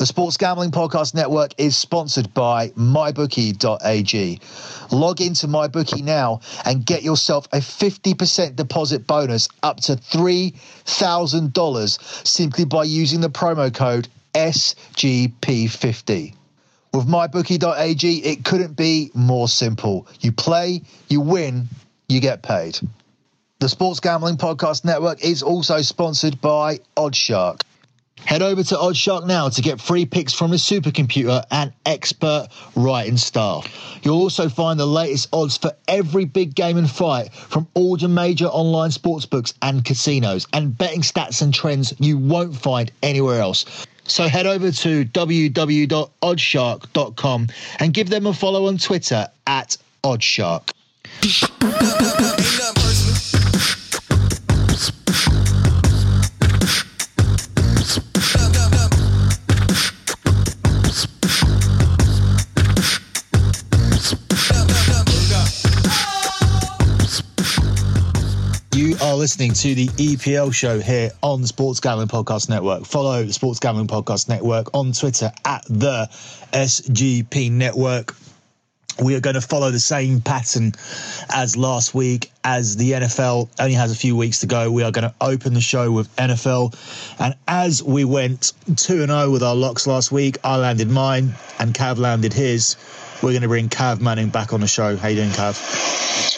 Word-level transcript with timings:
The 0.00 0.06
Sports 0.06 0.38
Gambling 0.38 0.70
Podcast 0.70 1.14
Network 1.14 1.52
is 1.58 1.76
sponsored 1.76 2.32
by 2.32 2.70
MyBookie.ag. 2.70 4.40
Log 4.90 5.20
into 5.20 5.46
MyBookie 5.46 6.02
now 6.02 6.40
and 6.64 6.86
get 6.86 7.02
yourself 7.02 7.46
a 7.52 7.58
50% 7.58 8.56
deposit 8.56 9.06
bonus 9.06 9.50
up 9.62 9.80
to 9.80 9.96
$3,000 9.96 12.26
simply 12.26 12.64
by 12.64 12.84
using 12.84 13.20
the 13.20 13.28
promo 13.28 13.74
code 13.74 14.08
SGP50. 14.32 16.34
With 16.94 17.06
MyBookie.ag, 17.06 18.24
it 18.24 18.42
couldn't 18.42 18.76
be 18.76 19.10
more 19.12 19.48
simple. 19.48 20.06
You 20.20 20.32
play, 20.32 20.80
you 21.10 21.20
win, 21.20 21.68
you 22.08 22.20
get 22.20 22.42
paid. 22.42 22.78
The 23.58 23.68
Sports 23.68 24.00
Gambling 24.00 24.38
Podcast 24.38 24.86
Network 24.86 25.22
is 25.22 25.42
also 25.42 25.82
sponsored 25.82 26.40
by 26.40 26.78
Oddshark. 26.96 27.60
Head 28.24 28.42
over 28.42 28.62
to 28.62 28.76
Oddshark 28.76 29.26
now 29.26 29.48
to 29.48 29.60
get 29.60 29.80
free 29.80 30.06
picks 30.06 30.32
from 30.32 30.52
a 30.52 30.56
supercomputer 30.56 31.42
and 31.50 31.72
expert 31.84 32.46
writing 32.76 33.16
staff. 33.16 33.66
You'll 34.02 34.20
also 34.20 34.48
find 34.48 34.78
the 34.78 34.86
latest 34.86 35.30
odds 35.32 35.56
for 35.56 35.72
every 35.88 36.26
big 36.26 36.54
game 36.54 36.76
and 36.76 36.88
fight 36.88 37.34
from 37.34 37.66
all 37.74 37.96
the 37.96 38.06
major 38.08 38.46
online 38.46 38.90
sportsbooks 38.90 39.54
and 39.62 39.84
casinos, 39.84 40.46
and 40.52 40.78
betting 40.78 41.02
stats 41.02 41.42
and 41.42 41.52
trends 41.52 41.92
you 41.98 42.18
won't 42.18 42.54
find 42.56 42.92
anywhere 43.02 43.40
else. 43.40 43.64
So 44.04 44.28
head 44.28 44.46
over 44.46 44.70
to 44.72 45.04
www.oddshark.com 45.04 47.48
and 47.78 47.94
give 47.94 48.10
them 48.10 48.26
a 48.26 48.34
follow 48.34 48.66
on 48.66 48.78
Twitter 48.78 49.28
at 49.46 49.76
Oddshark. 50.02 50.72
Are 69.10 69.16
listening 69.16 69.52
to 69.52 69.74
the 69.74 69.88
EPL 69.88 70.54
show 70.54 70.78
here 70.78 71.10
on 71.20 71.42
the 71.42 71.48
Sports 71.48 71.80
Gambling 71.80 72.06
Podcast 72.06 72.48
Network. 72.48 72.84
Follow 72.84 73.24
the 73.24 73.32
Sports 73.32 73.58
Gambling 73.58 73.88
Podcast 73.88 74.28
Network 74.28 74.72
on 74.72 74.92
Twitter 74.92 75.32
at 75.44 75.64
the 75.64 76.06
SGP 76.52 77.50
Network. 77.50 78.14
We 79.02 79.16
are 79.16 79.20
going 79.20 79.34
to 79.34 79.40
follow 79.40 79.72
the 79.72 79.80
same 79.80 80.20
pattern 80.20 80.74
as 81.28 81.56
last 81.56 81.92
week, 81.92 82.30
as 82.44 82.76
the 82.76 82.92
NFL 82.92 83.48
only 83.58 83.74
has 83.74 83.90
a 83.90 83.96
few 83.96 84.14
weeks 84.14 84.40
to 84.40 84.46
go. 84.46 84.70
We 84.70 84.84
are 84.84 84.92
going 84.92 85.08
to 85.08 85.14
open 85.20 85.54
the 85.54 85.60
show 85.60 85.90
with 85.90 86.14
NFL. 86.14 86.76
And 87.18 87.34
as 87.48 87.82
we 87.82 88.04
went 88.04 88.52
2 88.76 89.06
0 89.06 89.30
with 89.30 89.42
our 89.42 89.56
locks 89.56 89.88
last 89.88 90.12
week, 90.12 90.38
I 90.44 90.56
landed 90.56 90.88
mine 90.88 91.34
and 91.58 91.74
Cav 91.74 91.98
landed 91.98 92.32
his. 92.32 92.76
We're 93.24 93.30
going 93.30 93.42
to 93.42 93.48
bring 93.48 93.70
Cav 93.70 94.00
Manning 94.00 94.28
back 94.28 94.52
on 94.52 94.60
the 94.60 94.68
show. 94.68 94.96
How 94.96 95.08
you 95.08 95.16
doing, 95.16 95.30
Cav? 95.30 96.29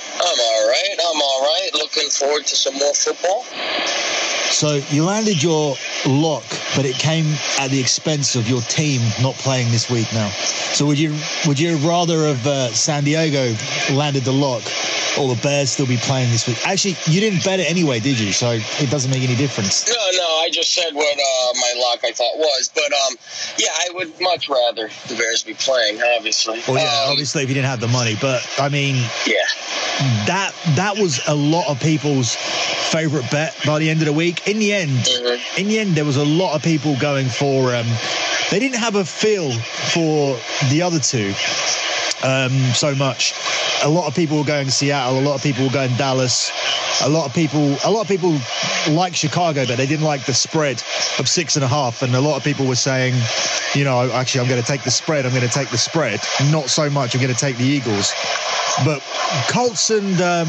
Forward 2.22 2.46
to 2.46 2.56
some 2.56 2.74
more 2.74 2.94
football. 2.94 3.44
So 4.52 4.80
you 4.90 5.04
landed 5.04 5.42
your 5.42 5.76
lock, 6.06 6.44
but 6.76 6.84
it 6.84 6.96
came 6.98 7.24
at 7.58 7.70
the 7.70 7.80
expense 7.80 8.36
of 8.36 8.48
your 8.48 8.60
team 8.62 9.00
not 9.22 9.34
playing 9.36 9.70
this 9.70 9.90
week 9.90 10.06
now. 10.12 10.28
So 10.28 10.86
would 10.86 10.98
you 10.98 11.16
would 11.46 11.58
you 11.58 11.76
rather 11.78 12.26
have 12.26 12.46
uh, 12.46 12.68
San 12.68 13.04
Diego 13.04 13.54
landed 13.94 14.24
the 14.24 14.32
lock 14.32 14.62
or 15.18 15.34
the 15.34 15.40
Bears 15.42 15.70
still 15.72 15.86
be 15.86 15.96
playing 15.96 16.30
this 16.30 16.46
week? 16.46 16.58
Actually, 16.66 16.96
you 17.06 17.20
didn't 17.20 17.42
bet 17.44 17.60
it 17.60 17.70
anyway, 17.70 17.98
did 17.98 18.20
you? 18.20 18.32
So 18.32 18.50
it 18.52 18.90
doesn't 18.90 19.10
make 19.10 19.22
any 19.22 19.36
difference. 19.36 19.88
No, 19.88 19.94
no. 19.94 20.28
I 20.44 20.50
just 20.52 20.74
said 20.74 20.92
what 20.92 21.16
uh, 21.16 21.52
my 21.58 21.72
lock 21.80 22.04
I 22.04 22.12
thought 22.12 22.36
was, 22.36 22.70
but 22.74 22.92
um, 22.92 23.16
yeah, 23.58 23.68
I 23.72 23.88
would 23.94 24.20
much 24.20 24.48
rather 24.50 24.90
the 25.08 25.14
Bears 25.16 25.42
be 25.42 25.54
playing. 25.54 26.00
Obviously. 26.16 26.60
Well, 26.68 26.76
yeah, 26.76 27.04
Um, 27.04 27.12
obviously 27.12 27.42
if 27.42 27.48
you 27.48 27.54
didn't 27.54 27.68
have 27.68 27.80
the 27.80 27.88
money, 27.88 28.16
but 28.20 28.46
I 28.58 28.68
mean 28.68 28.96
yeah. 29.26 29.48
that 30.26 30.41
that 30.76 30.96
was 30.96 31.20
a 31.26 31.34
lot 31.34 31.68
of 31.68 31.80
people's 31.80 32.34
favorite 32.36 33.30
bet 33.30 33.56
by 33.64 33.78
the 33.78 33.88
end 33.90 34.00
of 34.00 34.06
the 34.06 34.12
week. 34.12 34.46
In 34.46 34.58
the 34.58 34.72
end, 34.72 34.90
Mhm. 34.90 35.58
in 35.58 35.68
the 35.68 35.78
end, 35.78 35.94
there 35.94 36.04
was 36.04 36.16
a 36.16 36.24
lot 36.24 36.54
of 36.54 36.62
people 36.62 36.96
going 36.96 37.28
for. 37.28 37.74
Um, 37.74 37.86
they 38.50 38.58
didn't 38.58 38.78
have 38.78 38.96
a 38.96 39.04
feel 39.04 39.50
for 39.92 40.38
the 40.70 40.82
other 40.82 40.98
two 40.98 41.34
um, 42.22 42.52
so 42.74 42.94
much. 42.94 43.34
A 43.84 43.88
lot 43.88 44.06
of 44.06 44.14
people 44.14 44.38
were 44.38 44.44
going 44.44 44.70
Seattle. 44.70 45.18
A 45.18 45.20
lot 45.22 45.34
of 45.34 45.42
people 45.42 45.64
were 45.64 45.72
going 45.72 45.94
Dallas. 45.96 46.52
A 47.02 47.08
lot 47.08 47.26
of 47.26 47.34
people, 47.34 47.76
a 47.84 47.90
lot 47.90 48.02
of 48.02 48.08
people 48.08 48.38
like 48.90 49.14
Chicago, 49.16 49.66
but 49.66 49.76
they 49.76 49.86
didn't 49.86 50.04
like 50.04 50.24
the 50.24 50.34
spread 50.34 50.82
of 51.18 51.28
six 51.28 51.56
and 51.56 51.64
a 51.64 51.68
half. 51.68 52.02
And 52.02 52.14
a 52.14 52.20
lot 52.20 52.36
of 52.36 52.44
people 52.44 52.66
were 52.66 52.76
saying, 52.76 53.14
you 53.74 53.84
know, 53.84 54.10
actually, 54.12 54.42
I'm 54.42 54.48
going 54.48 54.60
to 54.60 54.66
take 54.66 54.84
the 54.84 54.90
spread. 54.90 55.26
I'm 55.26 55.32
going 55.32 55.46
to 55.46 55.52
take 55.52 55.70
the 55.70 55.78
spread. 55.78 56.20
Not 56.52 56.68
so 56.70 56.88
much. 56.90 57.14
I'm 57.14 57.20
going 57.20 57.34
to 57.34 57.40
take 57.40 57.56
the 57.56 57.64
Eagles. 57.64 58.12
But 58.84 59.00
Colts 59.48 59.90
and 59.90 60.20
um, 60.20 60.48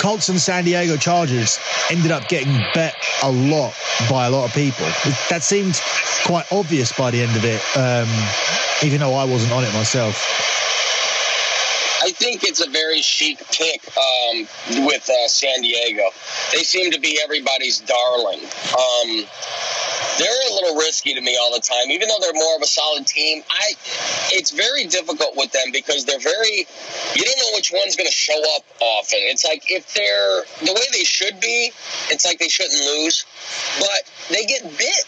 Colts 0.00 0.28
and 0.28 0.40
San 0.40 0.64
Diego 0.64 0.96
Chargers 0.96 1.58
ended 1.90 2.10
up 2.10 2.28
getting 2.28 2.52
bet 2.74 2.94
a 3.22 3.30
lot 3.30 3.74
by 4.08 4.26
a 4.26 4.30
lot 4.30 4.46
of 4.46 4.54
people. 4.54 4.86
That 5.28 5.42
seemed 5.42 5.80
quite 6.24 6.50
obvious 6.52 6.92
by 6.96 7.10
the 7.10 7.20
end 7.20 7.36
of 7.36 7.44
it, 7.44 7.60
um, 7.76 8.08
even 8.84 9.00
though 9.00 9.14
I 9.14 9.24
wasn't 9.24 9.52
on 9.52 9.64
it 9.64 9.72
myself. 9.74 10.16
I 12.02 12.12
think 12.12 12.44
it's 12.44 12.66
a 12.66 12.70
very 12.70 13.02
chic 13.02 13.38
pick 13.52 13.84
um, 13.96 14.48
with 14.86 15.08
uh, 15.10 15.28
San 15.28 15.60
Diego. 15.60 16.04
They 16.52 16.62
seem 16.62 16.90
to 16.92 17.00
be 17.00 17.20
everybody's 17.22 17.80
darling. 17.80 18.40
Um, 18.40 19.26
they're 20.18 20.50
a 20.50 20.54
little 20.54 20.76
risky 20.76 21.14
to 21.14 21.20
me 21.20 21.36
all 21.40 21.52
the 21.52 21.60
time, 21.60 21.90
even 21.90 22.08
though 22.08 22.18
they're 22.20 22.34
more 22.34 22.56
of 22.56 22.62
a 22.62 22.66
solid 22.66 23.06
team. 23.06 23.42
I, 23.50 23.72
it's 24.32 24.50
very 24.50 24.86
difficult 24.86 25.36
with 25.36 25.52
them 25.52 25.72
because 25.72 26.04
they're 26.04 26.20
very. 26.20 26.66
You 27.14 27.24
don't 27.24 27.38
know 27.38 27.56
which 27.56 27.72
one's 27.72 27.96
going 27.96 28.08
to 28.08 28.14
show 28.14 28.38
up 28.56 28.64
often. 28.80 29.18
It's 29.22 29.44
like 29.44 29.70
if 29.70 29.94
they're 29.94 30.44
the 30.66 30.72
way 30.72 30.86
they 30.92 31.04
should 31.04 31.40
be, 31.40 31.72
it's 32.10 32.24
like 32.24 32.38
they 32.38 32.48
shouldn't 32.48 32.80
lose, 32.80 33.24
but 33.78 34.10
they 34.28 34.44
get 34.44 34.62
bit. 34.62 35.04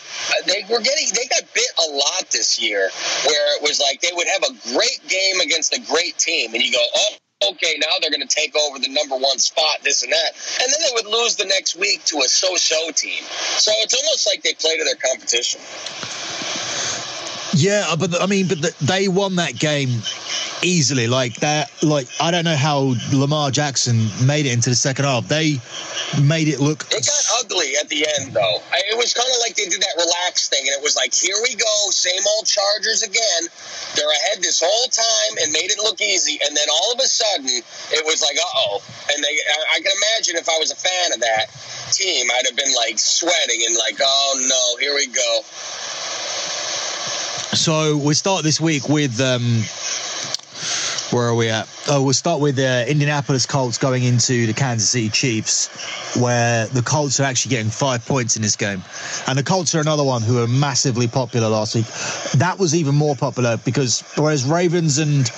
They 0.47 0.65
were 0.71 0.81
getting. 0.81 1.09
They 1.15 1.27
got 1.27 1.43
bit 1.55 1.73
a 1.79 1.91
lot 1.93 2.31
this 2.31 2.61
year, 2.61 2.91
where 3.27 3.57
it 3.57 3.63
was 3.63 3.81
like 3.81 4.01
they 4.01 4.13
would 4.13 4.29
have 4.29 4.43
a 4.43 4.75
great 4.75 5.01
game 5.09 5.41
against 5.41 5.75
a 5.75 5.81
great 5.81 6.19
team, 6.19 6.55
and 6.55 6.63
you 6.63 6.73
go, 6.73 6.85
oh. 6.95 7.17
Okay, 7.51 7.75
now 7.81 7.89
they're 8.01 8.11
going 8.11 8.27
to 8.27 8.35
take 8.35 8.55
over 8.57 8.79
the 8.79 8.89
number 8.89 9.17
one 9.17 9.39
spot, 9.39 9.83
this 9.83 10.03
and 10.03 10.13
that. 10.13 10.33
And 10.63 10.73
then 10.73 10.81
they 10.87 10.95
would 10.95 11.07
lose 11.07 11.37
the 11.37 11.47
next 11.47 11.77
week 11.77 12.05
to 12.07 12.19
a 12.19 12.29
so 12.29 12.57
so 12.57 12.91
team. 12.93 13.23
So 13.59 13.73
it's 13.79 13.95
almost 13.95 14.27
like 14.27 14.43
they 14.43 14.55
play 14.55 14.79
to 14.79 14.85
their 14.85 14.97
competition. 14.97 15.61
Yeah, 17.55 17.95
but 17.99 18.21
I 18.21 18.27
mean, 18.27 18.49
but 18.49 18.63
the, 18.63 18.75
they 18.81 19.09
won 19.09 19.37
that 19.37 19.59
game 19.59 20.01
easily. 20.63 21.07
Like 21.07 21.37
that, 21.41 21.71
like 21.83 22.09
I 22.21 22.31
don't 22.31 22.45
know 22.45 22.57
how 22.57 22.95
Lamar 23.13 23.51
Jackson 23.51 24.09
made 24.25 24.47
it 24.47 24.53
into 24.53 24.71
the 24.71 24.77
second 24.77 25.05
half. 25.05 25.29
They 25.29 25.61
made 26.21 26.49
it 26.49 26.61
look. 26.61 26.87
It 26.91 27.05
got 27.05 27.25
ugly 27.45 27.77
at 27.77 27.89
the 27.89 28.07
end, 28.19 28.33
though. 28.33 28.59
I, 28.73 28.81
it 28.89 28.97
was 28.97 29.13
kind 29.13 29.29
of 29.29 29.39
like 29.41 29.55
they 29.55 29.69
did 29.69 29.81
that 29.83 29.97
relaxed 30.01 30.49
thing, 30.49 30.65
and 30.65 30.73
it 30.73 30.83
was 30.83 30.97
like, 30.97 31.13
here 31.13 31.37
we 31.43 31.55
go, 31.55 31.75
same 31.91 32.23
old 32.37 32.47
Chargers 32.47 33.03
again. 33.03 33.43
They're 33.97 34.11
ahead 34.11 34.41
this 34.41 34.63
whole 34.65 34.89
time 34.89 35.37
and 35.43 35.53
made 35.53 35.69
it 35.69 35.79
look 35.79 36.01
easy, 36.01 36.41
and 36.41 36.57
then 36.57 36.69
all 36.73 36.93
of 36.93 37.01
a 37.01 37.09
sudden, 37.09 37.53
it 37.93 38.05
was 38.05 38.23
like, 38.23 38.37
uh 38.41 38.61
oh. 38.65 38.83
And 39.13 39.23
they, 39.23 39.37
I, 39.37 39.77
I 39.77 39.81
can 39.81 39.93
imagine 39.93 40.37
if 40.37 40.49
I 40.49 40.57
was 40.59 40.73
a 40.73 40.77
fan 40.77 41.13
of 41.13 41.21
that 41.21 41.53
team, 41.93 42.29
I'd 42.33 42.47
have 42.47 42.57
been 42.57 42.75
like 42.75 42.99
sweating 42.99 43.61
and 43.67 43.77
like, 43.77 44.01
oh 44.01 44.41
no, 44.49 44.81
here 44.81 44.95
we 44.95 45.07
go. 45.07 45.41
So 47.55 47.99
we 47.99 48.15
start 48.15 48.45
this 48.45 48.61
week 48.61 48.89
with. 48.89 49.21
Um, 49.21 49.63
where 51.13 51.29
are 51.29 51.35
we 51.35 51.51
at? 51.51 51.69
Oh, 51.89 52.03
we'll 52.03 52.15
start 52.15 52.41
with 52.41 52.59
uh, 52.59 52.87
Indianapolis 52.89 53.45
Colts 53.45 53.77
going 53.77 54.05
into 54.05 54.47
the 54.47 54.55
Kansas 54.55 54.89
City 54.89 55.11
Chiefs, 55.11 56.17
where 56.17 56.67
the 56.69 56.81
Colts 56.81 57.21
are 57.21 57.25
actually 57.25 57.51
getting 57.51 57.71
five 57.71 58.07
points 58.07 58.37
in 58.37 58.41
this 58.41 58.57
game. 58.57 58.83
And 59.27 59.39
the 59.39 59.43
Colts 59.43 59.75
are 59.75 59.81
another 59.81 60.05
one 60.05 60.23
who 60.23 60.37
were 60.37 60.47
massively 60.49 61.07
popular 61.07 61.51
last 61.51 61.75
week. 61.75 61.85
That 62.41 62.57
was 62.59 62.75
even 62.75 62.95
more 62.95 63.15
popular 63.15 63.59
because 63.59 64.03
whereas 64.17 64.47
Ravens 64.47 64.97
and 64.97 65.31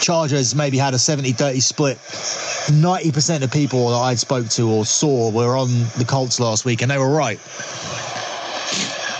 Chargers 0.00 0.54
maybe 0.54 0.78
had 0.78 0.94
a 0.94 0.98
70 0.98 1.32
30 1.32 1.60
split, 1.60 1.98
90% 1.98 3.42
of 3.42 3.52
people 3.52 3.90
that 3.90 3.96
I 3.96 4.14
spoke 4.14 4.48
to 4.50 4.70
or 4.70 4.86
saw 4.86 5.30
were 5.30 5.58
on 5.58 5.68
the 5.98 6.06
Colts 6.08 6.40
last 6.40 6.64
week, 6.64 6.80
and 6.80 6.90
they 6.90 6.98
were 6.98 7.10
right. 7.10 7.38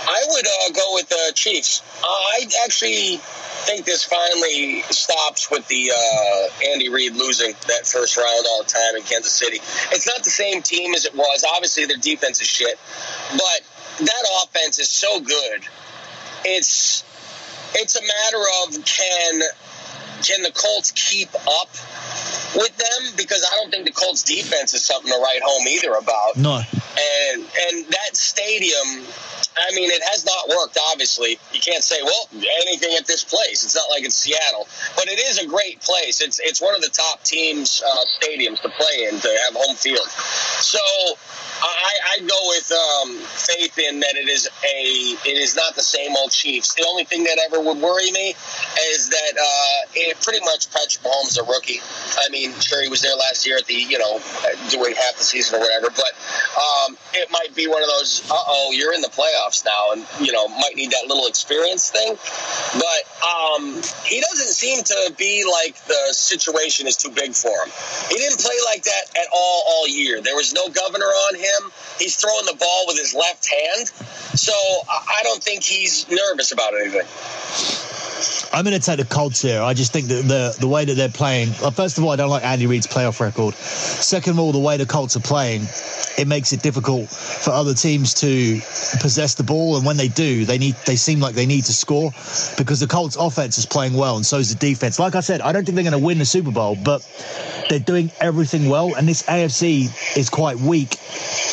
I 0.09 0.25
would 0.27 0.45
uh, 0.47 0.73
go 0.73 0.87
with 0.99 1.09
the 1.09 1.31
Chiefs. 1.33 1.81
Uh, 2.03 2.07
I 2.07 2.45
actually 2.65 3.17
think 3.65 3.85
this 3.85 4.03
finally 4.03 4.81
stops 4.89 5.49
with 5.49 5.65
the 5.67 5.91
uh, 5.95 6.71
Andy 6.71 6.89
Reid 6.89 7.15
losing 7.15 7.53
that 7.67 7.87
first 7.87 8.17
round 8.17 8.45
all 8.49 8.63
the 8.63 8.69
time 8.69 8.95
in 8.97 9.03
Kansas 9.03 9.31
City. 9.31 9.57
It's 9.91 10.07
not 10.07 10.23
the 10.23 10.29
same 10.29 10.61
team 10.61 10.93
as 10.93 11.05
it 11.05 11.15
was. 11.15 11.45
Obviously, 11.55 11.85
their 11.85 11.97
defense 11.97 12.41
is 12.41 12.47
shit, 12.47 12.77
but 13.31 14.05
that 14.05 14.23
offense 14.43 14.79
is 14.79 14.89
so 14.89 15.19
good. 15.21 15.61
It's 16.45 17.03
it's 17.75 17.95
a 17.95 18.01
matter 18.01 18.43
of 18.63 18.85
can 18.85 19.41
can 20.23 20.41
the 20.43 20.51
Colts 20.51 20.91
keep 20.91 21.29
up 21.35 21.69
with 22.55 22.75
them 22.75 23.13
because 23.15 23.45
I 23.49 23.55
don't 23.55 23.71
think 23.71 23.85
the 23.85 23.91
Colts 23.93 24.23
defense 24.23 24.73
is 24.73 24.83
something 24.83 25.11
to 25.11 25.19
write 25.19 25.41
home 25.43 25.65
either 25.67 25.93
about 25.93 26.35
No. 26.35 26.55
and 26.55 27.41
and 27.41 27.85
that 27.87 28.15
stadium 28.15 29.05
I 29.59 29.75
mean, 29.75 29.89
it 29.91 30.01
has 30.11 30.25
not 30.25 30.47
worked. 30.49 30.77
Obviously, 30.91 31.39
you 31.53 31.59
can't 31.59 31.83
say, 31.83 31.97
well, 32.03 32.29
anything 32.61 32.95
at 32.97 33.05
this 33.05 33.23
place. 33.23 33.63
It's 33.63 33.75
not 33.75 33.89
like 33.89 34.03
it's 34.03 34.15
Seattle, 34.15 34.67
but 34.95 35.07
it 35.07 35.19
is 35.19 35.39
a 35.39 35.47
great 35.47 35.81
place. 35.81 36.21
It's 36.21 36.39
it's 36.39 36.61
one 36.61 36.75
of 36.75 36.81
the 36.81 36.89
top 36.89 37.23
teams 37.23 37.81
uh, 37.85 38.05
stadiums 38.05 38.61
to 38.61 38.69
play 38.69 39.07
in 39.09 39.19
to 39.19 39.27
have 39.45 39.55
home 39.55 39.75
field. 39.75 40.07
So 40.07 40.79
I, 41.61 41.93
I 42.15 42.19
go 42.19 42.39
with 42.47 42.71
um, 42.71 43.17
faith 43.19 43.77
in 43.79 43.99
that 43.99 44.15
it 44.15 44.29
is 44.29 44.47
a 44.47 44.81
it 45.27 45.37
is 45.37 45.55
not 45.55 45.75
the 45.75 45.81
same 45.81 46.15
old 46.15 46.31
Chiefs. 46.31 46.73
The 46.75 46.85
only 46.87 47.03
thing 47.03 47.23
that 47.23 47.39
ever 47.45 47.61
would 47.61 47.77
worry 47.77 48.11
me 48.11 48.29
is 48.93 49.09
that 49.09 49.33
uh, 49.35 49.89
it 49.95 50.19
pretty 50.21 50.39
much 50.45 50.71
Patrick 50.71 51.03
Mahomes 51.03 51.37
a 51.39 51.43
rookie. 51.43 51.81
I 52.19 52.29
mean, 52.29 52.53
sure 52.59 52.81
he 52.81 52.89
was 52.89 53.01
there 53.01 53.15
last 53.15 53.45
year 53.45 53.57
at 53.57 53.65
the 53.65 53.73
you 53.73 53.99
know 53.99 54.19
doing 54.69 54.95
half 54.95 55.17
the 55.17 55.23
season 55.23 55.59
or 55.59 55.59
whatever, 55.59 55.89
but 55.89 56.13
um, 56.55 56.97
it 57.13 57.29
might 57.31 57.53
be 57.55 57.67
one 57.67 57.81
of 57.81 57.89
those. 57.89 58.23
Uh 58.31 58.35
oh, 58.47 58.71
you're 58.71 58.93
in 58.93 59.01
the 59.01 59.09
playoffs 59.09 59.48
now, 59.65 59.91
and 59.93 60.05
you 60.19 60.31
know 60.31 60.47
might 60.47 60.75
need 60.75 60.91
that 60.91 61.05
little 61.07 61.27
experience 61.27 61.89
thing. 61.89 62.17
But 62.73 63.01
um, 63.25 63.81
he 64.05 64.21
doesn't 64.21 64.53
seem 64.53 64.83
to 64.83 65.13
be 65.17 65.43
like 65.49 65.75
the 65.85 66.13
situation 66.13 66.87
is 66.87 66.95
too 66.95 67.09
big 67.09 67.33
for 67.33 67.49
him. 67.49 67.71
He 68.09 68.17
didn't 68.17 68.39
play 68.39 68.55
like 68.65 68.83
that 68.83 69.17
at 69.17 69.27
all 69.33 69.63
all 69.67 69.87
year. 69.87 70.21
There 70.21 70.35
was 70.35 70.53
no 70.53 70.69
governor 70.69 71.05
on 71.05 71.35
him. 71.35 71.71
He's 71.97 72.15
throwing 72.15 72.45
the 72.45 72.55
ball 72.57 72.85
with 72.87 72.97
his 72.97 73.13
left 73.13 73.49
hand. 73.49 73.87
So 74.37 74.53
I 74.53 75.21
don't 75.23 75.43
think 75.43 75.63
he's 75.63 76.09
nervous 76.09 76.51
about 76.51 76.73
anything. 76.79 77.88
I'm 78.51 78.65
going 78.65 78.77
to 78.77 78.83
take 78.83 78.97
the 78.97 79.05
Colts 79.05 79.41
here. 79.41 79.61
I 79.61 79.73
just 79.73 79.93
think 79.93 80.07
that 80.07 80.23
the 80.27 80.55
the 80.59 80.67
way 80.67 80.83
that 80.83 80.95
they're 80.95 81.09
playing. 81.09 81.49
Well, 81.61 81.71
first 81.71 81.97
of 81.97 82.03
all, 82.03 82.09
I 82.09 82.15
don't 82.15 82.29
like 82.29 82.43
Andy 82.43 82.65
Reid's 82.65 82.87
playoff 82.87 83.19
record. 83.19 83.53
Second 83.53 84.33
of 84.33 84.39
all, 84.39 84.51
the 84.51 84.59
way 84.59 84.77
the 84.77 84.87
Colts 84.87 85.15
are 85.15 85.21
playing, 85.21 85.67
it 86.17 86.27
makes 86.27 86.51
it 86.51 86.63
difficult 86.63 87.09
for 87.09 87.51
other 87.51 87.75
teams 87.75 88.13
to 88.15 88.59
possess 89.01 89.35
the 89.35 89.43
ball. 89.43 89.77
And 89.77 89.85
when 89.85 89.97
they 89.97 90.07
do, 90.07 90.45
they 90.45 90.57
need 90.57 90.75
they 90.87 90.95
seem 90.95 91.19
like 91.19 91.35
they 91.35 91.45
need 91.45 91.65
to 91.65 91.73
score 91.73 92.11
because 92.57 92.79
the 92.79 92.87
Colts 92.87 93.15
offense 93.15 93.59
is 93.59 93.67
playing 93.67 93.93
well, 93.93 94.15
and 94.15 94.25
so 94.25 94.37
is 94.37 94.53
the 94.53 94.59
defense. 94.59 94.97
Like 94.97 95.13
I 95.13 95.21
said, 95.21 95.41
I 95.41 95.51
don't 95.51 95.63
think 95.63 95.75
they're 95.75 95.83
going 95.83 95.99
to 95.99 96.05
win 96.05 96.17
the 96.17 96.25
Super 96.25 96.51
Bowl, 96.51 96.75
but 96.75 97.07
they're 97.69 97.79
doing 97.79 98.11
everything 98.19 98.67
well. 98.67 98.95
And 98.95 99.07
this 99.07 99.23
AFC 99.23 100.17
is 100.17 100.29
quite 100.31 100.57
weak, 100.57 100.97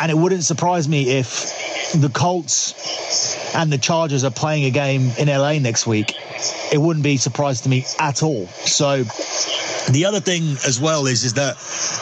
and 0.01 0.11
it 0.11 0.17
wouldn't 0.17 0.45
surprise 0.45 0.89
me 0.89 1.19
if 1.19 1.66
the 1.95 2.11
Colts 2.13 3.55
and 3.55 3.73
the 3.73 3.79
Chargers 3.79 4.25
are 4.25 4.31
playing 4.31 4.65
a 4.65 4.71
game 4.71 5.11
in 5.19 5.29
LA 5.29 5.59
next 5.59 5.87
week, 5.87 6.15
it 6.73 6.79
wouldn't 6.79 7.05
be 7.05 7.17
surprised 7.17 7.65
to 7.65 7.69
me 7.69 7.85
at 7.99 8.23
all. 8.23 8.47
So 8.47 9.05
the 9.91 10.05
other 10.07 10.21
thing 10.21 10.43
as 10.67 10.81
well 10.81 11.07
is 11.07 11.25
is 11.25 11.35
that 11.35 11.57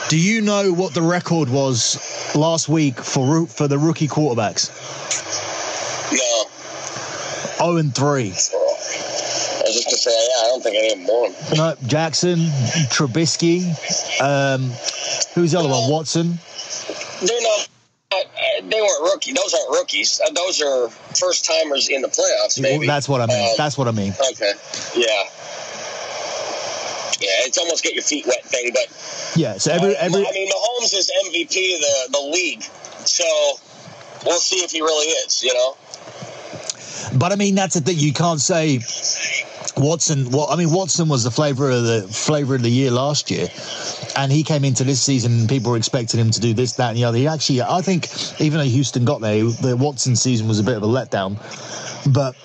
do 0.09 0.19
you 0.19 0.41
know 0.41 0.73
what 0.73 0.95
the 0.95 1.03
record 1.03 1.49
was 1.49 2.35
last 2.35 2.69
week 2.69 2.99
for 3.01 3.47
for 3.47 3.69
the 3.69 3.79
rookie 3.79 4.09
quarterbacks? 4.09 4.71
No. 6.13 6.45
0 7.59 7.77
and 7.77 7.95
3. 7.95 8.05
I 8.05 9.67
was 9.67 9.75
just 9.75 9.89
to 9.89 9.97
say, 9.97 10.11
yeah, 10.11 10.45
I 10.45 10.47
don't 10.49 10.63
think 10.63 10.77
any 10.77 10.93
of 10.93 10.99
them 10.99 11.07
won. 11.07 11.35
No, 11.57 11.75
Jackson, 11.87 12.39
Trubisky, 12.91 13.65
um, 14.21 14.71
who's 15.35 15.53
the 15.53 15.59
other 15.59 15.69
one? 15.69 15.91
Watson. 15.91 16.39
They're 17.23 17.43
not 17.43 17.64
they 18.71 18.81
weren't 18.81 19.03
rookie. 19.03 19.33
Those 19.33 19.55
aren't 19.55 19.71
rookies. 19.71 20.21
Uh, 20.25 20.31
those 20.33 20.61
are 20.63 20.89
first 20.89 21.45
timers 21.45 21.89
in 21.89 22.03
the 22.03 22.09
playoffs. 22.09 22.61
Maybe 22.61 22.87
that's 22.87 23.09
what 23.09 23.21
I 23.21 23.27
mean. 23.27 23.51
Um, 23.51 23.55
that's 23.57 23.77
what 23.79 23.89
I 23.89 23.93
mean. 23.93 24.13
Okay. 24.33 24.53
Yeah. 24.97 25.07
Yeah, 27.21 27.47
it's 27.47 27.59
almost 27.59 27.85
get 27.85 27.95
your 27.95 28.03
feet 28.03 28.27
wet 28.27 28.45
thing, 28.45 28.71
but 28.75 29.33
yeah. 29.37 29.57
So 29.57 29.73
every, 29.73 29.95
every 29.97 30.27
I 30.27 30.33
mean, 30.33 30.51
Mahomes 30.51 30.95
is 30.95 31.11
MVP 31.27 31.75
of 31.75 31.81
the 31.81 32.19
the 32.19 32.21
league, 32.21 32.63
so 32.63 33.25
we'll 34.27 34.41
see 34.41 34.57
if 34.57 34.73
he 34.73 34.83
really 34.83 35.07
is. 35.07 35.43
You 35.43 35.55
know. 35.55 35.77
But 37.17 37.33
I 37.33 37.37
mean, 37.37 37.55
that's 37.55 37.75
the 37.75 37.81
thing. 37.81 37.99
You 37.99 38.13
can't 38.13 38.41
say 38.41 38.81
Watson. 39.77 40.31
What 40.31 40.51
I 40.51 40.57
mean, 40.57 40.71
Watson 40.71 41.09
was 41.09 41.25
the 41.25 41.31
flavor 41.31 41.71
of 41.71 41.85
the 41.85 42.03
flavor 42.03 42.55
of 42.55 42.63
the 42.63 42.71
year 42.71 42.91
last 42.91 43.31
year, 43.31 43.49
and 44.17 44.31
he 44.31 44.43
came 44.43 44.65
into 44.65 44.85
this 44.85 45.03
season. 45.03 45.47
People 45.47 45.73
were 45.73 45.77
expecting 45.77 46.21
him 46.21 46.31
to 46.31 46.41
do 46.41 46.55
this, 46.55 46.75
that, 46.75 46.89
and 46.91 46.97
the 46.97 47.05
other. 47.05 47.19
He 47.19 47.27
actually, 47.27 47.63
I 47.63 47.81
think, 47.83 48.09
even 48.41 48.59
though 48.59 48.65
Houston 48.65 49.05
got 49.05 49.21
there, 49.21 49.45
the 49.45 49.77
Watson 49.77 50.17
season 50.17 50.49
was 50.49 50.59
a 50.59 50.63
bit 50.63 50.77
of 50.77 50.83
a 50.83 50.87
letdown. 50.87 51.37
But 52.13 52.37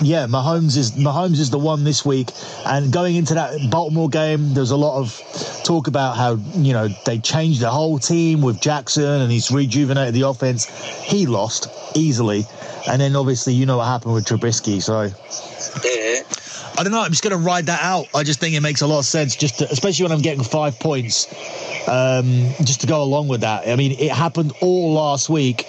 yeah, 0.00 0.26
Mahomes 0.26 0.76
is 0.76 0.92
Mahomes 0.92 1.38
is 1.38 1.50
the 1.50 1.58
one 1.58 1.84
this 1.84 2.04
week. 2.04 2.30
And 2.66 2.92
going 2.92 3.16
into 3.16 3.34
that 3.34 3.70
Baltimore 3.70 4.08
game, 4.08 4.54
there's 4.54 4.70
a 4.70 4.76
lot 4.76 4.98
of 4.98 5.20
talk 5.64 5.86
about 5.86 6.16
how 6.16 6.34
you 6.56 6.72
know 6.72 6.88
they 7.06 7.18
changed 7.18 7.60
the 7.60 7.70
whole 7.70 7.98
team 7.98 8.42
with 8.42 8.60
Jackson 8.60 9.04
and 9.04 9.30
he's 9.30 9.50
rejuvenated 9.50 10.14
the 10.14 10.22
offense. 10.22 10.66
He 11.04 11.26
lost 11.26 11.68
easily, 11.94 12.44
and 12.88 13.00
then 13.00 13.16
obviously 13.16 13.54
you 13.54 13.66
know 13.66 13.78
what 13.78 13.86
happened 13.86 14.14
with 14.14 14.24
Trubisky. 14.26 14.82
So. 14.82 15.08
Mm-hmm. 15.08 16.33
I 16.76 16.82
don't 16.82 16.90
know. 16.90 17.02
I'm 17.02 17.10
just 17.10 17.22
going 17.22 17.30
to 17.30 17.44
ride 17.44 17.66
that 17.66 17.82
out. 17.82 18.08
I 18.14 18.24
just 18.24 18.40
think 18.40 18.56
it 18.56 18.60
makes 18.60 18.80
a 18.80 18.86
lot 18.86 18.98
of 18.98 19.04
sense, 19.04 19.36
just 19.36 19.60
to, 19.60 19.70
especially 19.70 20.04
when 20.04 20.12
I'm 20.12 20.22
getting 20.22 20.42
five 20.42 20.76
points, 20.80 21.28
um, 21.88 22.48
just 22.64 22.80
to 22.80 22.88
go 22.88 23.00
along 23.00 23.28
with 23.28 23.42
that. 23.42 23.68
I 23.68 23.76
mean, 23.76 23.92
it 23.92 24.10
happened 24.10 24.52
all 24.60 24.92
last 24.92 25.28
week, 25.28 25.66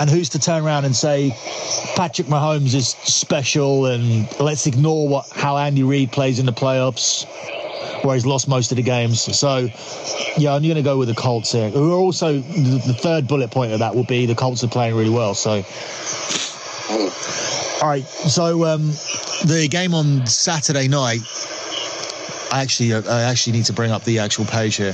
and 0.00 0.10
who's 0.10 0.30
to 0.30 0.40
turn 0.40 0.64
around 0.64 0.84
and 0.84 0.96
say 0.96 1.30
Patrick 1.94 2.26
Mahomes 2.26 2.74
is 2.74 2.88
special, 2.88 3.86
and 3.86 4.28
let's 4.40 4.66
ignore 4.66 5.08
what 5.08 5.28
how 5.30 5.56
Andy 5.56 5.84
Reid 5.84 6.10
plays 6.10 6.40
in 6.40 6.46
the 6.46 6.52
playoffs, 6.52 7.24
where 8.04 8.14
he's 8.14 8.26
lost 8.26 8.48
most 8.48 8.72
of 8.72 8.76
the 8.76 8.82
games. 8.82 9.20
So, 9.20 9.68
yeah, 10.36 10.54
I'm 10.54 10.62
going 10.62 10.74
to 10.74 10.82
go 10.82 10.98
with 10.98 11.06
the 11.06 11.14
Colts 11.14 11.52
here. 11.52 11.70
Who 11.70 11.92
are 11.92 12.00
also 12.00 12.40
the, 12.40 12.96
third 12.98 13.28
bullet 13.28 13.52
point 13.52 13.72
of 13.72 13.78
that 13.78 13.94
will 13.94 14.04
be 14.04 14.26
the 14.26 14.34
Colts 14.34 14.64
are 14.64 14.68
playing 14.68 14.96
really 14.96 15.10
well. 15.10 15.34
So. 15.34 15.64
All 17.80 17.88
right, 17.88 18.04
so 18.04 18.64
um, 18.64 18.92
the 19.46 19.68
game 19.68 19.94
on 19.94 20.26
Saturday 20.26 20.88
night. 20.88 21.20
I 22.52 22.60
actually, 22.60 22.92
uh, 22.92 23.02
I 23.08 23.22
actually 23.22 23.54
need 23.54 23.64
to 23.66 23.72
bring 23.72 23.90
up 23.90 24.04
the 24.04 24.18
actual 24.18 24.44
page 24.44 24.76
here 24.76 24.92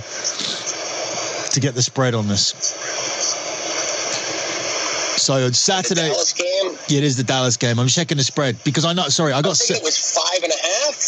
to 1.51 1.61
get 1.61 1.75
the 1.75 1.83
spread 1.83 2.15
on 2.15 2.29
this. 2.29 2.55
So 5.19 5.45
on 5.45 5.53
Saturday. 5.53 6.09
Yeah, 6.89 6.99
it 6.99 7.05
is 7.05 7.17
the 7.17 7.25
Dallas 7.25 7.57
game. 7.57 7.79
I'm 7.79 7.89
checking 7.89 8.17
the 8.17 8.25
spread 8.25 8.57
because 8.65 8.85
I 8.85 8.93
know. 8.93 9.09
Sorry, 9.09 9.33
I 9.33 9.43
got. 9.43 9.51
I 9.51 9.55
think 9.55 9.81
it 9.81 9.85
was 9.85 9.99
five 9.99 10.25
and 10.25 10.27
a 10.27 10.27
half. 10.27 10.28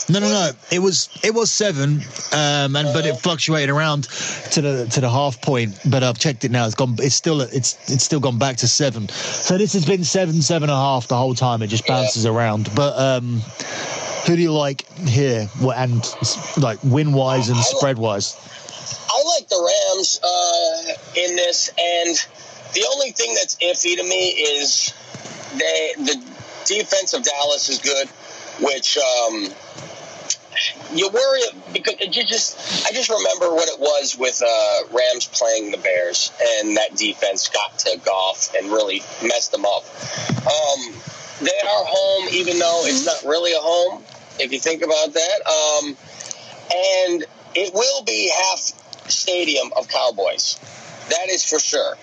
No, 0.09 0.19
no, 0.19 0.29
no. 0.29 0.51
It 0.71 0.79
was 0.81 1.09
it 1.23 1.35
was 1.35 1.51
seven, 1.51 2.01
um, 2.33 2.77
and 2.77 2.93
but 2.95 3.07
it 3.07 3.17
fluctuated 3.17 3.71
around 3.71 4.05
to 4.53 4.61
the 4.61 4.87
to 4.93 5.01
the 5.01 5.11
half 5.11 5.41
point. 5.41 5.79
But 5.85 6.03
I've 6.03 6.19
checked 6.19 6.45
it 6.45 6.51
now. 6.51 6.67
It's 6.67 6.75
gone. 6.75 6.97
It's 6.99 7.15
still 7.15 7.41
it's 7.41 7.77
it's 7.91 8.05
still 8.05 8.21
gone 8.21 8.39
back 8.39 8.57
to 8.59 8.69
seven. 8.69 9.09
So 9.09 9.59
this 9.59 9.73
has 9.75 9.85
been 9.85 10.05
seven, 10.05 10.43
seven 10.43 10.71
and 10.71 10.77
a 10.77 10.81
half 10.81 11.09
the 11.09 11.17
whole 11.17 11.35
time. 11.35 11.63
It 11.63 11.69
just 11.69 11.87
bounces 11.87 12.25
yeah. 12.25 12.33
around. 12.33 12.71
But 12.75 12.99
um, 12.99 13.43
who 14.27 14.37
do 14.37 14.43
you 14.43 14.53
like 14.53 14.89
here? 14.99 15.49
And 15.75 16.05
like 16.57 16.79
win 16.83 17.13
wise 17.13 17.49
and 17.49 17.59
spread 17.59 17.99
wise. 17.99 18.37
I 19.13 19.23
like 19.37 19.49
the 19.49 19.59
Rams 19.97 20.21
uh, 20.23 21.21
in 21.21 21.37
this, 21.37 21.69
and 21.69 22.17
the 22.75 22.87
only 22.93 23.11
thing 23.13 23.35
that's 23.35 23.57
iffy 23.57 23.97
to 23.97 24.03
me 24.03 24.29
is 24.29 24.93
they 25.59 25.95
the 25.97 26.23
defense 26.67 27.13
of 27.13 27.23
Dallas 27.23 27.69
is 27.69 27.79
good, 27.79 28.09
which 28.61 28.99
um, 28.99 29.49
you 30.95 31.09
worry 31.09 31.41
because 31.73 31.95
you 32.17 32.25
just 32.25 32.87
I 32.87 32.93
just 32.93 33.09
remember 33.09 33.55
what 33.55 33.69
it 33.69 33.79
was 33.79 34.17
with 34.19 34.43
uh, 34.45 34.81
Rams 34.93 35.27
playing 35.27 35.71
the 35.71 35.79
Bears 35.79 36.33
and 36.59 36.77
that 36.77 36.97
defense 36.97 37.49
got 37.49 37.79
to 37.81 38.01
Goff 38.05 38.55
and 38.57 38.71
really 38.71 39.03
messed 39.23 39.53
them 39.53 39.65
up. 39.65 39.85
Um, 40.47 40.95
they 41.41 41.59
are 41.65 41.85
home, 41.87 42.29
even 42.33 42.59
though 42.59 42.83
it's 42.85 43.07
not 43.07 43.23
really 43.29 43.53
a 43.53 43.61
home 43.61 44.05
if 44.39 44.53
you 44.53 44.59
think 44.59 44.83
about 44.83 45.13
that. 45.15 45.47
Um, 45.47 45.97
and 46.73 47.25
it 47.55 47.75
will 47.75 48.05
be 48.05 48.31
half 48.31 48.61
stadium 49.11 49.73
of 49.77 49.89
Cowboys. 49.89 50.59
That 51.11 51.29
is 51.31 51.45
for 51.45 51.59
sure. 51.59 51.97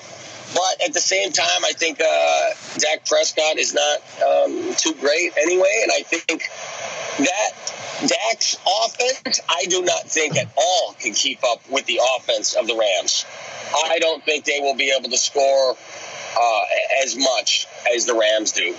But 0.54 0.82
at 0.86 0.94
the 0.94 1.02
same 1.02 1.32
time, 1.32 1.66
I 1.66 1.74
think 1.74 2.00
uh, 2.00 2.50
Dak 2.80 3.06
Prescott 3.06 3.58
is 3.58 3.74
not 3.74 4.00
um, 4.22 4.74
too 4.76 4.94
great 5.00 5.38
anyway, 5.38 5.82
and 5.84 5.92
I 5.94 6.04
think 6.04 6.50
that 7.20 7.52
Dak's 8.02 8.56
offense, 8.84 9.42
I 9.50 9.66
do 9.66 9.82
not 9.84 10.04
think 10.04 10.38
at 10.38 10.48
all 10.56 10.96
can 11.00 11.14
keep 11.14 11.44
up 11.44 11.68
with 11.70 11.86
the 11.86 12.00
offense 12.18 12.54
of 12.54 12.68
the 12.68 12.76
Rams. 12.76 13.26
I 13.90 14.00
don't 14.00 14.24
think 14.24 14.46
they 14.46 14.60
will 14.60 14.76
be 14.76 14.94
able 14.98 15.10
to 15.10 15.18
score 15.18 15.76
uh, 16.40 16.62
as 17.04 17.18
much 17.18 17.68
as 17.94 18.06
the 18.06 18.14
Rams 18.14 18.52
do. 18.52 18.76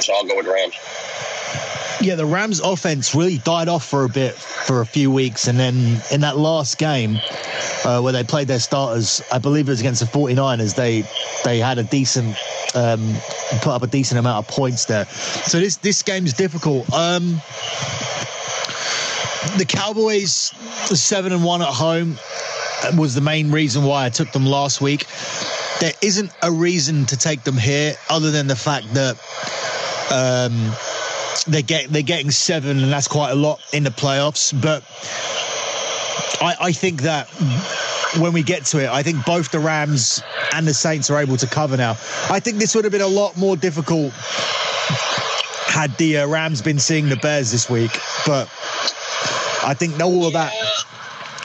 So 0.00 0.14
I'll 0.14 0.24
go 0.24 0.36
with 0.36 0.46
Rams. 0.46 0.74
Yeah, 2.00 2.14
the 2.14 2.24
Rams 2.24 2.60
offense 2.60 3.14
really 3.14 3.38
died 3.38 3.68
off 3.68 3.84
for 3.84 4.04
a 4.04 4.08
bit 4.08 4.34
for 4.34 4.80
a 4.80 4.86
few 4.86 5.10
weeks. 5.10 5.48
And 5.48 5.58
then 5.58 6.00
in 6.10 6.22
that 6.22 6.38
last 6.38 6.78
game 6.78 7.20
uh, 7.84 8.00
where 8.00 8.12
they 8.12 8.24
played 8.24 8.48
their 8.48 8.60
starters, 8.60 9.22
I 9.32 9.38
believe 9.38 9.68
it 9.68 9.72
was 9.72 9.80
against 9.80 10.00
the 10.00 10.06
49ers, 10.06 10.74
they, 10.74 11.04
they 11.44 11.58
had 11.58 11.78
a 11.78 11.84
decent, 11.84 12.36
um, 12.74 13.14
put 13.62 13.72
up 13.72 13.82
a 13.82 13.86
decent 13.86 14.18
amount 14.18 14.46
of 14.46 14.54
points 14.54 14.84
there. 14.84 15.06
So 15.06 15.60
this, 15.60 15.76
this 15.76 16.02
game's 16.02 16.32
difficult. 16.32 16.92
Um, 16.92 17.40
the 19.56 19.64
Cowboys, 19.66 20.52
seven 20.94 21.32
and 21.32 21.44
one 21.44 21.62
at 21.62 21.68
home, 21.68 22.18
was 22.96 23.14
the 23.14 23.20
main 23.20 23.50
reason 23.50 23.84
why 23.84 24.06
I 24.06 24.08
took 24.08 24.30
them 24.32 24.46
last 24.46 24.80
week. 24.80 25.06
there 25.80 25.92
isn't 26.02 26.30
a 26.42 26.52
reason 26.52 27.06
to 27.06 27.16
take 27.16 27.42
them 27.42 27.56
here 27.56 27.94
other 28.08 28.30
than 28.30 28.46
the 28.46 28.56
fact 28.56 28.86
that 28.94 29.16
um, 30.12 30.72
they 31.46 31.62
get 31.62 31.90
they're 31.90 32.02
getting 32.02 32.30
seven, 32.30 32.82
and 32.82 32.92
that's 32.92 33.08
quite 33.08 33.30
a 33.30 33.34
lot 33.34 33.60
in 33.72 33.84
the 33.84 33.90
playoffs. 33.90 34.52
But 34.60 34.84
I, 36.40 36.56
I 36.60 36.72
think 36.72 37.02
that 37.02 37.28
when 38.18 38.32
we 38.32 38.42
get 38.42 38.64
to 38.66 38.82
it, 38.82 38.88
I 38.88 39.02
think 39.02 39.24
both 39.24 39.50
the 39.50 39.60
Rams 39.60 40.22
and 40.54 40.66
the 40.66 40.74
Saints 40.74 41.10
are 41.10 41.18
able 41.18 41.36
to 41.36 41.46
cover 41.46 41.76
now. 41.76 41.92
I 42.30 42.40
think 42.40 42.58
this 42.58 42.74
would 42.74 42.84
have 42.84 42.92
been 42.92 43.00
a 43.00 43.06
lot 43.06 43.36
more 43.36 43.56
difficult 43.56 44.12
had 45.70 45.96
the 45.98 46.18
uh, 46.18 46.26
Rams 46.26 46.60
been 46.60 46.78
seeing 46.78 47.08
the 47.08 47.16
Bears 47.16 47.52
this 47.52 47.70
week, 47.70 47.92
but 48.26 48.48
I 49.64 49.74
think 49.78 50.00
all 50.00 50.26
of 50.26 50.32
that, 50.32 50.52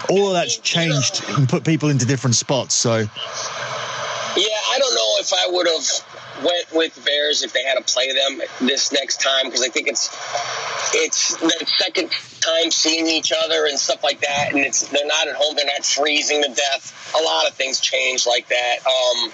all 0.10 0.28
of 0.28 0.34
that's 0.34 0.58
changed 0.58 1.24
and 1.38 1.48
put 1.48 1.64
people 1.64 1.90
into 1.90 2.06
different 2.06 2.36
spots. 2.36 2.74
So, 2.74 2.98
yeah, 2.98 3.08
I 3.08 4.78
don't 4.80 4.96
know 4.96 5.16
if 5.20 5.32
I 5.32 5.48
would 5.48 5.68
have 5.68 6.44
went 6.44 6.74
with 6.74 7.06
Bears 7.06 7.44
if 7.44 7.54
they 7.54 7.64
had 7.64 7.76
to 7.76 7.84
play 7.84 8.12
them 8.12 8.42
this 8.68 8.92
next 8.92 9.22
time 9.22 9.46
because 9.46 9.62
I 9.62 9.70
think 9.70 9.88
it's 9.88 10.10
it's 10.94 11.36
the 11.38 11.66
second 11.68 12.12
time 12.46 12.72
seeing 12.72 13.08
each 13.08 13.32
other 13.32 13.66
and 13.66 13.78
stuff 13.80 14.04
like 14.04 14.22
that, 14.22 14.50
and 14.54 14.60
it's 14.60 14.88
they're 14.90 15.06
not 15.06 15.28
at 15.28 15.36
home, 15.36 15.56
they're 15.56 15.66
not 15.66 15.86
freezing 15.86 16.44
to 16.44 16.50
death. 16.50 17.16
A 17.20 17.24
lot 17.24 17.48
of 17.48 17.54
things 17.54 17.80
change 17.80 18.28
like 18.28 18.48
that. 18.50 18.78
Um, 18.86 19.32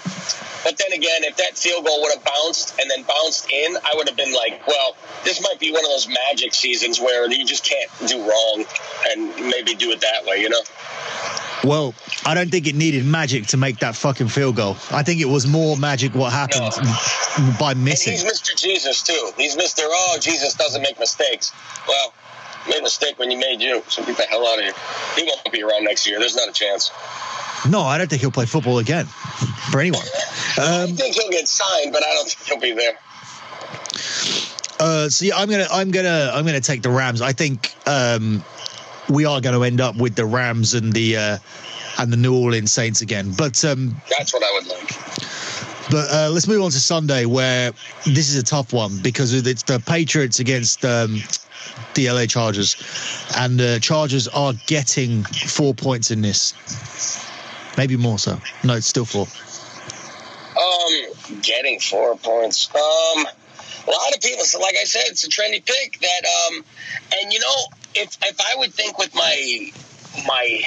but 0.64 0.78
then 0.78 0.92
again, 0.92 1.24
if 1.24 1.36
that 1.36 1.58
field 1.58 1.84
goal 1.84 2.00
would 2.02 2.12
have 2.14 2.24
bounced 2.24 2.78
and 2.80 2.90
then 2.90 3.02
bounced 3.02 3.50
in, 3.50 3.76
I 3.76 3.94
would 3.96 4.08
have 4.08 4.16
been 4.16 4.32
like, 4.32 4.66
well, 4.66 4.96
this 5.24 5.42
might 5.42 5.58
be 5.58 5.72
one 5.72 5.84
of 5.84 5.90
those 5.90 6.08
magic 6.08 6.54
seasons 6.54 7.00
where 7.00 7.30
you 7.30 7.44
just 7.44 7.64
can't 7.64 7.90
do 8.06 8.18
wrong 8.18 8.64
and 9.10 9.34
maybe 9.50 9.74
do 9.74 9.90
it 9.90 10.00
that 10.00 10.24
way, 10.24 10.40
you 10.40 10.48
know? 10.48 10.62
Well, 11.64 11.94
I 12.26 12.34
don't 12.34 12.50
think 12.50 12.66
it 12.66 12.74
needed 12.74 13.04
magic 13.04 13.46
to 13.48 13.56
make 13.56 13.78
that 13.78 13.94
fucking 13.94 14.28
field 14.28 14.56
goal. 14.56 14.76
I 14.90 15.02
think 15.02 15.20
it 15.20 15.28
was 15.28 15.46
more 15.46 15.76
magic 15.76 16.14
what 16.14 16.32
happened 16.32 16.70
no. 16.82 17.54
by 17.58 17.74
missing. 17.74 18.14
And 18.14 18.22
he's 18.22 18.40
Mr. 18.40 18.56
Jesus 18.56 19.02
too. 19.02 19.30
He's 19.36 19.56
Mr. 19.56 19.82
Oh, 19.84 20.18
Jesus 20.20 20.54
doesn't 20.54 20.82
make 20.82 20.98
mistakes. 20.98 21.52
Well, 21.86 22.14
made 22.68 22.78
a 22.78 22.82
mistake 22.82 23.18
when 23.18 23.30
you 23.30 23.38
made 23.38 23.60
you, 23.60 23.82
so 23.88 24.04
get 24.04 24.16
the 24.16 24.24
hell 24.24 24.46
out 24.46 24.58
of 24.58 24.64
here. 24.64 24.74
He 25.16 25.24
won't 25.24 25.52
be 25.52 25.62
around 25.62 25.84
next 25.84 26.06
year. 26.06 26.18
There's 26.18 26.36
not 26.36 26.48
a 26.48 26.52
chance. 26.52 26.90
No, 27.68 27.82
I 27.82 27.98
don't 27.98 28.08
think 28.08 28.20
he'll 28.20 28.32
play 28.32 28.46
football 28.46 28.78
again 28.78 29.06
for 29.70 29.80
anyone. 29.80 30.02
Um, 30.58 30.66
I 30.66 30.86
think 30.86 31.14
he'll 31.14 31.30
get 31.30 31.46
signed, 31.46 31.92
but 31.92 32.04
I 32.04 32.12
don't 32.14 32.28
think 32.28 32.48
he'll 32.48 32.60
be 32.60 32.72
there. 32.72 32.98
Uh, 34.80 35.08
so 35.08 35.24
yeah, 35.24 35.36
I'm 35.36 35.48
gonna, 35.48 35.68
I'm 35.70 35.90
gonna, 35.92 36.32
I'm 36.34 36.44
gonna 36.44 36.60
take 36.60 36.82
the 36.82 36.90
Rams. 36.90 37.22
I 37.22 37.32
think 37.32 37.72
um, 37.86 38.44
we 39.08 39.24
are 39.24 39.40
going 39.40 39.54
to 39.54 39.62
end 39.62 39.80
up 39.80 39.96
with 39.96 40.16
the 40.16 40.26
Rams 40.26 40.74
and 40.74 40.92
the 40.92 41.16
uh, 41.16 41.38
and 41.98 42.12
the 42.12 42.16
New 42.16 42.36
Orleans 42.36 42.72
Saints 42.72 43.00
again. 43.00 43.32
But 43.36 43.64
um, 43.64 43.94
that's 44.08 44.34
what 44.34 44.42
I 44.42 44.52
would 44.54 44.66
like. 44.66 44.88
But 45.90 46.10
uh, 46.10 46.30
let's 46.30 46.48
move 46.48 46.62
on 46.62 46.70
to 46.70 46.80
Sunday, 46.80 47.26
where 47.26 47.72
this 48.04 48.30
is 48.30 48.36
a 48.36 48.42
tough 48.42 48.72
one 48.72 48.98
because 49.02 49.34
it's 49.34 49.62
the 49.62 49.78
Patriots 49.78 50.40
against 50.40 50.84
um, 50.84 51.20
the 51.94 52.10
LA 52.10 52.26
Chargers, 52.26 52.76
and 53.36 53.58
the 53.58 53.78
Chargers 53.80 54.28
are 54.28 54.54
getting 54.66 55.24
four 55.24 55.74
points 55.74 56.10
in 56.10 56.22
this. 56.22 56.54
Maybe 57.76 57.96
more 57.96 58.18
so. 58.18 58.38
No, 58.64 58.74
it's 58.74 58.86
still 58.86 59.04
four. 59.04 59.26
Um, 60.56 61.40
getting 61.40 61.80
four 61.80 62.16
points. 62.16 62.68
Um, 62.74 63.26
a 63.86 63.90
lot 63.90 64.14
of 64.14 64.20
people. 64.20 64.44
So, 64.44 64.60
like 64.60 64.76
I 64.80 64.84
said, 64.84 65.02
it's 65.06 65.24
a 65.24 65.28
trendy 65.28 65.64
pick. 65.64 65.98
That 66.00 66.24
um, 66.24 66.64
and 67.20 67.32
you 67.32 67.40
know, 67.40 67.56
if 67.94 68.16
if 68.22 68.40
I 68.40 68.56
would 68.56 68.74
think 68.74 68.98
with 68.98 69.14
my 69.14 69.72
my 70.26 70.60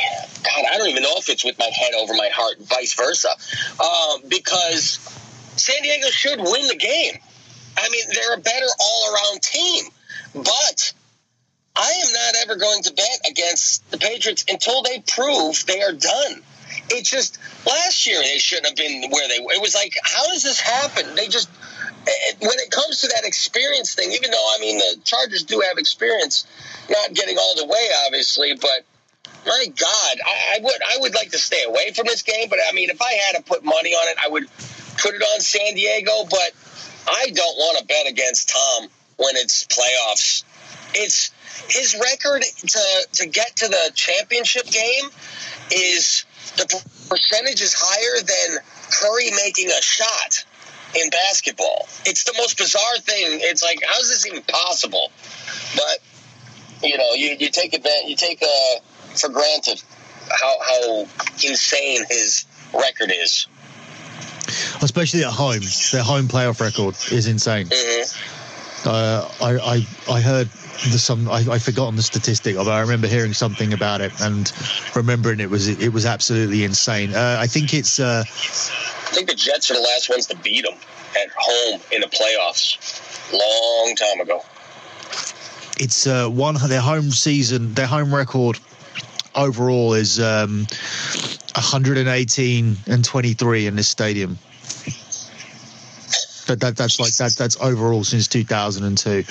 God, 0.44 0.66
I 0.72 0.78
don't 0.78 0.90
even 0.90 1.04
know 1.04 1.16
if 1.18 1.30
it's 1.30 1.46
with 1.46 1.58
my 1.60 1.70
head 1.74 1.94
over 1.94 2.14
my 2.14 2.30
heart, 2.34 2.56
vice 2.62 2.96
versa, 2.96 3.30
um, 3.80 4.22
because 4.28 5.00
San 5.58 5.82
Diego 5.82 6.08
should 6.08 6.40
win 6.40 6.68
the 6.68 6.76
game. 6.76 7.18
I 7.78 7.90
mean, 7.90 8.04
they're 8.14 8.36
a 8.36 8.42
better 8.42 8.66
all 8.80 9.14
around 9.14 9.42
team, 9.42 9.86
but 10.36 10.94
I 11.76 11.92
am 12.06 12.14
not 12.14 12.36
ever 12.44 12.56
going 12.56 12.84
to 12.84 12.94
bet 12.94 13.20
against 13.30 13.90
the 13.92 13.98
Patriots 13.98 14.46
until 14.50 14.84
they 14.84 15.00
prove 15.00 15.66
they 15.66 15.82
are 15.82 15.92
done. 15.92 16.42
It's 16.90 17.10
just 17.10 17.38
last 17.66 18.06
year 18.06 18.20
they 18.22 18.38
shouldn't 18.38 18.68
have 18.68 18.76
been 18.76 19.10
where 19.10 19.28
they 19.28 19.40
were. 19.40 19.54
It 19.54 19.62
was 19.62 19.76
like, 19.76 19.94
how 20.04 20.28
does 20.28 20.44
this 20.44 20.60
happen? 20.60 21.16
They 21.16 21.28
just 21.28 21.50
when 22.40 22.60
it 22.60 22.70
comes 22.70 23.02
to 23.02 23.08
that 23.08 23.26
experience 23.26 23.96
thing, 23.96 24.12
even 24.12 24.30
though 24.30 24.54
I 24.56 24.60
mean 24.60 24.78
the 24.78 25.00
Chargers 25.04 25.44
do 25.44 25.62
have 25.62 25.78
experience, 25.78 26.46
not 26.90 27.14
getting 27.14 27.38
all 27.38 27.56
the 27.56 27.66
way, 27.66 27.90
obviously, 28.06 28.54
but 28.56 28.86
my 29.46 29.66
God, 29.68 30.18
I, 30.26 30.58
I, 30.58 30.60
would 30.62 30.82
I 30.94 30.98
would 31.00 31.16
like 31.16 31.32
to 31.32 31.38
stay 31.38 31.64
away 31.64 31.94
from 31.94 32.06
this 32.08 32.22
game. 32.22 32.48
But 32.50 32.60
I 32.68 32.74
mean, 32.74 32.90
if 32.90 33.02
I 33.02 33.14
had 33.14 33.38
to 33.38 33.44
put 33.44 33.64
money 33.64 33.94
on 33.94 34.10
it, 34.10 34.18
I 34.24 34.28
would 34.28 34.48
put 34.98 35.16
it 35.16 35.22
on 35.22 35.40
San 35.40 35.74
Diego. 35.74 36.26
But 36.30 36.52
I 37.08 37.30
don't 37.34 37.58
want 37.58 37.80
to 37.80 37.86
bet 37.86 38.08
against 38.08 38.50
Tom 38.50 38.90
when 39.18 39.36
it's 39.36 39.66
playoffs. 39.66 40.44
It's 40.94 41.32
his 41.70 41.96
record 41.96 42.44
to 42.68 43.08
to 43.14 43.28
get 43.28 43.56
to 43.58 43.68
the 43.68 43.92
championship 43.96 44.66
game 44.66 45.10
is 45.72 46.26
the 46.58 46.66
percentage 47.10 47.62
is 47.62 47.74
higher 47.78 48.22
than 48.22 48.58
Curry 48.92 49.32
making 49.32 49.70
a 49.70 49.82
shot 49.82 50.46
in 50.96 51.10
basketball. 51.10 51.88
It's 52.06 52.24
the 52.24 52.34
most 52.38 52.58
bizarre 52.58 52.98
thing. 53.00 53.40
It's 53.42 53.64
like, 53.64 53.80
how 53.86 54.00
is 54.00 54.10
this 54.10 54.28
even 54.28 54.44
possible? 54.44 55.12
But 55.76 56.00
you 56.84 56.98
know, 56.98 57.14
you, 57.14 57.36
you 57.40 57.50
take 57.50 57.74
advantage, 57.74 58.10
you 58.10 58.16
take 58.16 58.42
uh, 58.42 58.80
for 59.16 59.30
granted 59.30 59.82
how 60.30 60.58
how 60.62 61.08
insane 61.44 62.06
his 62.10 62.46
record 62.74 63.12
is. 63.12 63.48
Especially 64.82 65.24
at 65.24 65.32
home, 65.32 65.62
their 65.92 66.04
home 66.04 66.28
playoff 66.28 66.60
record 66.62 66.96
is 67.12 67.28
insane. 67.28 67.68
Mm-hmm. 67.68 68.35
Uh, 68.86 69.30
I, 69.42 69.58
I 69.58 70.16
I 70.16 70.22
heard 70.22 70.48
the 70.92 71.00
some 71.00 71.30
I, 71.30 71.46
I 71.50 71.60
forgotten 71.60 71.96
the 71.96 72.04
statistic, 72.04 72.56
but 72.56 72.68
I 72.68 72.82
remember 72.82 73.08
hearing 73.08 73.34
something 73.34 73.74
about 73.74 74.02
it 74.02 74.12
and 74.22 74.52
remembering 74.96 75.40
it 75.40 75.50
was 75.50 75.68
it 75.68 75.94
was 75.94 76.06
absolutely 76.06 76.64
insane. 76.64 77.14
Uh, 77.14 77.38
I 77.40 77.48
think 77.48 77.74
it's. 77.74 78.00
Uh, 78.00 78.24
I 78.28 79.12
think 79.18 79.30
the 79.30 79.36
Jets 79.36 79.72
are 79.72 79.76
the 79.76 79.82
last 79.82 80.10
ones 80.10 80.28
to 80.28 80.38
beat 80.38 80.66
them 80.66 80.78
at 81.16 81.30
home 81.38 81.82
in 81.92 82.02
the 82.02 82.08
playoffs, 82.08 83.02
long 83.32 83.96
time 83.96 84.20
ago. 84.22 84.44
It's 85.78 86.08
uh, 86.08 86.28
one 86.30 86.56
their 86.68 86.82
home 86.82 87.12
season, 87.12 87.74
their 87.74 87.88
home 87.88 88.14
record 88.14 88.60
overall 89.36 89.94
is 89.94 90.20
um, 90.20 90.66
118 91.56 92.78
and 92.88 93.06
23 93.06 93.68
in 93.68 93.76
this 93.76 93.90
stadium. 93.90 94.38
That, 96.48 96.60
that 96.60 96.78
that's 96.78 97.00
like 97.00 97.14
that 97.16 97.36
that's 97.36 97.58
overall 97.62 98.04
since 98.04 98.28
2002. 98.28 99.24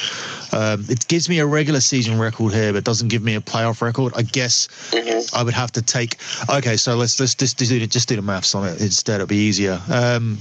Um, 0.57 0.85
it 0.89 1.07
gives 1.09 1.29
me 1.29 1.39
a 1.39 1.47
regular 1.47 1.81
season 1.81 2.19
record 2.19 2.53
here, 2.53 2.73
but 2.73 2.85
doesn't 2.85 3.09
give 3.09 3.23
me 3.23 3.35
a 3.37 3.41
playoff 3.41 3.83
record. 3.83 4.15
I 4.17 4.23
guess 4.23 4.69
mm-hmm. 4.91 5.37
I 5.37 5.43
would 5.43 5.55
have 5.55 5.73
to 5.73 5.83
take. 5.83 6.19
Okay, 6.49 6.77
so 6.77 6.97
let's 6.97 7.19
let's 7.21 7.35
just 7.35 7.59
do 7.59 7.87
just 7.87 8.09
do 8.09 8.17
the 8.17 8.23
maths 8.23 8.55
on 8.55 8.69
it 8.69 8.81
instead. 8.81 9.17
It'll 9.17 9.27
be 9.27 9.37
easier. 9.37 9.81
Um, 9.91 10.39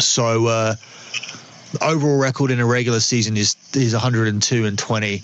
so 0.00 0.46
uh, 0.46 0.74
overall 1.82 2.18
record 2.18 2.50
in 2.50 2.60
a 2.60 2.66
regular 2.66 3.00
season 3.00 3.36
is 3.36 3.56
is 3.74 3.92
102 3.92 4.64
and 4.64 4.78
20. 4.78 5.18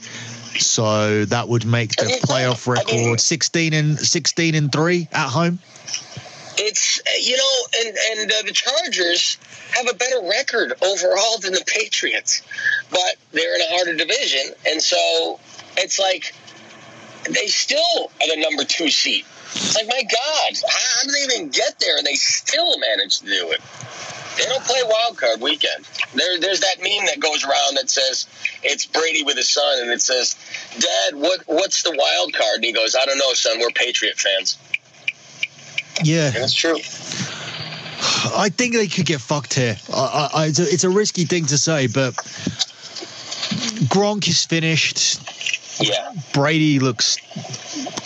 So 0.58 1.24
that 1.24 1.48
would 1.48 1.66
make 1.66 1.96
the 1.96 2.20
playoff 2.24 2.68
record 2.68 3.20
16 3.20 3.72
and 3.72 3.98
16 3.98 4.54
and 4.54 4.70
three 4.70 5.08
at 5.12 5.28
home. 5.28 5.58
It's 6.56 7.00
you 7.20 7.36
know, 7.36 7.84
and 7.86 7.96
and 8.12 8.32
uh, 8.32 8.42
the 8.42 8.52
Chargers 8.52 9.38
have 9.72 9.88
a 9.88 9.94
better 9.94 10.20
record 10.22 10.74
overall 10.82 11.38
than 11.38 11.52
the 11.52 11.64
Patriots, 11.66 12.42
but 12.90 13.16
they're 13.32 13.54
in 13.56 13.60
a 13.60 13.76
harder 13.76 13.96
division, 13.96 14.54
and 14.66 14.80
so 14.80 15.40
it's 15.76 15.98
like 15.98 16.34
they 17.28 17.46
still 17.48 18.10
are 18.20 18.28
the 18.28 18.40
number 18.40 18.64
two 18.64 18.88
seed. 18.90 19.24
It's 19.54 19.76
like 19.76 19.86
my 19.86 20.02
God, 20.02 20.52
how 20.68 21.02
did 21.04 21.14
they 21.14 21.34
even 21.34 21.48
get 21.50 21.78
there? 21.78 21.96
And 21.96 22.06
they 22.06 22.14
still 22.14 22.78
managed 22.78 23.20
to 23.20 23.26
do 23.26 23.50
it. 23.52 23.60
They 24.36 24.46
don't 24.46 24.64
play 24.64 24.82
wild 24.84 25.16
card 25.16 25.40
weekend. 25.40 25.86
There, 26.12 26.40
there's 26.40 26.60
that 26.60 26.82
meme 26.82 27.06
that 27.06 27.20
goes 27.20 27.44
around 27.44 27.76
that 27.76 27.88
says 27.88 28.26
it's 28.64 28.84
Brady 28.86 29.22
with 29.22 29.36
his 29.36 29.48
son, 29.48 29.82
and 29.82 29.90
it 29.90 30.02
says, 30.02 30.36
"Dad, 30.78 31.14
what 31.14 31.42
what's 31.46 31.82
the 31.82 31.92
wild 31.96 32.32
card?" 32.32 32.56
And 32.56 32.64
he 32.64 32.72
goes, 32.72 32.96
"I 32.96 33.06
don't 33.06 33.18
know, 33.18 33.32
son. 33.34 33.60
We're 33.60 33.70
Patriot 33.70 34.18
fans." 34.18 34.58
Yeah, 36.02 36.26
and 36.28 36.36
it's 36.36 36.54
true. 36.54 36.76
I 38.34 38.48
think 38.48 38.74
they 38.74 38.86
could 38.86 39.06
get 39.06 39.20
fucked 39.20 39.54
here. 39.54 39.76
I, 39.92 40.30
I, 40.34 40.46
it's, 40.46 40.58
a, 40.58 40.62
it's 40.62 40.84
a 40.84 40.90
risky 40.90 41.24
thing 41.24 41.46
to 41.46 41.58
say, 41.58 41.86
but 41.86 42.14
Gronk 43.88 44.28
is 44.28 44.44
finished. 44.44 45.20
Yeah. 45.80 46.12
Brady 46.32 46.78
looks 46.78 47.16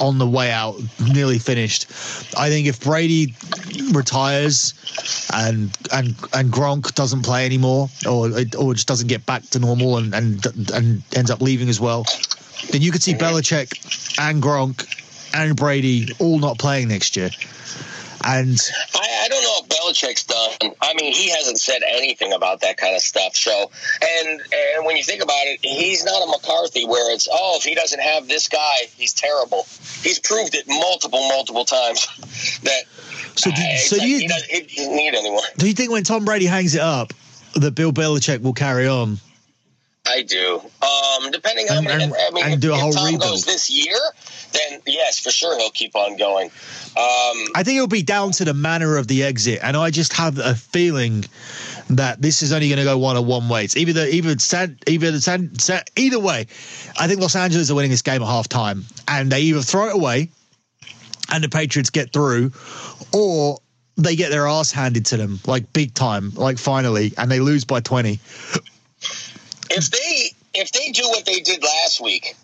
on 0.01 0.19
the 0.19 0.27
way 0.27 0.51
out, 0.51 0.77
nearly 1.13 1.39
finished. 1.39 1.87
I 2.37 2.49
think 2.49 2.67
if 2.67 2.81
Brady 2.81 3.35
retires 3.93 4.75
and 5.33 5.77
and 5.93 6.15
and 6.33 6.53
Gronk 6.53 6.95
doesn't 6.95 7.23
play 7.23 7.45
anymore, 7.45 7.89
or 8.09 8.31
or 8.59 8.75
just 8.75 8.89
doesn't 8.89 9.09
get 9.09 9.27
back 9.27 9.43
to 9.51 9.59
normal 9.59 9.99
and 9.99 10.15
and 10.15 10.71
and 10.73 11.03
ends 11.15 11.31
up 11.31 11.43
leaving 11.43 11.69
as 11.69 11.81
well, 11.81 12.07
then 12.71 12.81
you 12.81 12.91
could 12.91 13.03
see 13.03 13.13
mm-hmm. 13.13 13.37
Belichick 13.37 14.19
and 14.19 14.43
Gronk 14.43 14.87
and 15.35 15.57
Brady 15.57 16.09
all 16.19 16.39
not 16.39 16.59
playing 16.59 16.89
next 16.89 17.17
year. 17.17 17.31
And 18.25 18.59
I, 18.95 19.25
I 19.25 19.29
don't 19.29 19.43
know 19.43 19.59
if 19.63 19.69
Belichick's 19.69 20.25
done. 20.25 20.75
I 20.81 20.93
mean, 20.95 21.13
he 21.13 21.31
hasn't 21.31 21.61
said 21.61 21.83
anything 21.87 22.33
about 22.33 22.61
that 22.63 22.77
kind 22.77 22.97
of 22.97 23.01
stuff. 23.01 23.37
So, 23.37 23.71
and 24.03 24.41
and 24.41 24.85
when 24.85 24.97
you 24.97 25.05
think 25.05 25.23
about 25.23 25.47
it, 25.47 25.61
he's 25.63 26.05
not 26.05 26.23
a 26.23 26.27
McCarthy 26.27 26.85
where 26.85 27.15
it's 27.15 27.29
oh, 27.31 27.57
if 27.59 27.65
he 27.65 27.75
doesn't 27.75 28.01
have 28.01 28.27
this 28.27 28.49
guy, 28.49 28.89
he's 28.97 29.13
terrible. 29.13 29.67
He's 30.03 30.19
proved 30.19 30.55
it 30.55 30.65
multiple, 30.67 31.21
multiple 31.29 31.65
times 31.65 32.07
that. 32.65 32.83
So, 33.37 33.51
do, 33.51 33.63
uh, 33.63 33.77
so 33.77 33.97
like 33.97 34.09
you 34.09 34.19
he 34.19 34.27
doesn't, 34.27 34.51
he 34.51 34.61
doesn't 34.63 34.97
need 34.97 35.15
anyone. 35.15 35.45
do 35.57 35.69
you 35.69 35.75
think 35.75 35.93
when 35.93 36.03
Tom 36.03 36.25
Brady 36.25 36.47
hangs 36.47 36.75
it 36.75 36.81
up 36.81 37.13
that 37.55 37.77
Bill 37.77 37.93
Belichick 37.93 38.43
will 38.43 38.53
carry 38.53 38.89
on? 38.89 39.19
I 40.09 40.23
do. 40.23 40.61
Um, 40.83 41.31
depending 41.31 41.69
on, 41.71 41.87
And- 41.87 42.03
and- 42.03 42.15
I 42.15 42.31
mean, 42.33 42.45
if, 42.47 42.61
do 42.61 42.73
a 42.73 42.75
if 42.77 42.81
whole 42.81 42.93
Tom 42.93 43.05
rebuild. 43.07 43.23
goes 43.23 43.45
this 43.45 43.69
year, 43.71 43.99
then 44.53 44.81
yes, 44.87 45.19
for 45.19 45.31
sure 45.31 45.59
he'll 45.59 45.71
keep 45.71 45.95
on 45.95 46.17
going. 46.17 46.47
Um, 46.97 47.47
I 47.55 47.63
think 47.65 47.77
it'll 47.77 47.87
be 47.87 48.03
down 48.03 48.33
to 48.33 48.45
the 48.45 48.55
manner 48.55 48.97
of 48.97 49.07
the 49.07 49.23
exit, 49.23 49.61
and 49.63 49.77
I 49.77 49.91
just 49.91 50.13
have 50.15 50.39
a 50.39 50.55
feeling 50.55 51.25
that 51.91 52.21
this 52.21 52.43
is 52.43 52.53
only 52.53 52.69
going 52.69 52.79
to 52.79 52.85
go 52.85 52.99
one 52.99 53.17
of 53.17 53.25
one 53.27 53.49
way. 53.49 53.65
It's 53.65 53.77
either 53.77 53.93
the 53.93 54.15
either 54.15 54.39
San, 54.39 54.79
either 54.87 55.11
the 55.11 55.21
San, 55.21 55.51
either 55.97 56.19
way. 56.19 56.47
I 56.99 57.07
think 57.07 57.21
Los 57.21 57.37
Angeles 57.37 57.71
are 57.71 57.75
winning 57.75 57.91
this 57.91 58.03
game 58.03 58.23
at 58.23 58.27
half 58.29 58.49
time, 58.49 58.85
and 59.07 59.31
they 59.31 59.41
either 59.43 59.63
throw 59.63 59.89
it 59.89 59.95
away, 59.95 60.31
and 61.31 61.45
the 61.45 61.49
Patriots 61.49 61.91
get 61.91 62.13
through, 62.13 62.53
or 63.13 63.59
they 63.97 64.17
get 64.17 64.31
their 64.31 64.47
ass 64.47 64.71
handed 64.71 65.05
to 65.07 65.17
them 65.17 65.41
like 65.47 65.73
big 65.73 65.93
time, 65.95 66.31
like 66.35 66.59
finally, 66.59 67.13
and 67.19 67.31
they 67.31 67.41
lose 67.41 67.65
by 67.65 67.81
twenty. 67.81 68.19
If 69.71 69.91
they 69.91 70.31
if 70.55 70.73
they 70.73 70.91
do 70.93 71.09
what 71.09 71.25
they 71.25 71.41
did 71.41 71.63
last 71.63 72.01
week 72.01 72.35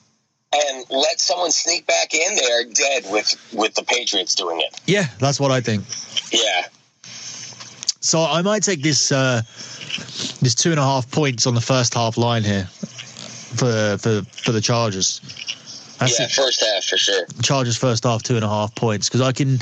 and 0.54 0.84
let 0.90 1.20
someone 1.20 1.50
sneak 1.50 1.86
back 1.86 2.14
in, 2.14 2.36
they 2.36 2.52
are 2.52 2.64
dead 2.64 3.04
with 3.10 3.34
with 3.52 3.74
the 3.74 3.82
Patriots 3.82 4.34
doing 4.34 4.60
it. 4.60 4.80
Yeah, 4.86 5.06
that's 5.18 5.40
what 5.40 5.50
I 5.50 5.60
think. 5.60 5.84
Yeah, 6.32 6.66
So 8.00 8.22
I 8.22 8.42
might 8.42 8.62
take 8.62 8.82
this 8.82 9.10
uh, 9.12 9.42
this 10.40 10.54
two 10.54 10.70
and 10.70 10.80
a 10.80 10.82
half 10.82 11.10
points 11.10 11.46
on 11.46 11.54
the 11.54 11.60
first 11.60 11.94
half 11.94 12.16
line 12.16 12.44
here 12.44 12.64
for 12.64 13.96
for 13.98 14.22
for 14.22 14.52
the 14.52 14.60
Chargers. 14.60 15.20
That's 16.06 16.20
yeah, 16.20 16.26
it. 16.26 16.32
first 16.32 16.64
half 16.64 16.84
for 16.84 16.96
sure. 16.96 17.26
Chargers 17.42 17.76
first 17.76 18.04
half 18.04 18.22
two 18.22 18.36
and 18.36 18.44
a 18.44 18.48
half 18.48 18.74
points 18.74 19.08
because 19.08 19.20
I 19.20 19.32
can 19.32 19.58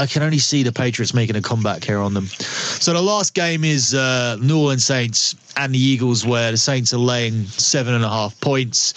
I 0.00 0.06
can 0.06 0.22
only 0.22 0.38
see 0.38 0.62
the 0.62 0.72
Patriots 0.72 1.12
making 1.14 1.36
a 1.36 1.42
comeback 1.42 1.84
here 1.84 1.98
on 1.98 2.14
them. 2.14 2.26
So 2.26 2.92
the 2.92 3.02
last 3.02 3.34
game 3.34 3.64
is 3.64 3.94
uh, 3.94 4.36
New 4.40 4.58
Orleans 4.58 4.84
Saints 4.84 5.34
and 5.56 5.74
the 5.74 5.78
Eagles, 5.78 6.24
where 6.26 6.50
the 6.50 6.58
Saints 6.58 6.92
are 6.92 6.98
laying 6.98 7.44
seven 7.46 7.94
and 7.94 8.04
a 8.04 8.08
half 8.08 8.38
points. 8.40 8.94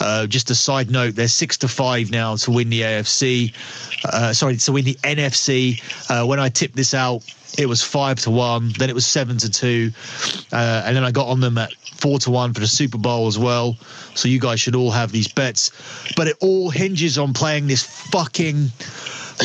Uh, 0.00 0.26
just 0.26 0.50
a 0.50 0.54
side 0.54 0.90
note, 0.90 1.14
they're 1.14 1.28
six 1.28 1.56
to 1.58 1.68
five 1.68 2.10
now 2.10 2.36
to 2.36 2.50
win 2.50 2.70
the 2.70 2.82
AFC. 2.82 3.54
Uh, 4.04 4.32
sorry, 4.32 4.56
to 4.56 4.72
win 4.72 4.84
the 4.84 4.94
NFC. 5.02 5.80
Uh, 6.10 6.26
when 6.26 6.38
I 6.38 6.48
tipped 6.48 6.76
this 6.76 6.94
out, 6.94 7.22
it 7.58 7.66
was 7.66 7.82
five 7.82 8.18
to 8.20 8.30
one. 8.30 8.72
Then 8.78 8.88
it 8.90 8.94
was 8.94 9.06
seven 9.06 9.38
to 9.38 9.50
two, 9.50 9.90
uh, 10.52 10.82
and 10.84 10.96
then 10.96 11.04
I 11.04 11.10
got 11.10 11.28
on 11.28 11.40
them 11.40 11.58
at 11.58 11.72
four 12.02 12.18
to 12.18 12.30
one 12.32 12.52
for 12.52 12.60
the 12.60 12.66
Super 12.66 12.98
Bowl 12.98 13.28
as 13.28 13.38
well. 13.38 13.76
So 14.14 14.28
you 14.28 14.40
guys 14.40 14.60
should 14.60 14.74
all 14.74 14.90
have 14.90 15.12
these 15.12 15.28
bets. 15.28 15.70
But 16.16 16.26
it 16.26 16.36
all 16.40 16.68
hinges 16.68 17.16
on 17.16 17.32
playing 17.32 17.68
this 17.68 17.84
fucking 18.10 18.70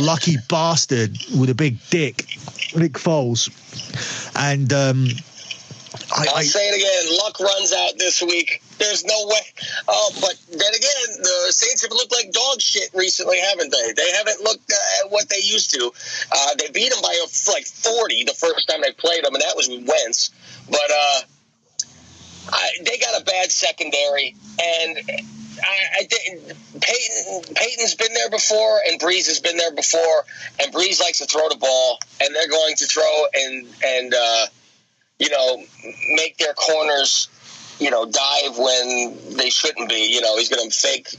lucky 0.02 0.38
bastard 0.50 1.18
with 1.38 1.52
a 1.52 1.56
big 1.56 1.78
dick, 1.90 2.26
Nick 2.76 2.94
Foles, 2.94 3.50
and 4.36 4.74
um, 4.74 5.08
I, 6.12 6.26
I'll 6.30 6.38
I 6.38 6.44
say 6.44 6.68
it 6.70 6.76
again. 6.76 7.18
Luck 7.24 7.40
runs 7.40 7.74
out 7.74 7.98
this 7.98 8.22
week. 8.22 8.62
There's 8.80 9.06
no 9.06 9.28
way. 9.28 9.42
Oh, 9.88 10.12
but 10.22 10.36
then 10.50 10.74
again, 10.74 11.22
the 11.22 11.52
Saints 11.52 11.84
have 11.84 11.92
looked 11.92 12.12
like 12.12 12.32
dog 12.32 12.62
shit 12.62 12.90
recently, 12.94 13.40
haven't 13.40 13.72
they? 13.72 13.94
They 13.94 14.12
haven't 14.12 14.42
looked 14.42 14.72
uh, 14.72 15.06
at 15.06 15.12
what 15.12 15.30
they 15.30 15.40
used 15.40 15.72
to. 15.72 15.92
Uh, 16.32 16.56
they 16.60 16.70
beat 16.70 16.92
them 16.92 17.02
by 17.02 17.14
a, 17.14 17.52
like 17.52 17.66
40 17.66 18.24
the 18.26 18.34
first 18.34 18.68
time 18.68 18.82
they 18.82 18.92
played 18.94 19.24
them, 19.26 19.34
and 19.34 19.42
that 19.42 19.56
was 19.56 19.68
with 19.68 19.88
Wentz. 19.88 20.32
But 20.70 20.92
uh, 20.92 21.22
I, 22.50 22.70
they 22.84 22.98
got 22.98 23.22
a 23.22 23.24
bad 23.24 23.51
secondary, 23.51 24.36
and 24.62 24.98
I, 25.08 26.00
I 26.00 26.08
Payton 26.10 27.56
Payton's 27.56 27.95
been 27.95 28.13
there 28.13 28.30
before, 28.30 28.80
and 28.89 29.00
Brees 29.00 29.28
has 29.28 29.39
been 29.39 29.58
there 29.58 29.74
before, 29.74 30.26
and 30.60 30.74
Brees 30.74 31.00
likes 31.02 31.19
to 31.19 31.26
throw 31.26 31.50
the 31.50 31.58
ball, 31.58 32.00
and 32.21 32.34
they're 32.34 32.50
going 32.50 32.76
to 32.78 32.86
throw 32.86 33.26
and 33.34 33.67
and. 33.84 34.13
Uh, 34.13 34.45
you 35.19 35.30
know, 35.30 35.63
make 36.13 36.38
their 36.38 36.54
corners, 36.54 37.28
you 37.80 37.89
know, 37.89 38.06
dive 38.06 38.58
when 38.58 39.17
they 39.36 39.50
shouldn't 39.50 39.89
be. 39.89 40.13
You 40.13 40.21
know, 40.21 40.38
he's 40.38 40.50
going 40.50 40.69
to 40.69 40.76
fake 40.76 41.10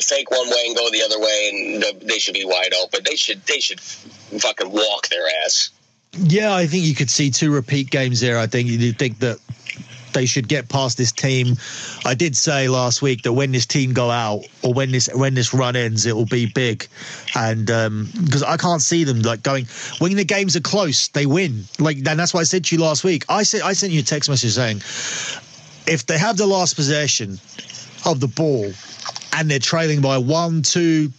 fake 0.00 0.30
one 0.30 0.48
way 0.48 0.64
and 0.68 0.76
go 0.76 0.90
the 0.90 1.02
other 1.02 1.20
way, 1.20 1.50
and 1.82 2.08
they 2.08 2.18
should 2.18 2.34
be 2.34 2.44
wide 2.44 2.72
open. 2.74 3.00
They 3.04 3.16
should 3.16 3.44
they 3.46 3.60
should 3.60 3.80
fucking 3.80 4.70
walk 4.70 5.08
their 5.08 5.26
ass. 5.44 5.70
Yeah, 6.12 6.54
I 6.54 6.66
think 6.66 6.84
you 6.84 6.94
could 6.94 7.10
see 7.10 7.30
two 7.30 7.52
repeat 7.52 7.90
games 7.90 8.20
there. 8.20 8.38
I 8.38 8.46
think 8.46 8.68
you 8.68 8.92
think 8.92 9.18
that 9.20 9.38
they 10.12 10.26
should 10.26 10.48
get 10.48 10.68
past 10.68 10.98
this 10.98 11.12
team. 11.12 11.56
I 12.04 12.14
did 12.14 12.36
say 12.36 12.68
last 12.68 13.02
week 13.02 13.22
that 13.22 13.32
when 13.32 13.52
this 13.52 13.66
team 13.66 13.92
go 13.92 14.10
out 14.10 14.44
or 14.62 14.72
when 14.72 14.90
this 14.90 15.08
when 15.14 15.34
this 15.34 15.52
run 15.54 15.76
ends, 15.76 16.06
it 16.06 16.14
will 16.14 16.26
be 16.26 16.46
big, 16.46 16.86
and 17.34 17.70
um, 17.70 18.08
because 18.24 18.42
I 18.42 18.56
can't 18.56 18.82
see 18.82 19.04
them 19.04 19.22
like 19.22 19.42
going 19.42 19.66
when 19.98 20.14
the 20.16 20.24
games 20.24 20.56
are 20.56 20.60
close, 20.60 21.08
they 21.08 21.26
win. 21.26 21.64
Like 21.78 21.98
and 21.98 22.18
that's 22.18 22.34
what 22.34 22.40
I 22.40 22.44
said 22.44 22.64
to 22.66 22.76
you 22.76 22.82
last 22.82 23.04
week. 23.04 23.24
I 23.28 23.42
said 23.42 23.62
I 23.62 23.72
sent 23.72 23.92
you 23.92 24.00
a 24.00 24.04
text 24.04 24.28
message 24.28 24.52
saying 24.52 24.78
if 25.86 26.06
they 26.06 26.18
have 26.18 26.36
the 26.36 26.46
last 26.46 26.76
possession 26.76 27.38
of 28.06 28.20
the 28.20 28.28
ball 28.28 28.72
and 29.34 29.50
they're 29.50 29.58
trailing 29.58 30.00
by 30.00 30.18
one, 30.18 30.62
two, 30.62 31.12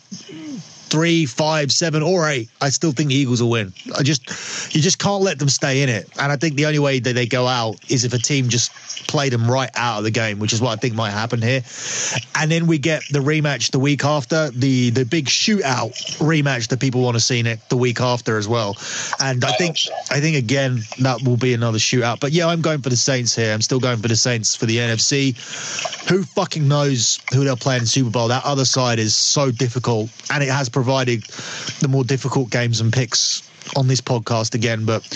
three, 0.92 1.26
five, 1.26 1.72
seven, 1.72 2.04
or 2.04 2.30
eight, 2.30 2.50
I 2.60 2.70
still 2.70 2.92
think 2.92 3.10
the 3.10 3.16
Eagles 3.16 3.42
will 3.42 3.50
win. 3.50 3.74
I 3.98 4.04
just 4.04 4.76
you 4.76 4.82
just 4.82 5.00
can't 5.00 5.24
let 5.24 5.40
them 5.40 5.50
stay 5.50 5.82
in 5.82 5.90
it. 5.90 6.10
And 6.20 6.32
I 6.32 6.36
think 6.36 6.56
the 6.56 6.66
only 6.66 6.80
way 6.80 7.00
that 7.00 7.14
they 7.14 7.26
go 7.26 7.48
out 7.48 7.78
is 7.90 8.04
if 8.04 8.14
a 8.14 8.20
team 8.20 8.50
just 8.50 8.72
play 9.08 9.30
them 9.30 9.50
right 9.50 9.72
out 9.76 9.98
of 9.98 10.04
the 10.04 10.12
game, 10.12 10.40
which 10.40 10.54
is 10.54 10.62
what 10.62 10.72
I 10.72 10.76
think 10.76 10.94
might 10.94 11.12
happen 11.12 11.42
here. 11.42 11.64
And 12.36 12.52
then 12.52 12.68
we 12.68 12.78
get 12.78 13.04
the 13.10 13.20
rematch 13.20 13.72
the 13.72 13.80
week 13.80 14.04
after, 14.04 14.52
the 14.52 14.92
the 14.92 15.06
big 15.06 15.26
shootout 15.26 15.94
rematch 16.20 16.68
that 16.68 16.80
people 16.80 17.02
want 17.02 17.16
to 17.16 17.22
see 17.22 17.40
it 17.40 17.60
the 17.70 17.78
week 17.78 18.02
after 18.02 18.38
as 18.38 18.48
well. 18.48 18.78
And 19.20 19.44
I 19.44 19.54
think. 19.54 19.78
I 20.12 20.20
think 20.20 20.36
again 20.36 20.82
that 21.00 21.22
will 21.24 21.38
be 21.38 21.54
another 21.54 21.78
shootout. 21.78 22.20
But 22.20 22.34
yeah, 22.34 22.48
I'm 22.48 22.62
going 22.62 22.82
for 22.82 22.90
the 22.90 22.98
Saints 22.98 23.34
here. 23.34 23.54
I'm 23.54 23.62
still 23.62 23.80
going 23.80 24.02
for 24.02 24.10
the 24.10 24.16
Saints 24.18 24.56
for 24.56 24.66
the 24.66 24.78
NFC. 24.78 25.36
Who 26.10 26.24
fucking 26.24 26.68
knows 26.68 27.20
who 27.34 27.46
they'll 27.46 27.56
play 27.56 27.78
in 27.78 27.84
the 27.84 27.88
Super 27.88 28.10
Bowl? 28.10 28.28
That 28.28 28.44
other 28.44 28.66
side 28.66 29.00
is 29.00 29.16
so 29.16 29.52
difficult, 29.52 30.10
and 30.30 30.44
it 30.44 30.50
has 30.50 30.68
provided 30.68 30.81
the 30.84 31.88
more 31.90 32.04
difficult 32.04 32.50
games 32.50 32.82
and 32.82 32.92
picks 32.92 33.50
on 33.76 33.88
this 33.88 34.02
podcast 34.02 34.56
again. 34.56 34.86
But 34.86 35.08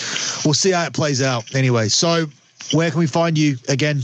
we'll 0.44 0.54
see 0.54 0.70
how 0.70 0.84
it 0.84 0.92
plays 0.92 1.22
out 1.22 1.54
anyway. 1.54 1.88
So, 1.88 2.26
where 2.72 2.90
can 2.90 2.98
we 2.98 3.06
find 3.06 3.36
you 3.38 3.56
again? 3.68 4.00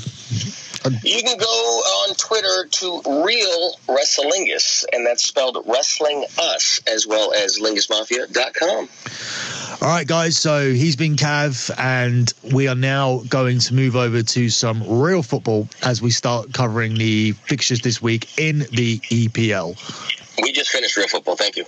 You 1.05 1.23
can 1.23 1.39
go 1.39 1.47
on 1.47 2.15
Twitter 2.17 2.67
to 2.69 3.23
Real 3.25 3.77
Wrestlingus, 3.87 4.85
and 4.93 5.07
that's 5.07 5.25
spelled 5.25 5.57
Wrestling 5.67 6.25
Us, 6.39 6.81
as 6.93 7.07
well 7.07 7.33
as 7.33 7.59
LingusMafia.com. 7.61 8.89
All 9.81 9.89
right, 9.89 10.07
guys. 10.07 10.37
So 10.37 10.73
he's 10.73 10.97
been 10.97 11.17
Cav, 11.17 11.71
and 11.79 12.33
we 12.53 12.69
are 12.69 12.75
now 12.75 13.23
going 13.29 13.59
to 13.61 13.75
move 13.75 13.97
over 13.97 14.23
to 14.23 14.49
some 14.49 14.83
real 14.89 15.23
football 15.23 15.69
as 15.83 16.03
we 16.03 16.11
start 16.11 16.53
covering 16.53 16.95
the 16.95 17.33
fixtures 17.33 17.81
this 17.81 18.03
week 18.03 18.39
in 18.39 18.61
the 18.71 18.99
EPL. 19.11 19.77
We 20.41 20.53
just 20.53 20.71
finished 20.71 20.97
real 20.97 21.09
football. 21.09 21.37
Thank 21.37 21.57
you. 21.57 21.65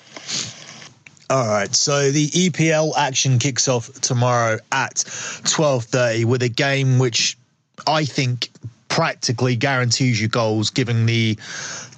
All 1.30 1.48
right, 1.48 1.74
so 1.74 2.10
the 2.10 2.28
EPL 2.28 2.92
action 2.96 3.38
kicks 3.38 3.66
off 3.66 3.90
tomorrow 4.00 4.58
at 4.70 4.96
12:30 4.96 6.26
with 6.26 6.42
a 6.42 6.48
game 6.48 6.98
which 6.98 7.38
I 7.86 8.04
think 8.04 8.50
practically 8.88 9.56
guarantees 9.56 10.20
you 10.20 10.28
goals 10.28 10.70
given 10.70 11.06
the 11.06 11.38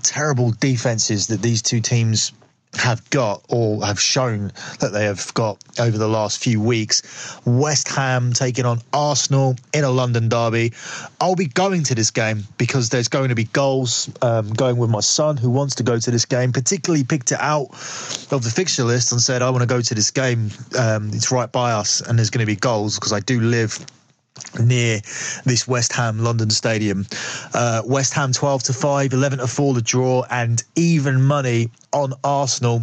terrible 0.03 0.53
defenses 0.53 1.27
that 1.27 1.43
these 1.43 1.61
two 1.61 1.81
teams 1.81 2.33
have 2.75 3.09
got 3.11 3.45
or 3.49 3.85
have 3.85 3.99
shown 4.01 4.53
that 4.81 4.93
they 4.93 5.05
have 5.05 5.33
got 5.35 5.63
over 5.79 5.97
the 5.97 6.09
last 6.09 6.43
few 6.43 6.61
weeks. 6.61 7.41
West 7.45 7.89
Ham 7.89 8.33
taking 8.33 8.65
on 8.65 8.81
Arsenal 8.93 9.57
in 9.73 9.85
a 9.85 9.91
London 9.91 10.29
derby. 10.29 10.73
I'll 11.21 11.37
be 11.37 11.47
going 11.47 11.85
to 11.85 11.95
this 11.95 12.11
game 12.11 12.45
because 12.59 12.91
there's 12.91 13.09
going 13.09 13.31
to 13.31 13.35
be 13.35 13.45
goals. 13.45 14.11
Um, 14.23 14.53
going 14.53 14.77
with 14.77 14.91
my 14.91 15.01
son 15.01 15.37
who 15.37 15.51
wants 15.51 15.77
to 15.77 15.83
go 15.83 15.99
to 15.99 16.11
this 16.11 16.25
game, 16.25 16.53
particularly 16.53 17.05
picked 17.05 17.33
it 17.33 17.41
out 17.41 17.71
of 18.31 18.43
the 18.43 18.53
fixture 18.55 18.85
list 18.85 19.13
and 19.13 19.21
said, 19.21 19.43
I 19.43 19.51
want 19.51 19.63
to 19.63 19.67
go 19.67 19.81
to 19.81 19.95
this 19.95 20.11
game. 20.11 20.51
Um, 20.79 21.11
it's 21.13 21.33
right 21.33 21.51
by 21.51 21.73
us 21.73 22.01
and 22.01 22.19
there's 22.19 22.31
going 22.31 22.45
to 22.45 22.47
be 22.47 22.57
goals 22.57 22.97
because 22.97 23.13
I 23.13 23.21
do 23.21 23.41
live 23.41 23.85
near 24.61 25.01
this 25.45 25.67
West 25.67 25.93
Ham 25.93 26.19
London 26.19 26.51
Stadium. 26.51 27.07
Uh, 27.55 27.83
West 27.85 28.13
Ham 28.15 28.33
12 28.33 28.65
to 28.65 28.73
5, 28.73 29.13
11 29.13 29.39
to 29.39 29.47
4 29.47 29.75
the 29.75 29.83
draw, 29.83 30.25
and 30.31 30.63
even 30.75 31.23
money 31.23 31.71
on 31.93 32.13
Arsenal. 32.25 32.83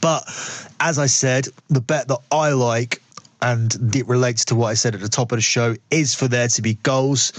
But 0.00 0.24
as 0.80 0.98
I 0.98 1.06
said, 1.06 1.46
the 1.68 1.80
bet 1.80 2.08
that 2.08 2.20
I 2.30 2.50
like, 2.50 3.02
and 3.42 3.94
it 3.94 4.06
relates 4.06 4.44
to 4.46 4.54
what 4.54 4.68
I 4.68 4.74
said 4.74 4.94
at 4.94 5.00
the 5.00 5.08
top 5.08 5.32
of 5.32 5.38
the 5.38 5.42
show, 5.42 5.76
is 5.90 6.14
for 6.14 6.28
there 6.28 6.48
to 6.48 6.62
be 6.62 6.74
goals. 6.74 7.32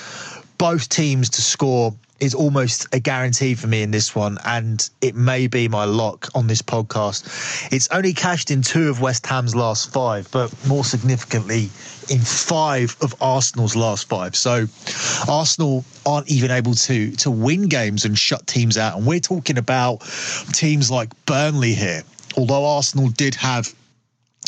Both 0.58 0.90
teams 0.90 1.30
to 1.32 1.42
score 1.42 1.94
is 2.22 2.36
almost 2.36 2.88
a 2.94 3.00
guarantee 3.00 3.56
for 3.56 3.68
me 3.68 3.82
in 3.82 3.92
this 3.92 4.16
one, 4.16 4.38
and 4.46 4.90
it 5.02 5.16
may 5.16 5.48
be 5.48 5.68
my 5.68 5.84
lock 5.84 6.30
on 6.36 6.48
this 6.48 6.62
podcast. 6.62 7.74
It's 7.74 7.90
only 7.90 8.14
cashed 8.14 8.52
in 8.52 8.62
two 8.62 8.90
of 8.90 9.02
West 9.02 9.26
Ham's 9.26 9.56
last 9.56 9.92
five, 9.92 10.30
but 10.32 10.54
more 10.68 10.86
significantly, 10.86 11.70
in 12.10 12.20
five 12.20 12.96
of 13.02 13.16
Arsenal's 13.20 13.76
last 13.76 14.08
five. 14.08 14.36
So 14.36 14.68
Arsenal 15.28 15.84
aren't 16.06 16.30
even 16.30 16.52
able 16.52 16.76
to 16.76 17.12
to 17.12 17.32
win 17.32 17.68
games 17.68 18.06
and 18.06 18.18
shut 18.18 18.46
teams 18.46 18.78
out. 18.78 18.98
And 18.98 19.06
we're 19.06 19.20
talking 19.20 19.58
about 19.58 20.02
teams 20.54 20.92
like 20.92 21.10
Burnley 21.26 21.74
here. 21.74 22.04
Although 22.38 22.66
Arsenal 22.66 23.10
did 23.10 23.36
have 23.36 23.74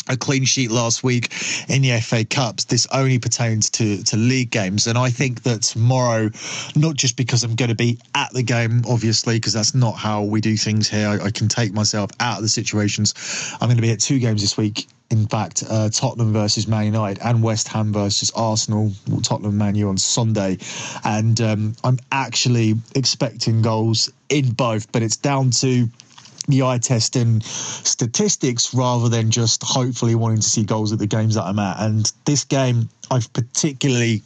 a 0.08 0.16
clean 0.16 0.44
sheet 0.44 0.70
last 0.70 1.02
week 1.02 1.32
in 1.68 1.82
the 1.82 2.00
FA 2.00 2.24
Cups. 2.24 2.64
This 2.64 2.86
only 2.92 3.18
pertains 3.18 3.70
to, 3.70 4.02
to 4.04 4.16
league 4.16 4.50
games. 4.50 4.86
And 4.86 4.98
I 4.98 5.10
think 5.10 5.42
that 5.44 5.62
tomorrow, 5.62 6.30
not 6.76 6.96
just 6.96 7.16
because 7.16 7.44
I'm 7.44 7.54
going 7.54 7.70
to 7.70 7.74
be 7.74 7.98
at 8.14 8.32
the 8.32 8.42
game, 8.42 8.82
obviously, 8.88 9.36
because 9.36 9.52
that's 9.52 9.74
not 9.74 9.92
how 9.92 10.22
we 10.22 10.40
do 10.40 10.56
things 10.56 10.88
here, 10.88 11.08
I, 11.08 11.26
I, 11.26 11.30
can 11.30 11.48
take 11.48 11.72
myself 11.72 12.10
out 12.20 12.38
of 12.38 12.42
the 12.42 12.48
situations. 12.48 13.14
I'm 13.60 13.68
going 13.68 13.76
to 13.76 13.82
be 13.82 13.92
at 13.92 14.00
two 14.00 14.18
games 14.18 14.40
this 14.40 14.56
week. 14.56 14.86
In 15.10 15.26
fact, 15.26 15.62
uh, 15.68 15.90
Tottenham 15.90 16.32
versus 16.32 16.66
Man 16.66 16.86
United 16.86 17.22
and 17.22 17.42
West 17.42 17.68
Ham 17.68 17.92
versus 17.92 18.32
Arsenal, 18.34 18.90
Tottenham 19.22 19.56
Man 19.56 19.74
U 19.74 19.88
on 19.88 19.98
Sunday. 19.98 20.58
And 21.04 21.40
um, 21.40 21.76
I'm 21.84 21.98
actually 22.10 22.74
expecting 22.94 23.62
goals 23.62 24.10
in 24.28 24.52
both, 24.52 24.90
but 24.90 25.02
it's 25.02 25.16
down 25.16 25.50
to 25.50 25.88
the 26.46 26.62
eye 26.62 26.78
test 26.78 27.16
and 27.16 27.42
statistics 27.42 28.74
rather 28.74 29.08
than 29.08 29.30
just 29.30 29.62
hopefully 29.62 30.14
wanting 30.14 30.38
to 30.38 30.48
see 30.48 30.64
goals 30.64 30.92
at 30.92 30.98
the 30.98 31.06
games 31.06 31.34
that 31.34 31.44
I'm 31.44 31.58
at. 31.58 31.80
And 31.80 32.10
this 32.24 32.44
game, 32.44 32.88
I've 33.10 33.32
particularly 33.32 34.22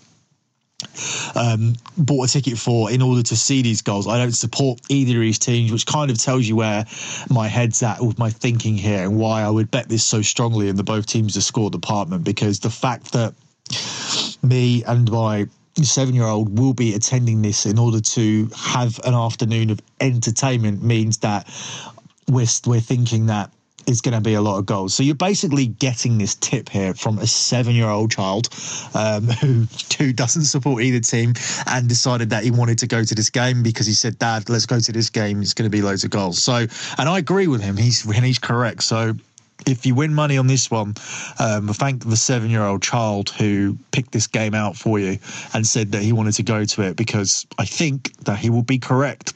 um, 1.34 1.74
bought 1.96 2.28
a 2.28 2.32
ticket 2.32 2.58
for 2.58 2.90
in 2.90 3.02
order 3.02 3.22
to 3.22 3.36
see 3.36 3.62
these 3.62 3.82
goals. 3.82 4.06
I 4.06 4.18
don't 4.18 4.32
support 4.32 4.80
either 4.88 5.16
of 5.16 5.20
these 5.20 5.38
teams, 5.38 5.72
which 5.72 5.86
kind 5.86 6.10
of 6.10 6.18
tells 6.18 6.46
you 6.46 6.56
where 6.56 6.84
my 7.30 7.48
head's 7.48 7.82
at 7.82 8.00
with 8.00 8.18
my 8.18 8.30
thinking 8.30 8.76
here 8.76 9.02
and 9.02 9.18
why 9.18 9.42
I 9.42 9.50
would 9.50 9.70
bet 9.70 9.88
this 9.88 10.04
so 10.04 10.22
strongly 10.22 10.68
in 10.68 10.76
the 10.76 10.84
both 10.84 11.06
teams 11.06 11.34
to 11.34 11.42
score 11.42 11.70
department. 11.70 12.24
Because 12.24 12.60
the 12.60 12.70
fact 12.70 13.12
that 13.12 13.34
me 14.42 14.84
and 14.84 15.10
my 15.10 15.46
seven 15.82 16.14
year 16.14 16.24
old 16.24 16.58
will 16.58 16.74
be 16.74 16.94
attending 16.94 17.42
this 17.42 17.66
in 17.66 17.78
order 17.78 18.00
to 18.00 18.50
have 18.56 18.98
an 19.04 19.14
afternoon 19.14 19.70
of 19.70 19.80
entertainment 20.00 20.82
means 20.82 21.18
that 21.18 21.46
we're 22.28 22.46
we're 22.66 22.80
thinking 22.80 23.26
that 23.26 23.50
it's 23.88 24.02
going 24.02 24.14
to 24.14 24.20
be 24.20 24.34
a 24.34 24.40
lot 24.40 24.58
of 24.58 24.66
goals. 24.66 24.94
So 24.94 25.02
you're 25.02 25.14
basically 25.14 25.66
getting 25.66 26.18
this 26.18 26.34
tip 26.34 26.68
here 26.68 26.92
from 26.92 27.18
a 27.18 27.26
seven-year-old 27.26 28.10
child 28.10 28.48
um, 28.94 29.24
who 29.40 29.66
who 29.98 30.12
doesn't 30.12 30.44
support 30.44 30.82
either 30.82 31.00
team 31.00 31.34
and 31.66 31.88
decided 31.88 32.30
that 32.30 32.44
he 32.44 32.50
wanted 32.50 32.78
to 32.78 32.86
go 32.86 33.02
to 33.02 33.14
this 33.14 33.30
game 33.30 33.62
because 33.62 33.86
he 33.86 33.94
said, 33.94 34.18
"Dad, 34.18 34.48
let's 34.48 34.66
go 34.66 34.78
to 34.78 34.92
this 34.92 35.10
game. 35.10 35.40
It's 35.40 35.54
going 35.54 35.70
to 35.70 35.74
be 35.74 35.82
loads 35.82 36.04
of 36.04 36.10
goals." 36.10 36.42
So, 36.42 36.54
and 36.98 37.08
I 37.08 37.18
agree 37.18 37.46
with 37.46 37.62
him. 37.62 37.76
He's 37.76 38.04
and 38.04 38.24
he's 38.24 38.38
correct. 38.38 38.82
So. 38.82 39.14
If 39.66 39.84
you 39.84 39.96
win 39.96 40.14
money 40.14 40.38
on 40.38 40.46
this 40.46 40.70
one, 40.70 40.94
um, 41.40 41.66
thank 41.66 42.04
the 42.04 42.16
seven-year-old 42.16 42.80
child 42.80 43.30
who 43.30 43.76
picked 43.90 44.12
this 44.12 44.28
game 44.28 44.54
out 44.54 44.76
for 44.76 45.00
you 45.00 45.18
and 45.52 45.66
said 45.66 45.90
that 45.92 46.00
he 46.00 46.12
wanted 46.12 46.34
to 46.34 46.44
go 46.44 46.64
to 46.64 46.82
it 46.82 46.96
because 46.96 47.44
I 47.58 47.64
think 47.64 48.16
that 48.18 48.38
he 48.38 48.50
will 48.50 48.62
be 48.62 48.78
correct. 48.78 49.34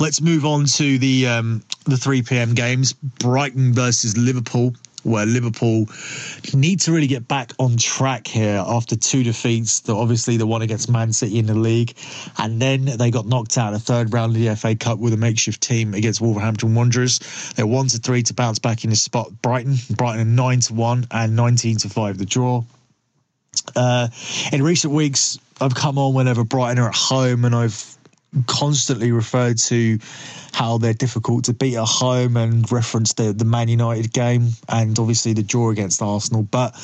Let's 0.00 0.20
move 0.20 0.44
on 0.44 0.64
to 0.66 0.98
the 0.98 1.26
um, 1.28 1.62
the 1.84 1.96
3 1.96 2.22
p.m. 2.22 2.54
games. 2.54 2.92
Brighton 2.92 3.72
versus 3.72 4.16
Liverpool, 4.16 4.74
where 5.02 5.26
Liverpool 5.26 5.86
need 6.54 6.80
to 6.80 6.92
really 6.92 7.06
get 7.06 7.26
back 7.28 7.52
on 7.58 7.76
track 7.76 8.26
here 8.26 8.62
after 8.66 8.96
two 8.96 9.22
defeats. 9.22 9.80
The, 9.80 9.94
obviously, 9.94 10.36
the 10.36 10.46
one 10.46 10.62
against 10.62 10.90
Man 10.90 11.12
City 11.12 11.38
in 11.38 11.46
the 11.46 11.54
league, 11.54 11.94
and 12.38 12.60
then 12.60 12.84
they 12.84 13.10
got 13.10 13.26
knocked 13.26 13.58
out 13.58 13.72
the 13.72 13.78
third 13.78 14.12
round 14.12 14.34
of 14.36 14.42
the 14.42 14.54
FA 14.56 14.74
Cup 14.74 14.98
with 14.98 15.12
a 15.12 15.16
makeshift 15.16 15.60
team 15.60 15.94
against 15.94 16.20
Wolverhampton 16.20 16.74
Wanderers. 16.74 17.18
They're 17.56 17.66
one 17.66 17.88
to 17.88 17.98
three 17.98 18.22
to 18.24 18.34
bounce 18.34 18.58
back 18.58 18.84
in 18.84 18.90
the 18.90 18.96
spot. 18.96 19.30
Brighton, 19.42 19.76
Brighton 19.90 20.34
nine 20.34 20.60
to 20.60 20.74
one 20.74 21.06
and 21.10 21.36
nineteen 21.36 21.76
to 21.78 21.88
five 21.88 22.18
the 22.18 22.26
draw. 22.26 22.64
Uh, 23.76 24.08
in 24.52 24.62
recent 24.62 24.92
weeks, 24.92 25.38
I've 25.60 25.74
come 25.74 25.98
on 25.98 26.14
whenever 26.14 26.42
Brighton 26.42 26.82
are 26.82 26.88
at 26.88 26.94
home, 26.94 27.44
and 27.44 27.54
I've 27.54 27.98
constantly 28.46 29.12
referred 29.12 29.58
to 29.58 29.98
how 30.52 30.78
they're 30.78 30.94
difficult 30.94 31.44
to 31.44 31.52
beat 31.52 31.76
at 31.76 31.86
home 31.86 32.36
and 32.36 32.70
reference 32.70 33.12
the, 33.14 33.32
the 33.32 33.44
Man 33.44 33.68
United 33.68 34.12
game 34.12 34.48
and 34.68 34.98
obviously 34.98 35.32
the 35.32 35.42
draw 35.42 35.70
against 35.70 36.02
Arsenal. 36.02 36.42
But 36.42 36.76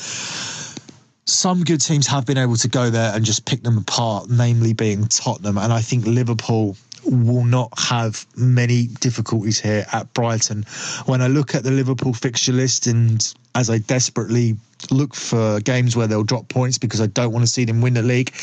some 1.25 1.63
good 1.63 1.81
teams 1.81 2.07
have 2.07 2.25
been 2.25 2.37
able 2.37 2.55
to 2.57 2.67
go 2.67 2.89
there 2.89 3.13
and 3.15 3.23
just 3.23 3.45
pick 3.45 3.63
them 3.63 3.77
apart, 3.77 4.29
namely 4.29 4.73
being 4.73 5.07
Tottenham. 5.07 5.57
And 5.57 5.71
I 5.71 5.81
think 5.81 6.05
Liverpool 6.05 6.75
will 7.05 7.45
not 7.45 7.71
have 7.79 8.25
many 8.35 8.87
difficulties 8.99 9.59
here 9.59 9.85
at 9.91 10.13
Brighton. 10.13 10.63
When 11.05 11.21
I 11.21 11.27
look 11.27 11.55
at 11.55 11.63
the 11.63 11.71
Liverpool 11.71 12.13
fixture 12.13 12.53
list 12.53 12.87
and 12.87 13.33
as 13.59 13.69
I 13.69 13.79
desperately 13.79 14.55
look 14.89 15.13
for 15.13 15.59
games 15.59 15.93
where 15.93 16.07
they'll 16.07 16.23
drop 16.23 16.47
points 16.47 16.77
because 16.77 17.01
I 17.01 17.07
don't 17.07 17.33
want 17.33 17.43
to 17.43 17.51
see 17.51 17.65
them 17.65 17.81
win 17.81 17.93
the 17.93 18.01
league. 18.01 18.33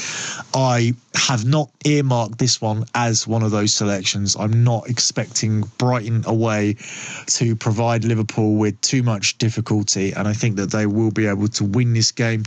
I 0.52 0.92
have 1.14 1.46
not 1.46 1.70
earmarked 1.86 2.38
this 2.38 2.60
one 2.60 2.84
as 2.94 3.26
one 3.26 3.42
of 3.42 3.50
those 3.50 3.72
selections. 3.72 4.36
I'm 4.36 4.62
not 4.62 4.90
expecting 4.90 5.62
Brighton 5.78 6.22
away 6.26 6.76
to 7.28 7.56
provide 7.56 8.04
Liverpool 8.04 8.56
with 8.56 8.78
too 8.82 9.02
much 9.02 9.38
difficulty, 9.38 10.12
and 10.12 10.28
I 10.28 10.34
think 10.34 10.56
that 10.56 10.70
they 10.70 10.84
will 10.84 11.10
be 11.10 11.26
able 11.26 11.48
to 11.48 11.64
win 11.64 11.94
this 11.94 12.12
game. 12.12 12.44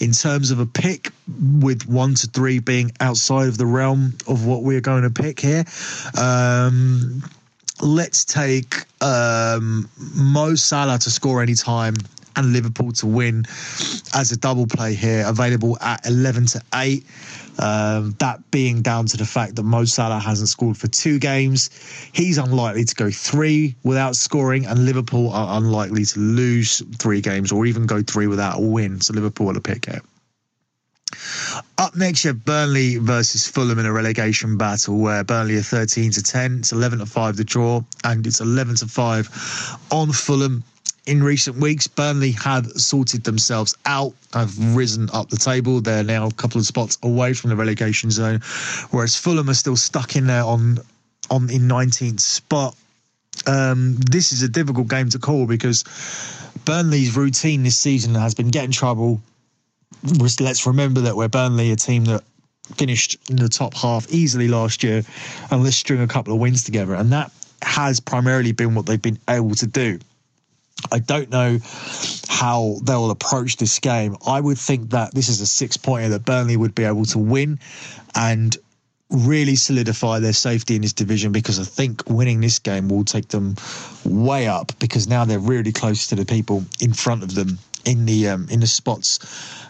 In 0.00 0.12
terms 0.12 0.50
of 0.50 0.58
a 0.58 0.66
pick, 0.66 1.10
with 1.60 1.86
one 1.86 2.14
to 2.14 2.26
three 2.28 2.60
being 2.60 2.92
outside 3.00 3.48
of 3.48 3.58
the 3.58 3.66
realm 3.66 4.14
of 4.26 4.46
what 4.46 4.62
we're 4.62 4.80
going 4.80 5.02
to 5.02 5.10
pick 5.10 5.40
here, 5.40 5.64
um, 6.18 7.22
let's 7.82 8.24
take 8.24 8.74
um, 9.00 9.88
Mo 10.14 10.54
Salah 10.54 10.98
to 10.98 11.10
score 11.10 11.42
any 11.42 11.54
time 11.54 11.94
and 12.36 12.52
Liverpool 12.52 12.92
to 12.92 13.06
win 13.06 13.46
as 14.14 14.30
a 14.30 14.36
double 14.36 14.66
play 14.66 14.94
here, 14.94 15.24
available 15.26 15.78
at 15.80 16.06
11 16.06 16.46
to 16.46 16.62
8. 16.74 17.04
Um, 17.58 18.14
that 18.18 18.50
being 18.50 18.82
down 18.82 19.06
to 19.06 19.16
the 19.16 19.24
fact 19.24 19.56
that 19.56 19.62
Mo 19.62 19.86
Salah 19.86 20.18
hasn't 20.18 20.48
scored 20.48 20.76
for 20.76 20.88
two 20.88 21.18
games. 21.18 21.70
He's 22.12 22.36
unlikely 22.36 22.84
to 22.84 22.94
go 22.94 23.10
three 23.10 23.74
without 23.82 24.16
scoring, 24.16 24.66
and 24.66 24.84
Liverpool 24.84 25.30
are 25.30 25.56
unlikely 25.56 26.04
to 26.04 26.20
lose 26.20 26.82
three 26.98 27.22
games 27.22 27.52
or 27.52 27.64
even 27.64 27.86
go 27.86 28.02
three 28.02 28.26
without 28.26 28.58
a 28.58 28.60
win. 28.60 29.00
So 29.00 29.14
Liverpool 29.14 29.56
a 29.56 29.60
pick 29.60 29.86
here. 29.86 30.02
Up 31.78 31.94
next, 31.94 32.24
you 32.24 32.28
have 32.28 32.44
Burnley 32.44 32.96
versus 32.96 33.46
Fulham 33.46 33.78
in 33.78 33.86
a 33.86 33.92
relegation 33.92 34.56
battle 34.56 34.98
where 34.98 35.22
Burnley 35.24 35.56
are 35.56 35.62
13 35.62 36.10
to 36.12 36.22
10. 36.22 36.58
It's 36.60 36.72
11 36.72 36.98
to 37.00 37.06
5 37.06 37.36
the 37.36 37.44
draw, 37.44 37.82
and 38.02 38.26
it's 38.26 38.40
11 38.40 38.76
to 38.76 38.86
5 38.86 39.78
on 39.90 40.12
Fulham 40.12 40.64
in 41.06 41.22
recent 41.22 41.56
weeks. 41.58 41.86
Burnley 41.86 42.32
have 42.32 42.66
sorted 42.72 43.24
themselves 43.24 43.76
out, 43.86 44.14
have 44.32 44.58
risen 44.74 45.08
up 45.12 45.28
the 45.28 45.36
table. 45.36 45.80
They're 45.80 46.02
now 46.02 46.26
a 46.26 46.32
couple 46.32 46.58
of 46.58 46.66
spots 46.66 46.98
away 47.02 47.32
from 47.34 47.50
the 47.50 47.56
relegation 47.56 48.10
zone, 48.10 48.40
whereas 48.90 49.16
Fulham 49.16 49.48
are 49.48 49.54
still 49.54 49.76
stuck 49.76 50.16
in 50.16 50.26
there 50.26 50.44
on 50.44 50.78
on 51.30 51.50
in 51.50 51.62
19th 51.62 52.20
spot. 52.20 52.76
Um, 53.46 53.96
this 53.98 54.32
is 54.32 54.42
a 54.42 54.48
difficult 54.48 54.88
game 54.88 55.08
to 55.10 55.18
call 55.18 55.46
because 55.46 55.84
Burnley's 56.64 57.16
routine 57.16 57.62
this 57.62 57.76
season 57.76 58.14
has 58.14 58.34
been 58.34 58.48
getting 58.48 58.70
trouble. 58.70 59.20
Let's 60.02 60.66
remember 60.66 61.02
that 61.02 61.16
we're 61.16 61.28
Burnley, 61.28 61.72
a 61.72 61.76
team 61.76 62.04
that 62.06 62.22
finished 62.74 63.16
in 63.30 63.36
the 63.36 63.48
top 63.48 63.74
half 63.74 64.10
easily 64.10 64.48
last 64.48 64.82
year, 64.82 65.02
and 65.50 65.62
let's 65.62 65.76
string 65.76 66.00
a 66.00 66.06
couple 66.06 66.34
of 66.34 66.40
wins 66.40 66.64
together, 66.64 66.94
and 66.94 67.12
that 67.12 67.30
has 67.62 68.00
primarily 68.00 68.52
been 68.52 68.74
what 68.74 68.86
they've 68.86 69.00
been 69.00 69.18
able 69.28 69.54
to 69.54 69.66
do. 69.66 69.98
I 70.92 70.98
don't 70.98 71.30
know 71.30 71.58
how 72.28 72.76
they'll 72.84 73.10
approach 73.10 73.56
this 73.56 73.78
game. 73.78 74.16
I 74.26 74.40
would 74.40 74.58
think 74.58 74.90
that 74.90 75.14
this 75.14 75.28
is 75.28 75.40
a 75.40 75.46
six 75.46 75.76
pointer 75.76 76.10
that 76.10 76.24
Burnley 76.24 76.56
would 76.56 76.74
be 76.74 76.84
able 76.84 77.06
to 77.06 77.18
win 77.18 77.58
and 78.14 78.56
really 79.10 79.54
solidify 79.54 80.18
their 80.18 80.32
safety 80.32 80.74
in 80.74 80.82
this 80.82 80.92
division 80.92 81.32
because 81.32 81.60
I 81.60 81.64
think 81.64 82.02
winning 82.08 82.40
this 82.40 82.58
game 82.58 82.88
will 82.88 83.04
take 83.04 83.28
them 83.28 83.54
way 84.04 84.48
up 84.48 84.72
because 84.78 85.06
now 85.06 85.24
they're 85.24 85.38
really 85.38 85.72
close 85.72 86.08
to 86.08 86.16
the 86.16 86.24
people 86.24 86.64
in 86.80 86.92
front 86.92 87.22
of 87.22 87.34
them 87.34 87.58
in 87.86 88.04
the 88.04 88.28
um, 88.28 88.48
in 88.50 88.60
the 88.60 88.66
spots 88.66 89.18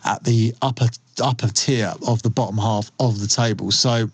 at 0.05 0.24
the 0.24 0.55
upper 0.62 0.88
upper 1.22 1.48
tier 1.48 1.92
of 2.07 2.22
the 2.22 2.31
bottom 2.31 2.59
half 2.59 2.90
of 2.98 3.20
the 3.20 3.26
table. 3.26 3.70
So 3.70 4.11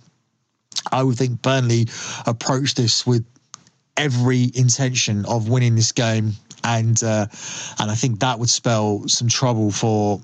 I 0.90 1.02
would 1.02 1.16
think 1.16 1.40
Burnley 1.42 1.86
approach 2.26 2.74
this 2.74 3.06
with 3.06 3.24
every 3.96 4.50
intention 4.54 5.24
of 5.26 5.48
winning 5.48 5.76
this 5.76 5.92
game 5.92 6.32
and 6.64 7.02
uh, 7.02 7.26
and 7.78 7.90
I 7.90 7.94
think 7.94 8.20
that 8.20 8.38
would 8.38 8.50
spell 8.50 9.06
some 9.08 9.28
trouble 9.28 9.70
for 9.70 10.20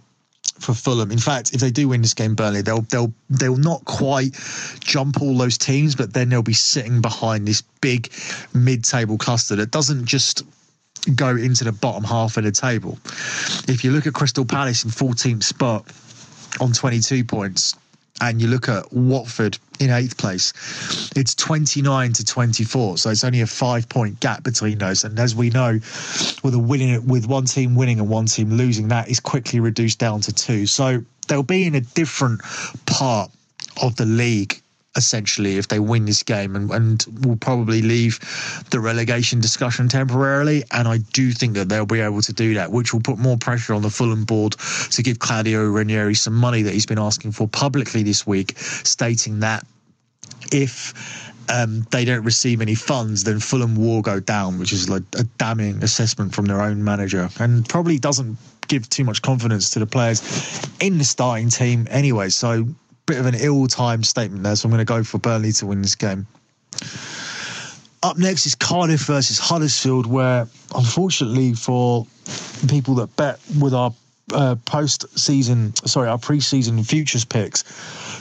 for 0.59 0.75
Fulham. 0.75 1.11
In 1.11 1.19
fact, 1.19 1.55
if 1.55 1.61
they 1.61 1.71
do 1.71 1.88
win 1.88 2.03
this 2.03 2.14
game, 2.14 2.35
Burnley, 2.35 2.62
they'll 2.62 2.83
they'll 2.83 3.12
they'll 3.31 3.57
not 3.57 3.85
quite 3.85 4.37
jump 4.81 5.21
all 5.21 5.37
those 5.37 5.59
teams, 5.59 5.95
but 5.95 6.12
then 6.12 6.29
they'll 6.29 6.43
be 6.43 6.53
sitting 6.53 7.01
behind 7.01 7.47
this 7.47 7.62
big 7.81 8.12
mid-table 8.55 9.19
cluster 9.19 9.57
that 9.57 9.71
doesn't 9.71 10.07
just 10.07 10.45
go 11.15 11.31
into 11.31 11.65
the 11.65 11.73
bottom 11.73 12.05
half 12.05 12.37
of 12.37 12.45
the 12.45 12.53
table. 12.53 12.99
If 13.69 13.85
you 13.85 13.91
look 13.91 14.07
at 14.07 14.15
Crystal 14.15 14.45
Palace 14.45 14.85
in 14.85 14.91
14th 14.91 15.43
spot 15.43 15.87
on 16.61 16.73
22 16.73 17.25
points, 17.25 17.75
and 18.21 18.41
you 18.41 18.49
look 18.49 18.69
at 18.69 18.93
Watford 18.93 19.59
in 19.79 19.91
eighth 19.91 20.17
place, 20.17 20.53
it's 21.15 21.35
29 21.35 22.13
to 22.15 22.25
24. 22.25 22.99
So 22.99 23.11
it's 23.11 23.25
only 23.25 23.41
a 23.41 23.47
five 23.47 23.89
point 23.89 24.21
gap 24.21 24.43
between 24.43 24.79
those. 24.79 25.05
And 25.05 25.19
as 25.19 25.35
we 25.35 25.51
know, 25.51 25.79
with 26.43 26.55
a 26.55 26.59
winning, 26.59 27.07
with 27.07 27.27
one 27.27 27.45
team 27.45 27.75
winning 27.75 28.01
and 28.01 28.09
one 28.09 28.27
team 28.27 28.51
losing, 28.51 28.89
that 28.89 29.09
is 29.09 29.21
quickly 29.21 29.61
reduced 29.61 29.99
down 29.99 30.21
to 30.23 30.33
two. 30.33 30.67
So 30.67 31.03
they'll 31.29 31.43
be 31.43 31.67
in 31.67 31.75
a 31.75 31.81
different 31.81 32.41
part 32.87 33.31
of 33.83 33.97
the 33.97 34.07
league 34.07 34.61
essentially 34.99 35.57
if 35.57 35.69
they 35.69 35.79
win 35.79 36.05
this 36.05 36.23
game 36.23 36.55
and, 36.55 36.71
and 36.71 37.07
will 37.25 37.37
probably 37.37 37.81
leave 37.81 38.19
the 38.71 38.81
relegation 38.81 39.41
discussion 39.41 39.89
temporarily 39.89 40.63
and 40.73 40.87
I 40.87 40.99
do 41.15 41.33
think 41.33 41.55
that 41.55 41.71
they'll 41.71 41.87
be 41.87 42.01
able 42.01 42.21
to 42.21 42.33
do 42.35 42.55
that 42.55 42.71
which 42.71 42.93
will 42.93 43.01
put 43.01 43.17
more 43.17 43.39
pressure 43.39 43.73
on 43.73 43.81
the 43.81 43.91
Fulham 43.91 44.25
board 44.25 44.53
to 44.91 45.03
give 45.03 45.21
Claudio 45.21 45.65
Ranieri 45.65 46.15
some 46.15 46.35
money 46.35 46.63
that 46.63 46.75
he's 46.75 46.87
been 46.87 46.99
asking 46.99 47.33
for 47.33 47.49
publicly 47.49 48.03
this 48.03 48.27
week 48.27 48.59
stating 48.59 49.41
that 49.41 49.65
if 50.53 50.93
um, 51.49 51.87
they 51.91 52.05
don't 52.05 52.25
receive 52.25 52.61
any 52.61 52.75
funds, 52.75 53.25
then 53.25 53.41
Fulham 53.41 53.75
will 53.75 54.03
go 54.03 54.21
down, 54.21 54.59
which 54.59 54.73
is 54.73 54.89
like 54.89 55.03
a 55.19 55.25
damning 55.39 55.83
assessment 55.83 56.35
from 56.35 56.45
their 56.45 56.61
own 56.61 56.85
manager, 56.85 57.29
and 57.41 57.67
probably 57.69 57.99
doesn't 57.99 58.37
give 58.69 58.89
too 58.89 59.05
much 59.05 59.23
confidence 59.23 59.71
to 59.71 59.79
the 59.79 59.87
players 59.87 60.21
in 60.81 60.99
the 60.99 61.05
starting 61.05 61.49
team 61.49 61.87
anyway. 61.91 62.29
So 62.29 62.69
bit 63.09 63.18
of 63.18 63.27
an 63.27 63.35
ill-timed 63.35 64.07
statement 64.07 64.42
there, 64.42 64.55
so 64.55 64.66
I'm 64.66 64.71
going 64.71 64.79
to 64.79 64.85
go 64.85 65.03
for 65.03 65.18
Burnley 65.18 65.51
to 65.53 65.66
win 65.66 65.81
this 65.81 65.94
game. 65.94 66.27
Up 68.03 68.18
next 68.18 68.47
is 68.47 68.55
Cardiff 68.55 69.01
versus 69.01 69.38
Huddersfield, 69.38 70.07
where 70.07 70.47
unfortunately 70.77 71.55
for 71.55 72.07
people 72.68 72.94
that 72.97 73.16
bet 73.16 73.40
with 73.59 73.73
our 73.73 73.92
uh, 74.33 74.57
post-season, 74.66 75.75
sorry, 75.75 76.07
our 76.07 76.18
pre-season 76.18 76.85
futures 76.85 77.25
picks, 77.25 77.64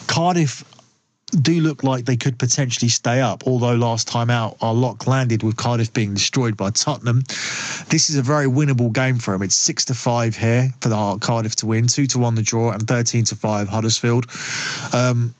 Cardiff 0.07 0.63
do 1.31 1.59
look 1.59 1.83
like 1.83 2.05
they 2.05 2.15
could 2.15 2.39
potentially 2.39 2.89
stay 2.89 3.19
up. 3.19 3.45
Although 3.45 3.75
last 3.75 4.07
time 4.07 4.29
out, 4.29 4.57
our 4.61 4.73
lock 4.73 5.07
landed 5.07 5.43
with 5.43 5.57
Cardiff 5.57 5.91
being 5.91 6.13
destroyed 6.13 6.55
by 6.55 6.69
Tottenham. 6.69 7.23
This 7.89 8.09
is 8.09 8.15
a 8.15 8.21
very 8.21 8.47
winnable 8.47 8.93
game 8.93 9.19
for 9.19 9.31
them. 9.31 9.43
It's 9.43 9.55
six 9.55 9.83
to 9.85 9.93
five 9.93 10.37
here 10.37 10.73
for 10.79 10.89
the 10.89 11.17
Cardiff 11.19 11.55
to 11.57 11.65
win, 11.65 11.87
two 11.87 12.07
to 12.07 12.19
one 12.19 12.35
the 12.35 12.41
draw, 12.41 12.71
and 12.71 12.87
thirteen 12.87 13.25
to 13.25 13.35
five 13.35 13.67
Huddersfield. 13.67 14.27
Um, 14.93 15.35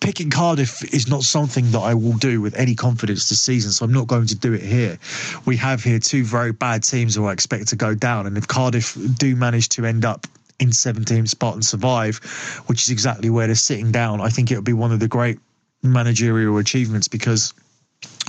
picking 0.00 0.30
Cardiff 0.30 0.82
is 0.94 1.08
not 1.08 1.22
something 1.22 1.70
that 1.72 1.80
I 1.80 1.94
will 1.94 2.16
do 2.16 2.40
with 2.40 2.54
any 2.56 2.74
confidence 2.74 3.28
this 3.28 3.40
season, 3.40 3.70
so 3.72 3.84
I'm 3.84 3.92
not 3.92 4.06
going 4.06 4.26
to 4.26 4.34
do 4.34 4.54
it 4.54 4.62
here. 4.62 4.98
We 5.44 5.56
have 5.58 5.82
here 5.82 5.98
two 5.98 6.24
very 6.24 6.52
bad 6.52 6.84
teams 6.84 7.14
who 7.14 7.26
I 7.26 7.32
expect 7.32 7.68
to 7.68 7.76
go 7.76 7.94
down, 7.94 8.26
and 8.26 8.38
if 8.38 8.48
Cardiff 8.48 8.96
do 9.18 9.36
manage 9.36 9.68
to 9.70 9.84
end 9.84 10.04
up 10.04 10.26
in 10.62 10.70
17th 10.70 11.28
spot 11.28 11.54
and 11.54 11.64
survive, 11.64 12.18
which 12.66 12.82
is 12.84 12.90
exactly 12.90 13.28
where 13.28 13.46
they're 13.46 13.56
sitting 13.56 13.90
down. 13.90 14.20
I 14.20 14.28
think 14.28 14.50
it 14.50 14.54
would 14.54 14.64
be 14.64 14.72
one 14.72 14.92
of 14.92 15.00
the 15.00 15.08
great 15.08 15.38
managerial 15.82 16.58
achievements 16.58 17.08
because 17.08 17.52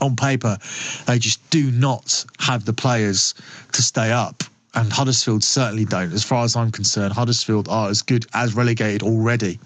on 0.02 0.15
paper 0.15 0.58
they 1.06 1.19
just 1.19 1.48
do 1.52 1.69
not 1.72 2.26
have 2.39 2.65
the 2.65 2.74
players 2.74 3.36
to 3.72 3.82
stay 3.82 4.12
up. 4.12 4.43
And 4.76 4.91
Huddersfield 4.91 5.43
certainly 5.43 5.86
don't. 5.86 6.12
As 6.12 6.24
far 6.24 6.43
as 6.43 6.56
I'm 6.56 6.72
concerned, 6.72 7.13
Huddersfield 7.13 7.67
are 7.69 7.89
as 7.89 8.02
good 8.02 8.26
as 8.34 8.56
relegated 8.56 9.04
already. 9.04 9.60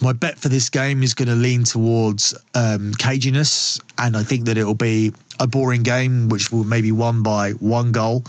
My 0.00 0.12
bet 0.12 0.38
for 0.38 0.48
this 0.48 0.70
game 0.70 1.02
is 1.02 1.14
going 1.14 1.28
to 1.28 1.34
lean 1.34 1.64
towards 1.64 2.34
um, 2.54 2.92
caginess, 2.94 3.80
and 3.98 4.16
I 4.16 4.22
think 4.22 4.46
that 4.46 4.56
it'll 4.56 4.74
be 4.74 5.12
a 5.40 5.46
boring 5.46 5.82
game, 5.82 6.28
which 6.28 6.50
will 6.52 6.64
maybe 6.64 6.92
won 6.92 7.22
by 7.22 7.52
one 7.52 7.92
goal, 7.92 8.24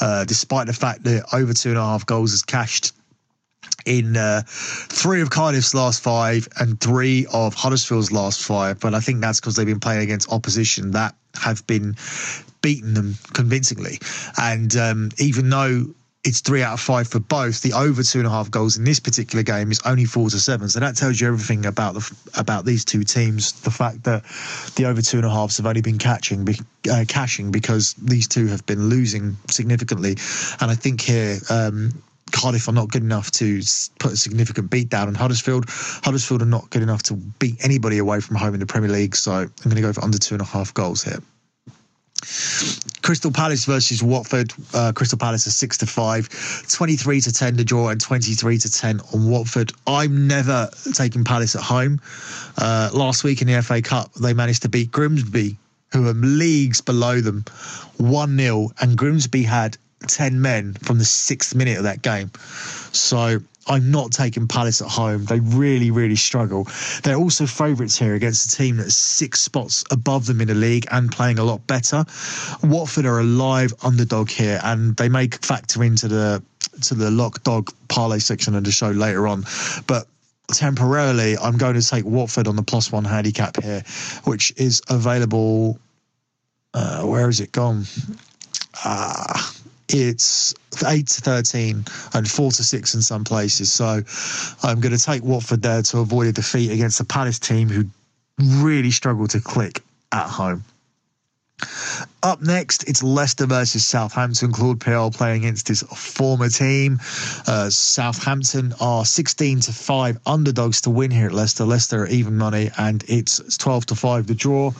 uh, 0.00 0.24
despite 0.24 0.66
the 0.66 0.72
fact 0.72 1.04
that 1.04 1.24
over 1.32 1.52
two 1.52 1.70
and 1.70 1.78
a 1.78 1.82
half 1.82 2.06
goals 2.06 2.32
is 2.32 2.42
cashed 2.42 2.92
in 3.86 4.16
uh, 4.16 4.42
three 4.46 5.22
of 5.22 5.30
Cardiff's 5.30 5.74
last 5.74 6.02
five 6.02 6.46
and 6.60 6.80
three 6.80 7.26
of 7.32 7.54
Huddersfield's 7.54 8.12
last 8.12 8.42
five. 8.42 8.78
But 8.80 8.94
I 8.94 9.00
think 9.00 9.20
that's 9.20 9.40
because 9.40 9.56
they've 9.56 9.66
been 9.66 9.80
playing 9.80 10.02
against 10.02 10.30
opposition 10.30 10.90
that 10.92 11.14
have 11.40 11.66
been 11.66 11.96
beaten 12.60 12.94
them 12.94 13.14
convincingly. 13.32 13.98
And 14.40 14.76
um, 14.76 15.10
even 15.18 15.48
though 15.48 15.86
it's 16.24 16.40
three 16.40 16.62
out 16.62 16.74
of 16.74 16.80
five 16.80 17.08
for 17.08 17.20
both. 17.20 17.62
The 17.62 17.72
over 17.72 18.02
two 18.02 18.18
and 18.18 18.26
a 18.26 18.30
half 18.30 18.50
goals 18.50 18.76
in 18.76 18.84
this 18.84 19.00
particular 19.00 19.42
game 19.42 19.70
is 19.70 19.80
only 19.84 20.04
four 20.04 20.28
to 20.30 20.38
seven. 20.38 20.68
So 20.68 20.80
that 20.80 20.96
tells 20.96 21.20
you 21.20 21.28
everything 21.28 21.64
about 21.64 21.94
the 21.94 22.16
about 22.36 22.64
these 22.64 22.84
two 22.84 23.04
teams. 23.04 23.52
The 23.52 23.70
fact 23.70 24.04
that 24.04 24.24
the 24.76 24.86
over 24.86 25.00
two 25.00 25.18
and 25.18 25.26
a 25.26 25.30
halves 25.30 25.56
have 25.58 25.66
only 25.66 25.80
been 25.80 25.98
catching, 25.98 26.46
uh, 26.90 27.04
cashing 27.06 27.50
because 27.50 27.94
these 27.94 28.26
two 28.26 28.46
have 28.48 28.66
been 28.66 28.88
losing 28.88 29.36
significantly. 29.50 30.16
And 30.60 30.70
I 30.70 30.74
think 30.74 31.00
here. 31.00 31.38
Um, 31.50 32.02
Cardiff 32.30 32.68
are 32.68 32.72
not 32.72 32.90
good 32.90 33.02
enough 33.02 33.30
to 33.30 33.62
put 33.98 34.12
a 34.12 34.16
significant 34.18 34.68
beat 34.68 34.90
down 34.90 35.08
on 35.08 35.14
Huddersfield. 35.14 35.64
Huddersfield 35.68 36.42
are 36.42 36.44
not 36.44 36.68
good 36.68 36.82
enough 36.82 37.02
to 37.04 37.14
beat 37.14 37.56
anybody 37.64 37.96
away 37.96 38.20
from 38.20 38.36
home 38.36 38.52
in 38.52 38.60
the 38.60 38.66
Premier 38.66 38.90
League. 38.90 39.16
So 39.16 39.32
I'm 39.32 39.50
going 39.64 39.76
to 39.76 39.80
go 39.80 39.94
for 39.94 40.04
under 40.04 40.18
two 40.18 40.34
and 40.34 40.42
a 40.42 40.44
half 40.44 40.74
goals 40.74 41.02
here. 41.02 41.22
Crystal 43.02 43.30
Palace 43.30 43.64
versus 43.64 44.02
Watford. 44.02 44.52
Uh, 44.74 44.92
Crystal 44.92 45.18
Palace 45.18 45.46
are 45.46 45.50
six 45.50 45.78
to 45.78 45.86
five, 45.86 46.28
23 46.68 47.20
to 47.22 47.32
10 47.32 47.56
to 47.56 47.64
draw, 47.64 47.88
and 47.88 48.00
23 48.00 48.58
to 48.58 48.70
10 48.70 49.00
on 49.14 49.30
Watford. 49.30 49.72
I'm 49.86 50.26
never 50.26 50.68
taking 50.94 51.24
Palace 51.24 51.54
at 51.56 51.62
home. 51.62 52.00
Uh, 52.56 52.90
last 52.92 53.24
week 53.24 53.40
in 53.40 53.48
the 53.48 53.62
FA 53.62 53.80
Cup, 53.80 54.12
they 54.14 54.34
managed 54.34 54.62
to 54.62 54.68
beat 54.68 54.90
Grimsby, 54.90 55.56
who 55.92 56.08
are 56.08 56.14
leagues 56.14 56.80
below 56.80 57.20
them, 57.20 57.44
1 57.96 58.36
0, 58.36 58.70
and 58.80 58.98
Grimsby 58.98 59.42
had 59.42 59.76
10 60.06 60.40
men 60.40 60.74
from 60.74 60.98
the 60.98 61.04
sixth 61.04 61.54
minute 61.54 61.78
of 61.78 61.84
that 61.84 62.02
game. 62.02 62.30
So 62.92 63.38
I'm 63.68 63.90
not 63.90 64.12
taking 64.12 64.48
Palace 64.48 64.80
at 64.80 64.88
home. 64.88 65.24
They 65.24 65.40
really, 65.40 65.90
really 65.90 66.16
struggle. 66.16 66.66
They're 67.02 67.16
also 67.16 67.46
favourites 67.46 67.98
here 67.98 68.14
against 68.14 68.52
a 68.52 68.56
team 68.56 68.76
that's 68.78 68.94
six 68.94 69.40
spots 69.40 69.84
above 69.90 70.26
them 70.26 70.40
in 70.40 70.48
the 70.48 70.54
league 70.54 70.86
and 70.90 71.12
playing 71.12 71.38
a 71.38 71.44
lot 71.44 71.66
better. 71.66 72.04
Watford 72.62 73.06
are 73.06 73.20
a 73.20 73.24
live 73.24 73.72
underdog 73.82 74.30
here, 74.30 74.60
and 74.64 74.96
they 74.96 75.08
may 75.08 75.28
factor 75.28 75.82
into 75.84 76.08
the 76.08 76.42
to 76.82 76.94
the 76.94 77.10
lock 77.10 77.42
dog 77.42 77.70
parlay 77.88 78.18
section 78.18 78.54
of 78.54 78.64
the 78.64 78.70
show 78.70 78.90
later 78.90 79.26
on. 79.26 79.44
But 79.86 80.06
temporarily, 80.48 81.36
I'm 81.36 81.58
going 81.58 81.74
to 81.74 81.86
take 81.86 82.04
Watford 82.04 82.48
on 82.48 82.56
the 82.56 82.62
plus 82.62 82.90
one 82.90 83.04
handicap 83.04 83.62
here, 83.62 83.82
which 84.24 84.52
is 84.56 84.82
available. 84.88 85.78
Uh, 86.74 87.02
where 87.02 87.28
is 87.28 87.40
it 87.40 87.52
gone? 87.52 87.84
Uh, 88.84 89.42
it's 89.88 90.54
8 90.84 91.06
to 91.06 91.20
13 91.20 91.84
and 92.14 92.30
4 92.30 92.50
to 92.52 92.64
6 92.64 92.94
in 92.94 93.02
some 93.02 93.24
places. 93.24 93.72
So 93.72 94.02
I'm 94.62 94.80
going 94.80 94.96
to 94.96 95.02
take 95.02 95.22
Watford 95.22 95.62
there 95.62 95.82
to 95.82 95.98
avoid 95.98 96.28
a 96.28 96.32
defeat 96.32 96.70
against 96.70 96.98
the 96.98 97.04
Palace 97.04 97.38
team 97.38 97.68
who 97.68 97.84
really 98.38 98.90
struggle 98.90 99.26
to 99.28 99.40
click 99.40 99.82
at 100.12 100.26
home. 100.26 100.64
Up 102.22 102.40
next, 102.40 102.88
it's 102.88 103.02
Leicester 103.02 103.46
versus 103.46 103.84
Southampton. 103.84 104.52
Claude 104.52 104.78
Puel 104.78 105.14
playing 105.14 105.44
against 105.44 105.66
his 105.66 105.82
former 105.82 106.48
team. 106.48 107.00
Uh, 107.46 107.68
Southampton 107.70 108.74
are 108.80 109.04
16 109.04 109.60
to 109.60 109.72
5 109.72 110.18
underdogs 110.26 110.80
to 110.82 110.90
win 110.90 111.10
here 111.10 111.26
at 111.26 111.32
Leicester. 111.32 111.64
Leicester 111.64 112.04
are 112.04 112.08
even 112.08 112.36
money, 112.36 112.70
and 112.78 113.04
it's 113.08 113.56
12 113.56 113.86
to 113.86 113.94
5 113.96 114.26
the 114.28 114.34
draw. 114.34 114.72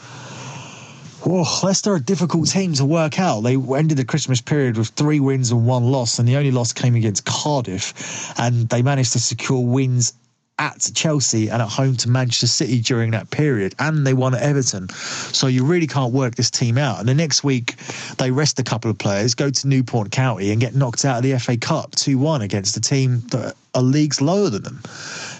Oh, 1.30 1.60
Leicester 1.62 1.92
are 1.92 1.96
a 1.96 2.00
difficult 2.00 2.48
team 2.48 2.72
to 2.72 2.86
work 2.86 3.20
out. 3.20 3.42
They 3.42 3.54
ended 3.54 3.98
the 3.98 4.04
Christmas 4.06 4.40
period 4.40 4.78
with 4.78 4.88
three 4.88 5.20
wins 5.20 5.52
and 5.52 5.66
one 5.66 5.84
loss, 5.84 6.18
and 6.18 6.26
the 6.26 6.38
only 6.38 6.50
loss 6.50 6.72
came 6.72 6.94
against 6.94 7.26
Cardiff. 7.26 8.32
And 8.38 8.66
they 8.70 8.80
managed 8.80 9.12
to 9.12 9.18
secure 9.18 9.60
wins 9.60 10.14
at 10.58 10.90
Chelsea 10.94 11.50
and 11.50 11.60
at 11.60 11.68
home 11.68 11.96
to 11.96 12.08
Manchester 12.08 12.46
City 12.46 12.80
during 12.80 13.10
that 13.10 13.30
period, 13.30 13.74
and 13.78 14.06
they 14.06 14.14
won 14.14 14.34
at 14.34 14.40
Everton. 14.40 14.88
So 14.88 15.48
you 15.48 15.66
really 15.66 15.86
can't 15.86 16.14
work 16.14 16.34
this 16.34 16.50
team 16.50 16.78
out. 16.78 16.98
And 16.98 17.06
the 17.06 17.14
next 17.14 17.44
week, 17.44 17.76
they 18.16 18.30
rest 18.30 18.58
a 18.58 18.64
couple 18.64 18.90
of 18.90 18.96
players, 18.96 19.34
go 19.34 19.50
to 19.50 19.68
Newport 19.68 20.10
County, 20.10 20.50
and 20.50 20.58
get 20.62 20.74
knocked 20.74 21.04
out 21.04 21.18
of 21.18 21.22
the 21.24 21.38
FA 21.38 21.58
Cup 21.58 21.94
2 21.94 22.16
1 22.16 22.40
against 22.40 22.74
a 22.78 22.80
team 22.80 23.20
that 23.32 23.54
are 23.74 23.82
leagues 23.82 24.22
lower 24.22 24.48
than 24.48 24.62
them. 24.62 24.80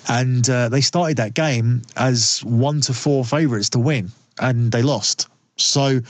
And 0.07 0.51
uh, 0.51 0.69
they 0.69 0.83
started 0.83 1.17
that 1.17 1.33
game 1.33 1.81
as 1.97 2.41
one 2.45 2.83
to 2.83 2.93
four 2.93 3.25
favourites 3.25 3.71
to 3.71 3.79
win, 3.79 4.13
and 4.39 4.71
they 4.71 4.83
lost. 4.83 5.29
So 5.61 6.01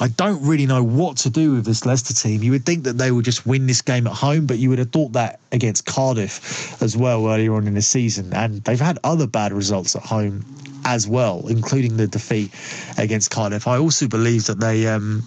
I 0.00 0.08
don't 0.08 0.46
really 0.46 0.66
know 0.66 0.82
what 0.82 1.16
to 1.18 1.30
do 1.30 1.54
with 1.54 1.64
this 1.64 1.84
Leicester 1.84 2.14
team. 2.14 2.42
You 2.42 2.52
would 2.52 2.64
think 2.64 2.84
that 2.84 2.96
they 2.96 3.10
would 3.10 3.24
just 3.24 3.44
win 3.46 3.66
this 3.66 3.82
game 3.82 4.06
at 4.06 4.12
home, 4.12 4.46
but 4.46 4.58
you 4.58 4.70
would 4.70 4.78
have 4.78 4.90
thought 4.90 5.12
that 5.12 5.40
against 5.52 5.84
Cardiff 5.84 6.80
as 6.82 6.96
well 6.96 7.28
earlier 7.28 7.54
on 7.54 7.66
in 7.66 7.74
the 7.74 7.82
season. 7.82 8.32
And 8.32 8.62
they've 8.62 8.80
had 8.80 8.98
other 9.04 9.26
bad 9.26 9.52
results 9.52 9.96
at 9.96 10.02
home 10.02 10.44
as 10.84 11.08
well, 11.08 11.46
including 11.48 11.96
the 11.96 12.06
defeat 12.06 12.52
against 12.98 13.30
Cardiff. 13.30 13.66
I 13.66 13.78
also 13.78 14.08
believe 14.08 14.46
that 14.46 14.60
they. 14.60 14.86
Um, 14.86 15.22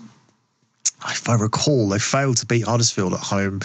if 1.05 1.29
I 1.29 1.35
recall, 1.35 1.89
they 1.89 1.99
failed 1.99 2.37
to 2.37 2.45
beat 2.47 2.65
Huddersfield 2.65 3.13
at 3.13 3.19
home 3.19 3.61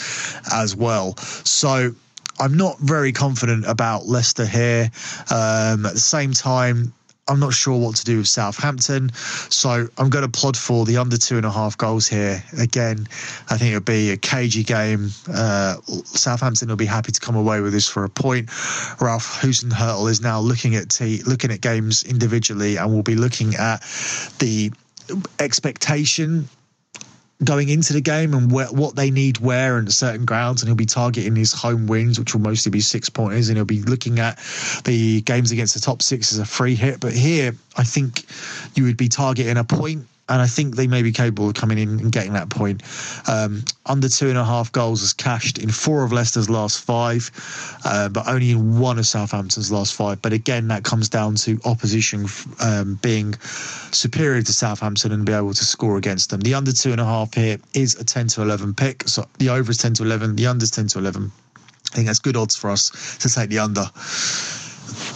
as 0.53 0.77
well. 0.77 1.17
So 1.17 1.95
I'm 2.39 2.57
not 2.57 2.79
very 2.79 3.13
confident 3.13 3.65
about 3.67 4.07
Leicester 4.07 4.45
here. 4.47 4.91
Um, 5.31 5.87
at 5.87 5.95
the 5.95 6.01
same 6.01 6.33
time, 6.33 6.93
I'm 7.29 7.39
not 7.39 7.53
sure 7.53 7.79
what 7.79 7.97
to 7.97 8.05
do 8.05 8.19
with 8.19 8.27
Southampton. 8.27 9.13
So 9.15 9.89
I'm 9.97 10.11
going 10.11 10.25
to 10.25 10.31
plod 10.31 10.57
for 10.57 10.85
the 10.85 10.97
under 10.97 11.17
two 11.17 11.37
and 11.37 11.47
a 11.47 11.51
half 11.51 11.79
goals 11.79 12.09
here. 12.09 12.43
Again, 12.59 13.07
I 13.49 13.57
think 13.57 13.71
it'll 13.71 13.81
be 13.81 14.11
a 14.11 14.17
cagey 14.17 14.65
game. 14.65 15.11
Uh, 15.33 15.77
Southampton 16.05 16.69
will 16.69 16.77
be 16.77 16.87
happy 16.87 17.13
to 17.13 17.21
come 17.21 17.37
away 17.37 17.61
with 17.61 17.73
this 17.73 17.89
for 17.89 18.05
a 18.05 18.09
point. 18.09 18.49
Ralph 19.01 19.41
Hasenhüttl 19.41 20.11
is 20.11 20.21
now 20.21 20.41
looking 20.41 20.75
at 20.75 20.89
t- 20.89 21.23
looking 21.23 21.53
at 21.53 21.61
games 21.61 22.03
individually 22.03 22.77
and 22.77 22.93
will 22.93 23.05
be 23.05 23.15
looking 23.15 23.55
at 23.55 23.83
the 24.41 24.73
expectation 25.39 26.49
going 27.45 27.69
into 27.69 27.93
the 27.93 28.01
game 28.01 28.35
and 28.35 28.51
where, 28.51 28.67
what 28.67 28.95
they 28.97 29.11
need 29.11 29.39
where 29.39 29.79
and 29.79 29.93
certain 29.93 30.25
grounds 30.25 30.63
and 30.63 30.69
he'll 30.69 30.77
be 30.77 30.87
targeting 30.87 31.35
his 31.35 31.53
home 31.53 31.87
wins 31.87 32.19
which 32.19 32.35
will 32.35 32.41
mostly 32.41 32.71
be 32.71 32.81
six 32.81 33.09
pointers 33.09 33.49
and 33.49 33.59
he'll 33.59 33.65
be 33.65 33.83
looking 33.83 34.19
at 34.19 34.39
the 34.85 35.21
games 35.23 35.51
against 35.53 35.75
the 35.75 35.81
top 35.81 36.03
six 36.03 36.33
as 36.33 36.39
a 36.39 36.45
free 36.45 36.75
hit. 36.75 37.01
But 37.01 37.13
here 37.13 37.55
i 37.77 37.85
think 37.85 38.25
you 38.75 38.85
would 38.85 38.97
be 38.97 39.09
targeting 39.09 39.57
a 39.57 39.65
point 39.65 40.07
and 40.29 40.41
I 40.41 40.47
think 40.47 40.77
they 40.77 40.87
may 40.87 41.03
be 41.03 41.13
capable 41.13 41.49
of 41.49 41.55
coming 41.55 41.79
in 41.79 41.89
and 42.01 42.13
getting 42.13 42.33
that 42.35 42.49
point. 42.49 42.83
Um, 43.29 43.65
under 43.87 44.09
two 44.09 44.29
and 44.29 44.39
a 44.39 44.45
half 44.45 44.71
goals 44.73 45.01
has 45.01 45.13
cashed 45.13 45.59
in 45.59 45.71
four 45.71 46.05
of 46.05 46.13
Leicester's 46.13 46.49
last 46.49 46.85
five, 46.85 47.31
uh, 47.85 48.09
but 48.09 48.29
only 48.29 48.53
in 48.53 48.79
one 48.79 48.99
of 48.99 49.07
Southampton's 49.07 49.73
last 49.73 49.95
five. 49.95 50.23
But 50.23 50.33
again, 50.33 50.69
that 50.69 50.85
comes 50.85 51.09
down 51.09 51.35
to 51.37 51.61
opposition 51.65 52.27
um, 52.61 52.99
being 53.03 53.35
superior 53.91 54.43
to 54.43 54.53
Southampton 54.53 55.13
and 55.13 55.27
be 55.27 55.33
able 55.33 55.55
to 55.55 55.65
score 55.65 55.97
against 55.97 56.31
them. 56.31 56.41
The 56.41 56.55
under 56.55 56.73
two 56.73 56.93
and 56.93 57.01
a 57.01 57.05
half 57.05 57.35
here 57.35 57.59
is 57.75 57.97
a 57.97 58.05
10 58.05 58.29
to 58.29 58.43
11 58.43 58.75
pick. 58.75 59.09
So 59.09 59.27
the 59.39 59.51
over 59.51 59.71
is 59.71 59.79
10 59.79 59.95
to 59.95 60.05
11, 60.05 60.37
the 60.37 60.47
under 60.47 60.63
is 60.63 60.71
10 60.71 60.87
to 60.89 60.99
11. 60.99 61.33
I 61.93 61.95
think 61.95 62.07
that's 62.07 62.21
good 62.21 62.37
odds 62.37 62.57
for 62.57 62.71
us 62.71 63.19
to 63.19 63.29
take 63.29 63.51
the 63.51 63.59
under. 63.59 63.85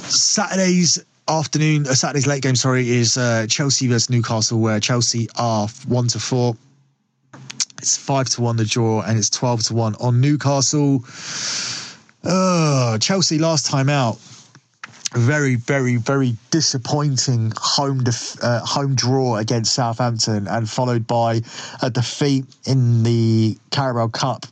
Saturday's 0.09 1.03
afternoon, 1.29 1.87
uh, 1.87 1.95
Saturday's 1.95 2.27
late 2.27 2.43
game, 2.43 2.57
sorry, 2.57 2.89
is 2.89 3.17
uh, 3.17 3.47
Chelsea 3.49 3.89
versus 3.89 4.11
Newcastle, 4.11 4.61
where 4.61 4.81
Chelsea 4.81 5.29
are 5.37 5.69
one 5.87 6.09
to 6.09 6.19
four. 6.19 6.57
It's 7.79 7.97
five 7.97 8.29
to 8.31 8.43
one 8.43 8.57
the 8.57 8.65
draw, 8.65 9.03
and 9.03 9.19
it's 9.19 9.31
twelve 9.31 9.63
to 9.65 9.75
one 9.75 9.95
on 9.97 10.21
Newcastle. 10.21 11.05
Uh, 12.25 12.99
Chelsea 12.99 13.39
last 13.39 13.67
time 13.67 13.89
out, 13.89 14.19
very, 15.15 15.57
very, 15.57 15.97
very 15.97 16.37
disappointing 16.51 17.53
home 17.57 18.03
def- 18.03 18.43
uh, 18.43 18.61
home 18.61 18.95
draw 18.95 19.37
against 19.37 19.75
Southampton, 19.75 20.49
and 20.49 20.69
followed 20.69 21.07
by 21.07 21.43
a 21.83 21.91
defeat 21.91 22.45
in 22.65 23.03
the 23.03 23.59
Carabao 23.71 24.09
Cup 24.09 24.47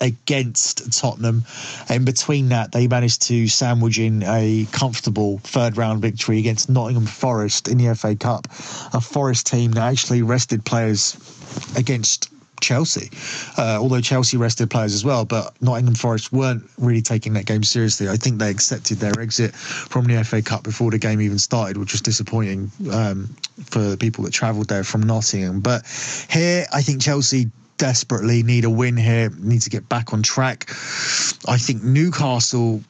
against 0.00 0.92
Tottenham. 0.92 1.44
In 1.88 2.04
between 2.04 2.50
that, 2.50 2.72
they 2.72 2.86
managed 2.86 3.22
to 3.22 3.48
sandwich 3.48 3.98
in 3.98 4.22
a 4.22 4.66
comfortable 4.72 5.38
third 5.38 5.76
round 5.76 6.02
victory 6.02 6.38
against 6.38 6.68
Nottingham 6.68 7.06
Forest 7.06 7.68
in 7.68 7.78
the 7.78 7.94
FA 7.94 8.16
Cup, 8.16 8.46
a 8.92 9.00
Forest 9.00 9.46
team 9.46 9.72
that 9.72 9.84
actually 9.84 10.22
rested 10.22 10.64
players 10.64 11.16
against 11.76 12.30
Chelsea, 12.60 13.10
uh, 13.58 13.78
although 13.80 14.00
Chelsea 14.00 14.36
rested 14.36 14.70
players 14.70 14.94
as 14.94 15.04
well. 15.04 15.24
But 15.24 15.54
Nottingham 15.60 15.94
Forest 15.94 16.32
weren't 16.32 16.68
really 16.78 17.02
taking 17.02 17.34
that 17.34 17.46
game 17.46 17.62
seriously. 17.62 18.08
I 18.08 18.16
think 18.16 18.38
they 18.38 18.50
accepted 18.50 18.98
their 18.98 19.18
exit 19.20 19.54
from 19.54 20.06
the 20.06 20.22
FA 20.24 20.42
Cup 20.42 20.62
before 20.62 20.90
the 20.90 20.98
game 20.98 21.20
even 21.20 21.38
started, 21.38 21.76
which 21.76 21.92
was 21.92 22.00
disappointing 22.00 22.70
um, 22.92 23.34
for 23.64 23.80
the 23.80 23.96
people 23.96 24.24
that 24.24 24.32
travelled 24.32 24.68
there 24.68 24.84
from 24.84 25.02
Nottingham. 25.02 25.60
But 25.60 25.82
here, 26.30 26.66
I 26.72 26.82
think 26.82 27.02
Chelsea 27.02 27.50
desperately 27.78 28.42
need 28.42 28.64
a 28.64 28.70
win 28.70 28.96
here, 28.96 29.30
need 29.38 29.62
to 29.62 29.70
get 29.70 29.88
back 29.88 30.12
on 30.12 30.22
track. 30.22 30.68
I 31.48 31.58
think 31.58 31.82
Newcastle 31.82 32.82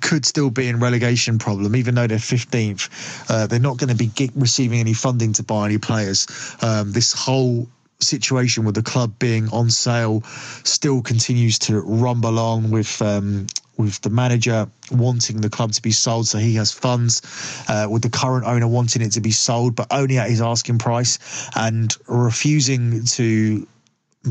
could 0.00 0.26
still 0.26 0.50
be 0.50 0.68
in 0.68 0.80
relegation 0.80 1.38
problem, 1.38 1.74
even 1.76 1.94
though 1.94 2.06
they're 2.06 2.18
15th. 2.18 3.30
Uh, 3.30 3.46
they're 3.46 3.58
not 3.58 3.78
going 3.78 3.94
to 3.94 3.96
be 3.96 4.10
receiving 4.34 4.80
any 4.80 4.92
funding 4.92 5.32
to 5.34 5.42
buy 5.42 5.66
any 5.66 5.78
players. 5.78 6.26
Um, 6.60 6.92
this 6.92 7.12
whole 7.12 7.68
situation 8.00 8.64
with 8.64 8.74
the 8.74 8.82
club 8.82 9.18
being 9.18 9.48
on 9.50 9.70
sale 9.70 10.22
still 10.64 11.02
continues 11.02 11.58
to 11.58 11.80
rumble 11.80 12.38
on 12.38 12.70
with 12.70 13.02
um, 13.02 13.46
with 13.76 14.00
the 14.02 14.10
manager 14.10 14.68
wanting 14.90 15.40
the 15.40 15.48
club 15.48 15.72
to 15.72 15.80
be 15.80 15.92
sold 15.92 16.26
so 16.26 16.36
he 16.38 16.56
has 16.56 16.72
funds, 16.72 17.22
uh, 17.68 17.86
with 17.88 18.02
the 18.02 18.10
current 18.10 18.44
owner 18.44 18.66
wanting 18.66 19.02
it 19.02 19.12
to 19.12 19.20
be 19.20 19.30
sold, 19.30 19.76
but 19.76 19.86
only 19.92 20.18
at 20.18 20.28
his 20.28 20.42
asking 20.42 20.78
price, 20.78 21.48
and 21.54 21.96
refusing 22.08 23.04
to 23.04 23.66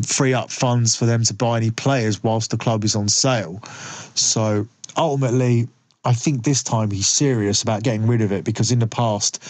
free 0.05 0.33
up 0.33 0.51
funds 0.51 0.95
for 0.95 1.05
them 1.05 1.23
to 1.23 1.33
buy 1.33 1.57
any 1.57 1.71
players 1.71 2.23
whilst 2.23 2.51
the 2.51 2.57
club 2.57 2.83
is 2.83 2.95
on 2.95 3.09
sale. 3.09 3.61
So 4.15 4.67
ultimately, 4.95 5.67
I 6.05 6.13
think 6.13 6.43
this 6.43 6.63
time 6.63 6.91
he's 6.91 7.07
serious 7.07 7.61
about 7.61 7.83
getting 7.83 8.07
rid 8.07 8.21
of 8.21 8.31
it 8.31 8.43
because 8.43 8.71
in 8.71 8.79
the 8.79 8.87
past 8.87 9.43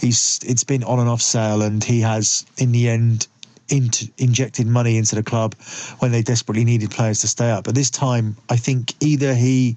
he's 0.00 0.38
it's 0.44 0.64
been 0.64 0.84
on 0.84 1.00
and 1.00 1.08
off 1.08 1.22
sale 1.22 1.62
and 1.62 1.82
he 1.82 2.00
has 2.00 2.46
in 2.56 2.72
the 2.72 2.88
end 2.88 3.26
into, 3.68 4.10
injected 4.18 4.66
money 4.66 4.96
into 4.96 5.14
the 5.14 5.22
club 5.22 5.54
when 5.98 6.12
they 6.12 6.22
desperately 6.22 6.64
needed 6.64 6.90
players 6.90 7.20
to 7.20 7.28
stay 7.28 7.50
up. 7.50 7.64
But 7.64 7.74
this 7.74 7.90
time 7.90 8.36
I 8.48 8.56
think 8.56 8.94
either 9.00 9.34
he 9.34 9.76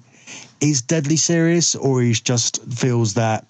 is 0.60 0.82
deadly 0.82 1.16
serious 1.16 1.74
or 1.74 2.02
he 2.02 2.12
just 2.12 2.62
feels 2.72 3.14
that 3.14 3.46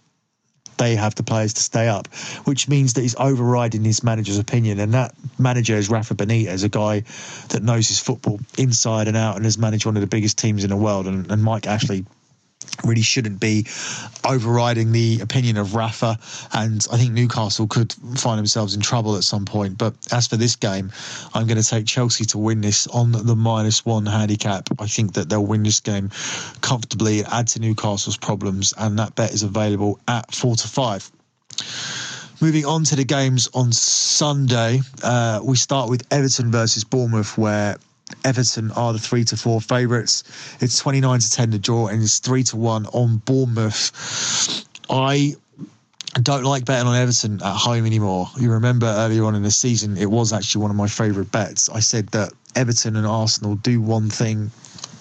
they 0.79 0.97
have 0.97 1.15
the 1.15 1.23
players 1.23 1.55
to 1.55 1.63
stay 1.63 1.89
up, 1.89 2.09
which 2.45 2.69
means 2.69 2.95
that 2.95 3.03
he's 3.03 3.17
overriding 3.17 3.85
his 3.85 4.03
manager's 4.03 4.39
opinion. 4.39 4.79
And 4.81 4.95
that 4.95 5.15
manager 5.39 5.77
is 5.77 5.91
Rafa 5.91 6.15
Benitez, 6.15 6.65
a 6.65 6.69
guy 6.69 7.05
that 7.51 7.63
knows 7.63 7.89
his 7.89 7.99
football 7.99 8.41
inside 8.57 9.09
and 9.09 9.17
out 9.17 9.37
and 9.37 9.45
has 9.45 9.59
managed 9.59 9.87
one 9.87 9.97
of 9.97 10.01
the 10.01 10.07
biggest 10.07 10.39
teams 10.39 10.65
in 10.65 10.71
the 10.71 10.77
world. 10.77 11.07
And, 11.07 11.31
and 11.31 11.43
Mike 11.43 11.67
Ashley 11.67 12.05
really 12.85 13.03
shouldn't 13.03 13.41
be 13.41 13.67
overriding 14.25 14.93
the 14.93 15.21
opinion 15.21 15.57
of 15.57 15.75
Rafa. 15.75 16.19
And 16.53 16.85
I 16.93 16.97
think 16.97 17.13
Newcastle 17.13 17.67
could 17.67 17.93
find 18.17 18.39
themselves 18.39 18.75
in 18.75 18.81
trouble 18.81 19.17
at 19.17 19.25
some 19.25 19.45
point. 19.45 19.79
But 19.79 19.95
as 20.13 20.27
for 20.27 20.37
this 20.37 20.57
game, 20.57 20.93
I'm 21.35 21.47
going 21.47 21.61
to 21.61 21.69
take 21.69 21.87
Chelsea 21.87 22.25
to 22.27 22.39
win 22.39 22.61
this 22.61 22.87
on 22.89 23.13
the 23.13 23.37
minus 23.37 23.85
one 23.85 24.07
handicap. 24.07 24.69
I 24.79 24.87
think 24.87 25.15
that 25.15 25.29
they'll 25.29 25.45
win 25.45 25.63
this 25.63 25.81
game 25.81 26.11
comfortably, 26.61 27.25
add 27.25 27.49
to 27.49 27.61
Newcastle's 27.61 28.17
problems, 28.17 28.75
and 28.77 28.99
that 28.99 29.15
bet 29.15 29.33
is 29.33 29.43
available 29.43 29.99
at 30.09 30.35
four 30.35 30.57
to 30.57 30.69
five. 30.69 31.11
Moving 32.41 32.67
on 32.67 32.85
to 32.85 32.95
the 32.95 33.05
games 33.05 33.49
on 33.53 33.73
Sunday, 33.73 34.81
uh, 35.03 35.41
we 35.43 35.57
start 35.57 35.91
with 35.91 36.07
Everton 36.13 36.53
versus 36.53 36.85
Bournemouth, 36.85 37.37
where 37.37 37.79
Everton 38.25 38.71
are 38.73 38.93
the 38.93 38.99
three 38.99 39.25
to 39.25 39.37
four 39.37 39.61
favourites. 39.61 40.25
It's 40.61 40.79
29 40.79 41.21
to 41.21 41.31
10 41.31 41.51
to 41.53 41.59
draw, 41.59 41.89
and 41.89 42.03
it's 42.03 42.19
three 42.19 42.43
to 42.45 42.57
one 42.57 42.87
on 42.87 43.19
Bournemouth. 43.19 44.67
I 44.91 45.35
don't 46.23 46.45
like 46.45 46.65
betting 46.65 46.89
on 46.89 46.97
Everton 46.97 47.43
at 47.43 47.57
home 47.57 47.87
anymore. 47.87 48.29
You 48.39 48.53
remember 48.53 48.87
earlier 48.87 49.25
on 49.25 49.35
in 49.35 49.43
the 49.43 49.51
season, 49.51 49.97
it 49.97 50.11
was 50.11 50.33
actually 50.33 50.63
one 50.63 50.71
of 50.71 50.77
my 50.77 50.89
favourite 50.89 51.31
bets. 51.31 51.69
I 51.69 51.81
said 51.81 52.09
that 52.09 52.33
Everton 52.55 52.97
and 52.97 53.07
Arsenal 53.07 53.57
do 53.57 53.81
one 53.81 54.11
thing 54.11 54.51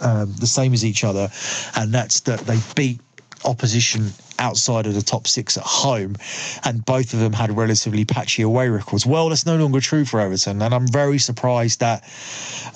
um, 0.01 0.33
the 0.39 0.47
same 0.47 0.73
as 0.73 0.85
each 0.85 1.03
other, 1.03 1.29
and 1.75 1.93
that's 1.93 2.19
that 2.21 2.41
they 2.41 2.59
beat 2.75 2.99
opposition 3.45 4.11
outside 4.39 4.85
of 4.85 4.93
the 4.93 5.01
top 5.01 5.27
six 5.27 5.57
at 5.57 5.63
home, 5.63 6.15
and 6.63 6.85
both 6.85 7.13
of 7.13 7.19
them 7.19 7.33
had 7.33 7.55
relatively 7.55 8.05
patchy 8.05 8.41
away 8.41 8.69
records. 8.69 9.05
Well, 9.05 9.29
that's 9.29 9.45
no 9.45 9.57
longer 9.57 9.79
true 9.79 10.05
for 10.05 10.19
Everton, 10.19 10.61
and 10.61 10.73
I'm 10.73 10.87
very 10.87 11.17
surprised 11.17 11.79
that 11.79 12.03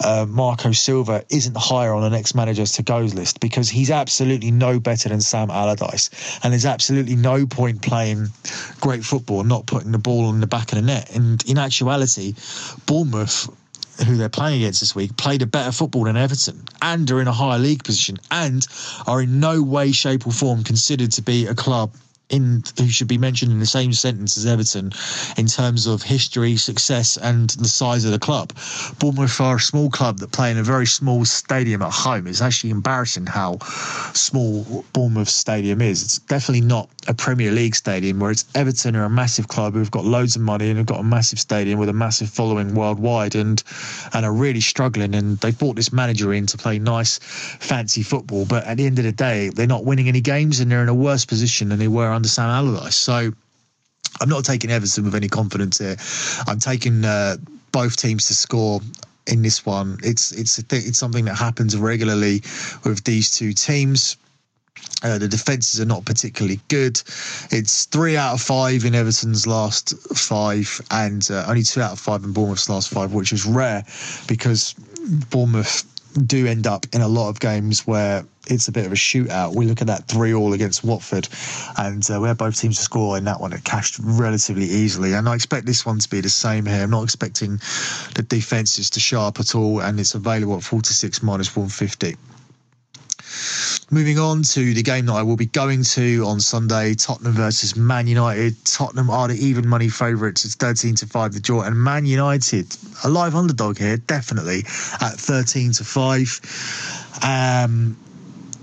uh, 0.03 0.25
Marco 0.27 0.71
Silva 0.71 1.23
isn't 1.29 1.57
higher 1.57 1.93
on 1.93 2.01
the 2.01 2.09
next 2.09 2.35
managers 2.35 2.73
to 2.73 2.83
goes 2.83 3.13
list 3.13 3.39
because 3.39 3.69
he's 3.69 3.91
absolutely 3.91 4.51
no 4.51 4.79
better 4.79 5.09
than 5.09 5.21
Sam 5.21 5.51
Allardyce, 5.51 6.39
and 6.43 6.53
there's 6.53 6.65
absolutely 6.65 7.15
no 7.15 7.45
point 7.45 7.81
playing 7.81 8.27
great 8.79 9.03
football 9.03 9.43
not 9.43 9.65
putting 9.65 9.91
the 9.91 9.97
ball 9.97 10.29
in 10.29 10.39
the 10.39 10.47
back 10.47 10.71
of 10.71 10.77
the 10.77 10.81
net. 10.81 11.15
And 11.15 11.43
in 11.47 11.57
actuality, 11.57 12.35
Bournemouth 12.85 13.49
who 14.03 14.17
they're 14.17 14.29
playing 14.29 14.61
against 14.61 14.79
this 14.79 14.95
week, 14.95 15.15
played 15.17 15.41
a 15.41 15.45
better 15.45 15.71
football 15.71 16.05
than 16.05 16.17
Everton 16.17 16.63
and 16.81 17.09
are 17.11 17.21
in 17.21 17.27
a 17.27 17.33
higher 17.33 17.59
league 17.59 17.83
position 17.83 18.17
and 18.29 18.65
are 19.07 19.21
in 19.21 19.39
no 19.39 19.61
way, 19.61 19.91
shape, 19.91 20.27
or 20.27 20.31
form 20.31 20.63
considered 20.63 21.11
to 21.13 21.21
be 21.21 21.47
a 21.47 21.55
club 21.55 21.93
in 22.31 22.63
who 22.77 22.87
should 22.87 23.07
be 23.07 23.17
mentioned 23.17 23.51
in 23.51 23.59
the 23.59 23.65
same 23.65 23.93
sentence 23.93 24.37
as 24.37 24.45
Everton 24.45 24.91
in 25.37 25.47
terms 25.47 25.85
of 25.85 26.01
history, 26.01 26.55
success, 26.57 27.17
and 27.17 27.51
the 27.51 27.67
size 27.67 28.05
of 28.05 28.11
the 28.11 28.19
club. 28.19 28.53
Bournemouth 28.99 29.39
are 29.39 29.57
a 29.57 29.59
small 29.59 29.89
club 29.89 30.19
that 30.19 30.31
play 30.31 30.49
in 30.49 30.57
a 30.57 30.63
very 30.63 30.85
small 30.87 31.25
stadium 31.25 31.81
at 31.81 31.91
home. 31.91 32.27
It's 32.27 32.41
actually 32.41 32.71
embarrassing 32.71 33.27
how 33.27 33.59
small 34.13 34.85
Bournemouth 34.93 35.29
Stadium 35.29 35.81
is. 35.81 36.03
It's 36.03 36.17
definitely 36.19 36.61
not 36.61 36.89
a 37.07 37.13
Premier 37.13 37.51
League 37.51 37.75
stadium, 37.75 38.19
whereas 38.19 38.45
Everton 38.55 38.95
are 38.95 39.05
a 39.05 39.09
massive 39.09 39.47
club 39.47 39.73
who've 39.73 39.91
got 39.91 40.05
loads 40.05 40.35
of 40.35 40.41
money 40.41 40.69
and 40.69 40.77
have 40.77 40.85
got 40.85 40.99
a 40.99 41.03
massive 41.03 41.39
stadium 41.39 41.79
with 41.79 41.89
a 41.89 41.93
massive 41.93 42.29
following 42.29 42.75
worldwide 42.75 43.35
and 43.35 43.63
and 44.13 44.25
are 44.25 44.33
really 44.33 44.61
struggling. 44.61 45.15
And 45.15 45.37
they 45.39 45.51
brought 45.51 45.75
this 45.75 45.91
manager 45.91 46.33
in 46.33 46.45
to 46.47 46.57
play 46.57 46.79
nice, 46.79 47.19
fancy 47.19 48.03
football, 48.03 48.45
but 48.45 48.63
at 48.65 48.77
the 48.77 48.85
end 48.85 48.99
of 48.99 49.05
the 49.05 49.11
day, 49.11 49.49
they're 49.49 49.67
not 49.67 49.85
winning 49.85 50.07
any 50.07 50.21
games 50.21 50.59
and 50.59 50.71
they're 50.71 50.83
in 50.83 50.89
a 50.89 50.93
worse 50.93 51.25
position 51.25 51.69
than 51.69 51.79
they 51.79 51.87
were 51.87 52.11
under 52.21 52.29
Sam 52.29 52.49
Allardyce. 52.49 52.95
So 52.95 53.31
I'm 54.21 54.29
not 54.29 54.45
taking 54.45 54.69
Everton 54.69 55.05
with 55.05 55.15
any 55.15 55.27
confidence 55.27 55.79
here. 55.79 55.95
I'm 56.47 56.59
taking 56.59 57.03
uh, 57.03 57.37
both 57.71 57.97
teams 57.97 58.27
to 58.27 58.35
score 58.35 58.79
in 59.25 59.41
this 59.41 59.65
one. 59.65 59.97
It's 60.03 60.31
it's 60.31 60.59
it's 60.59 60.99
something 60.99 61.25
that 61.25 61.35
happens 61.35 61.75
regularly 61.75 62.43
with 62.83 63.03
these 63.05 63.31
two 63.31 63.53
teams. 63.53 64.17
Uh, 65.03 65.17
the 65.17 65.27
defences 65.27 65.81
are 65.81 65.85
not 65.85 66.05
particularly 66.05 66.59
good. 66.67 67.01
It's 67.49 67.85
three 67.85 68.17
out 68.17 68.35
of 68.35 68.41
five 68.41 68.85
in 68.85 68.93
Everton's 68.93 69.47
last 69.47 69.95
five, 70.15 70.79
and 70.91 71.27
uh, 71.31 71.45
only 71.47 71.63
two 71.63 71.81
out 71.81 71.93
of 71.93 71.99
five 71.99 72.23
in 72.23 72.33
Bournemouth's 72.33 72.69
last 72.69 72.89
five, 72.89 73.13
which 73.13 73.33
is 73.33 73.45
rare 73.47 73.83
because 74.27 74.75
Bournemouth 75.31 75.85
do 76.27 76.45
end 76.45 76.67
up 76.67 76.85
in 76.93 77.01
a 77.01 77.07
lot 77.07 77.29
of 77.29 77.39
games 77.39 77.87
where 77.87 78.23
it's 78.47 78.67
a 78.67 78.71
bit 78.71 78.85
of 78.85 78.91
a 78.91 78.95
shootout. 78.95 79.55
We 79.55 79.65
look 79.65 79.81
at 79.81 79.87
that 79.87 80.07
three 80.07 80.33
all 80.33 80.53
against 80.53 80.83
Watford, 80.83 81.27
and 81.77 82.07
uh, 82.09 82.19
we 82.19 82.27
had 82.27 82.37
both 82.37 82.59
teams 82.59 82.77
to 82.77 82.83
score 82.83 83.17
in 83.17 83.23
that 83.25 83.39
one. 83.39 83.53
It 83.53 83.63
cashed 83.63 83.99
relatively 83.99 84.65
easily, 84.65 85.13
and 85.13 85.27
I 85.29 85.35
expect 85.35 85.65
this 85.65 85.85
one 85.85 85.99
to 85.99 86.09
be 86.09 86.21
the 86.21 86.29
same 86.29 86.65
here. 86.65 86.83
I'm 86.83 86.89
not 86.89 87.03
expecting 87.03 87.57
the 88.15 88.25
defences 88.27 88.89
to 88.91 88.99
show 88.99 89.21
up 89.21 89.39
at 89.39 89.55
all, 89.55 89.81
and 89.81 89.99
it's 89.99 90.15
available 90.15 90.57
at 90.57 90.63
46 90.63 91.23
minus 91.23 91.55
150. 91.55 92.17
Moving 93.91 94.19
on 94.19 94.43
to 94.43 94.73
the 94.73 94.83
game 94.83 95.05
that 95.07 95.13
I 95.13 95.23
will 95.23 95.35
be 95.35 95.45
going 95.45 95.83
to 95.83 96.23
on 96.25 96.39
Sunday, 96.39 96.93
Tottenham 96.95 97.33
versus 97.33 97.75
Man 97.75 98.07
United. 98.07 98.55
Tottenham 98.65 99.09
are 99.09 99.27
the 99.27 99.35
even 99.35 99.67
money 99.67 99.89
favourites. 99.89 100.45
It's 100.45 100.55
13 100.55 100.95
to 100.95 101.07
5 101.07 101.33
the 101.33 101.39
draw. 101.39 101.61
And 101.61 101.75
Man 101.75 102.05
United, 102.05 102.75
a 103.03 103.09
live 103.09 103.35
underdog 103.35 103.77
here, 103.77 103.97
definitely 103.97 104.59
at 105.01 105.13
13 105.13 105.73
to 105.73 105.83
5. 105.83 107.19
Um, 107.23 107.97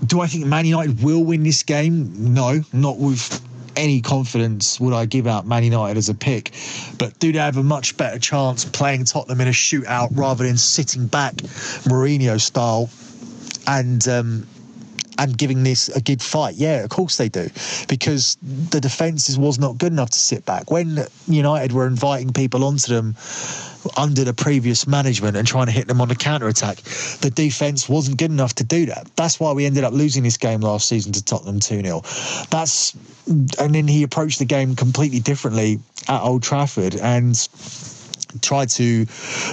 do 0.05 0.21
I 0.21 0.27
think 0.27 0.45
Man 0.45 0.65
United 0.65 1.03
will 1.03 1.23
win 1.23 1.43
this 1.43 1.63
game? 1.63 2.33
No, 2.33 2.61
not 2.73 2.97
with 2.97 3.41
any 3.75 4.01
confidence 4.01 4.79
would 4.79 4.93
I 4.93 5.05
give 5.05 5.27
out 5.27 5.47
Man 5.47 5.63
United 5.63 5.97
as 5.97 6.09
a 6.09 6.13
pick. 6.13 6.51
But 6.97 7.17
do 7.19 7.31
they 7.31 7.39
have 7.39 7.57
a 7.57 7.63
much 7.63 7.95
better 7.97 8.19
chance 8.19 8.65
playing 8.65 9.05
Tottenham 9.05 9.39
in 9.41 9.47
a 9.47 9.51
shootout 9.51 10.09
rather 10.11 10.45
than 10.45 10.57
sitting 10.57 11.07
back 11.07 11.35
Mourinho 11.85 12.39
style 12.39 12.89
and 13.67 14.05
um, 14.07 14.47
and 15.19 15.37
giving 15.37 15.63
this 15.63 15.89
a 15.89 16.01
good 16.01 16.21
fight. 16.21 16.55
Yeah, 16.55 16.83
of 16.83 16.89
course 16.89 17.17
they 17.17 17.29
do, 17.29 17.49
because 17.87 18.37
the 18.41 18.79
defence 18.79 19.37
was 19.37 19.59
not 19.59 19.77
good 19.77 19.91
enough 19.91 20.09
to 20.11 20.17
sit 20.17 20.45
back. 20.45 20.71
When 20.71 21.05
United 21.27 21.73
were 21.73 21.85
inviting 21.85 22.31
people 22.33 22.63
onto 22.63 22.93
them 22.93 23.15
under 23.97 24.23
the 24.23 24.33
previous 24.33 24.87
management 24.87 25.37
and 25.37 25.47
trying 25.47 25.67
to 25.67 25.71
hit 25.71 25.87
them 25.87 26.01
on 26.01 26.07
the 26.07 26.15
counter 26.15 26.47
attack, 26.47 26.77
the 27.21 27.31
defence 27.33 27.87
wasn't 27.87 28.17
good 28.17 28.31
enough 28.31 28.55
to 28.55 28.63
do 28.63 28.85
that. 28.87 29.09
That's 29.15 29.39
why 29.39 29.51
we 29.51 29.65
ended 29.65 29.83
up 29.83 29.93
losing 29.93 30.23
this 30.23 30.37
game 30.37 30.61
last 30.61 30.87
season 30.87 31.11
to 31.13 31.23
Tottenham 31.23 31.59
2 31.59 31.81
0. 31.83 32.01
That's 32.49 32.95
and 33.59 33.75
then 33.75 33.87
he 33.87 34.03
approached 34.03 34.39
the 34.39 34.45
game 34.45 34.75
completely 34.75 35.19
differently 35.19 35.79
at 36.07 36.21
Old 36.21 36.41
Trafford 36.41 36.95
and 36.95 37.35
tried 38.41 38.69
to 38.69 39.05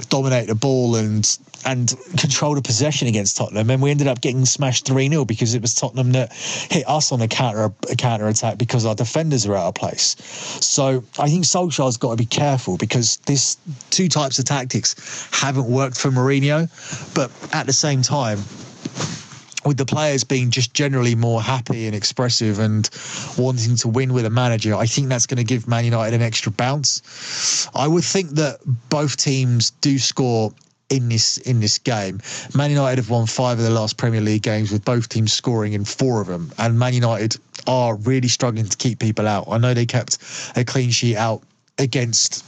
dominate 0.08 0.48
the 0.48 0.54
ball 0.54 0.96
and 0.96 1.38
and 1.64 1.94
control 2.16 2.54
the 2.54 2.62
possession 2.62 3.08
against 3.08 3.36
Tottenham, 3.36 3.70
and 3.70 3.82
we 3.82 3.90
ended 3.90 4.06
up 4.06 4.20
getting 4.20 4.44
smashed 4.44 4.86
three 4.86 5.08
0 5.08 5.24
because 5.24 5.54
it 5.54 5.62
was 5.62 5.74
Tottenham 5.74 6.12
that 6.12 6.32
hit 6.32 6.88
us 6.88 7.10
on 7.12 7.20
a 7.20 7.28
counter 7.28 7.72
a 7.90 7.96
counter 7.96 8.28
attack 8.28 8.58
because 8.58 8.86
our 8.86 8.94
defenders 8.94 9.46
are 9.46 9.54
out 9.54 9.68
of 9.68 9.74
place. 9.74 10.16
So 10.64 11.02
I 11.18 11.28
think 11.28 11.44
Solskjaer's 11.44 11.96
got 11.96 12.10
to 12.10 12.16
be 12.16 12.26
careful 12.26 12.76
because 12.76 13.16
this 13.26 13.56
two 13.90 14.08
types 14.08 14.38
of 14.38 14.44
tactics 14.44 15.28
haven't 15.32 15.66
worked 15.66 15.98
for 15.98 16.10
Mourinho, 16.10 16.68
but 17.14 17.30
at 17.52 17.66
the 17.66 17.72
same 17.72 18.02
time 18.02 18.38
with 19.66 19.76
the 19.76 19.84
players 19.84 20.24
being 20.24 20.50
just 20.50 20.72
generally 20.72 21.14
more 21.14 21.42
happy 21.42 21.86
and 21.86 21.94
expressive 21.94 22.58
and 22.58 22.88
wanting 23.36 23.76
to 23.76 23.88
win 23.88 24.12
with 24.12 24.24
a 24.24 24.30
manager, 24.30 24.74
I 24.74 24.86
think 24.86 25.08
that's 25.08 25.26
going 25.26 25.38
to 25.38 25.44
give 25.44 25.66
Man 25.66 25.84
United 25.84 26.14
an 26.14 26.22
extra 26.22 26.52
bounce. 26.52 27.68
I 27.74 27.88
would 27.88 28.04
think 28.04 28.30
that 28.30 28.60
both 28.88 29.16
teams 29.16 29.70
do 29.70 29.98
score 29.98 30.52
in 30.88 31.08
this 31.08 31.38
in 31.38 31.58
this 31.58 31.78
game. 31.78 32.20
Man 32.54 32.70
United 32.70 32.98
have 32.98 33.10
won 33.10 33.26
five 33.26 33.58
of 33.58 33.64
the 33.64 33.70
last 33.70 33.96
Premier 33.96 34.20
League 34.20 34.42
games 34.42 34.70
with 34.70 34.84
both 34.84 35.08
teams 35.08 35.32
scoring 35.32 35.72
in 35.72 35.84
four 35.84 36.20
of 36.20 36.28
them, 36.28 36.52
and 36.58 36.78
Man 36.78 36.94
United 36.94 37.36
are 37.66 37.96
really 37.96 38.28
struggling 38.28 38.66
to 38.66 38.76
keep 38.76 39.00
people 39.00 39.26
out. 39.26 39.48
I 39.50 39.58
know 39.58 39.74
they 39.74 39.86
kept 39.86 40.18
a 40.54 40.64
clean 40.64 40.90
sheet 40.90 41.16
out 41.16 41.42
against 41.78 42.44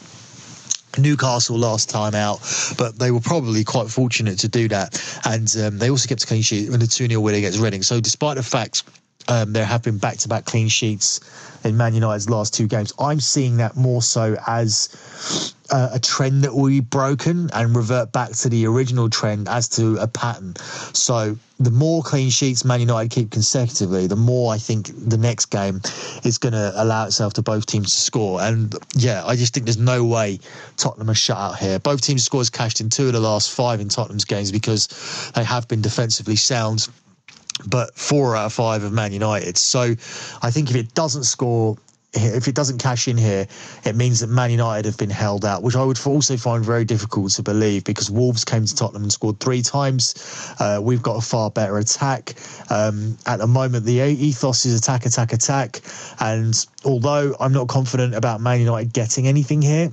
Newcastle 0.98 1.56
last 1.56 1.88
time 1.88 2.14
out, 2.14 2.40
but 2.76 2.98
they 2.98 3.10
were 3.10 3.20
probably 3.20 3.64
quite 3.64 3.88
fortunate 3.88 4.38
to 4.40 4.48
do 4.48 4.68
that. 4.68 5.20
And 5.24 5.54
um, 5.56 5.78
they 5.78 5.90
also 5.90 6.08
kept 6.08 6.24
a 6.24 6.26
clean 6.26 6.42
sheet 6.42 6.70
when 6.70 6.80
the 6.80 6.86
2 6.86 7.08
0 7.08 7.20
win 7.20 7.34
against 7.34 7.60
Reading. 7.60 7.82
So, 7.82 8.00
despite 8.00 8.36
the 8.36 8.42
fact 8.42 8.82
um, 9.28 9.52
there 9.52 9.64
have 9.64 9.82
been 9.82 9.98
back 9.98 10.16
to 10.18 10.28
back 10.28 10.44
clean 10.44 10.68
sheets 10.68 11.20
in 11.64 11.76
Man 11.76 11.94
United's 11.94 12.30
last 12.30 12.54
two 12.54 12.66
games. 12.66 12.92
I'm 12.98 13.20
seeing 13.20 13.58
that 13.58 13.76
more 13.76 14.02
so 14.02 14.36
as 14.46 15.54
uh, 15.70 15.90
a 15.92 15.98
trend 15.98 16.44
that 16.44 16.54
will 16.54 16.68
be 16.68 16.80
broken 16.80 17.50
and 17.52 17.76
revert 17.76 18.12
back 18.12 18.32
to 18.32 18.48
the 18.48 18.66
original 18.66 19.10
trend 19.10 19.48
as 19.48 19.68
to 19.68 19.96
a 19.98 20.06
pattern. 20.06 20.54
So 20.92 21.36
the 21.60 21.70
more 21.70 22.02
clean 22.02 22.30
sheets 22.30 22.64
Man 22.64 22.80
United 22.80 23.10
keep 23.10 23.30
consecutively, 23.30 24.06
the 24.06 24.16
more 24.16 24.52
I 24.52 24.58
think 24.58 24.90
the 24.94 25.18
next 25.18 25.46
game 25.46 25.80
is 26.24 26.38
going 26.38 26.52
to 26.52 26.72
allow 26.76 27.06
itself 27.06 27.34
to 27.34 27.42
both 27.42 27.66
teams 27.66 27.94
to 27.94 28.00
score. 28.00 28.40
And 28.40 28.74
yeah, 28.94 29.24
I 29.24 29.36
just 29.36 29.54
think 29.54 29.66
there's 29.66 29.78
no 29.78 30.04
way 30.04 30.38
Tottenham 30.76 31.10
are 31.10 31.14
shut 31.14 31.36
out 31.36 31.58
here. 31.58 31.78
Both 31.78 32.02
teams' 32.02 32.24
scores 32.24 32.50
cashed 32.50 32.80
in 32.80 32.88
two 32.88 33.08
of 33.08 33.12
the 33.12 33.20
last 33.20 33.52
five 33.52 33.80
in 33.80 33.88
Tottenham's 33.88 34.24
games 34.24 34.52
because 34.52 35.30
they 35.34 35.44
have 35.44 35.68
been 35.68 35.82
defensively 35.82 36.36
sound 36.36 36.88
but 37.66 37.94
four 37.96 38.36
out 38.36 38.46
of 38.46 38.52
five 38.52 38.82
of 38.84 38.92
Man 38.92 39.12
United. 39.12 39.58
So 39.58 39.94
I 40.42 40.50
think 40.50 40.70
if 40.70 40.76
it 40.76 40.94
doesn't 40.94 41.24
score, 41.24 41.76
if 42.14 42.48
it 42.48 42.54
doesn't 42.54 42.78
cash 42.78 43.06
in 43.06 43.18
here, 43.18 43.46
it 43.84 43.94
means 43.94 44.20
that 44.20 44.28
Man 44.28 44.50
United 44.50 44.86
have 44.86 44.96
been 44.96 45.10
held 45.10 45.44
out, 45.44 45.62
which 45.62 45.76
I 45.76 45.84
would 45.84 45.98
also 46.06 46.36
find 46.36 46.64
very 46.64 46.84
difficult 46.84 47.32
to 47.32 47.42
believe 47.42 47.84
because 47.84 48.10
Wolves 48.10 48.44
came 48.44 48.64
to 48.64 48.74
Tottenham 48.74 49.02
and 49.02 49.12
scored 49.12 49.40
three 49.40 49.60
times. 49.60 50.54
Uh, 50.58 50.80
we've 50.82 51.02
got 51.02 51.16
a 51.16 51.20
far 51.20 51.50
better 51.50 51.76
attack. 51.76 52.34
Um, 52.70 53.18
at 53.26 53.38
the 53.38 53.46
moment, 53.46 53.84
the 53.84 54.00
ethos 54.00 54.64
is 54.64 54.78
attack, 54.78 55.04
attack, 55.04 55.32
attack. 55.34 55.82
And 56.18 56.54
although 56.84 57.36
I'm 57.38 57.52
not 57.52 57.68
confident 57.68 58.14
about 58.14 58.40
Man 58.40 58.60
United 58.60 58.92
getting 58.94 59.28
anything 59.28 59.60
here, 59.60 59.92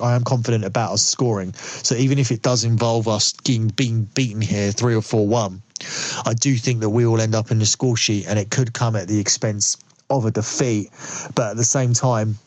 I 0.00 0.14
am 0.14 0.22
confident 0.22 0.64
about 0.64 0.92
us 0.92 1.04
scoring. 1.04 1.54
So 1.54 1.96
even 1.96 2.20
if 2.20 2.30
it 2.30 2.42
does 2.42 2.62
involve 2.62 3.08
us 3.08 3.32
being, 3.44 3.66
being 3.68 4.04
beaten 4.04 4.40
here 4.40 4.70
three 4.70 4.94
or 4.94 5.02
four 5.02 5.26
one, 5.26 5.62
I 6.24 6.34
do 6.34 6.54
think 6.56 6.80
that 6.80 6.90
we 6.90 7.04
will 7.04 7.20
end 7.20 7.34
up 7.34 7.50
in 7.50 7.58
the 7.58 7.66
score 7.66 7.96
sheet 7.96 8.26
and 8.28 8.38
it 8.38 8.50
could 8.50 8.72
come 8.72 8.94
at 8.94 9.08
the 9.08 9.18
expense 9.18 9.76
of 10.10 10.24
a 10.24 10.30
defeat. 10.30 10.90
But 11.34 11.50
at 11.50 11.56
the 11.56 11.64
same 11.64 11.92
time, 11.92 12.38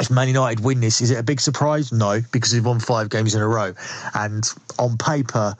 if 0.00 0.10
Man 0.10 0.28
United 0.28 0.64
win 0.64 0.80
this, 0.80 1.00
is 1.00 1.10
it 1.10 1.18
a 1.18 1.22
big 1.22 1.40
surprise? 1.40 1.92
No, 1.92 2.20
because 2.32 2.52
they've 2.52 2.64
won 2.64 2.80
five 2.80 3.10
games 3.10 3.34
in 3.34 3.42
a 3.42 3.48
row. 3.48 3.74
And 4.14 4.44
on 4.78 4.96
paper, 4.96 5.54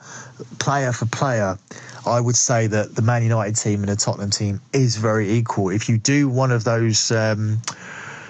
player 0.59 0.91
for 0.91 1.05
player, 1.05 1.57
I 2.05 2.19
would 2.19 2.35
say 2.35 2.67
that 2.67 2.95
the 2.95 3.01
Man 3.01 3.23
United 3.23 3.55
team 3.55 3.81
and 3.81 3.89
the 3.89 3.95
Tottenham 3.95 4.31
team 4.31 4.59
is 4.73 4.97
very 4.97 5.31
equal. 5.31 5.69
If 5.69 5.87
you 5.87 5.97
do 5.97 6.27
one 6.27 6.51
of 6.51 6.63
those 6.63 7.11
um, 7.11 7.61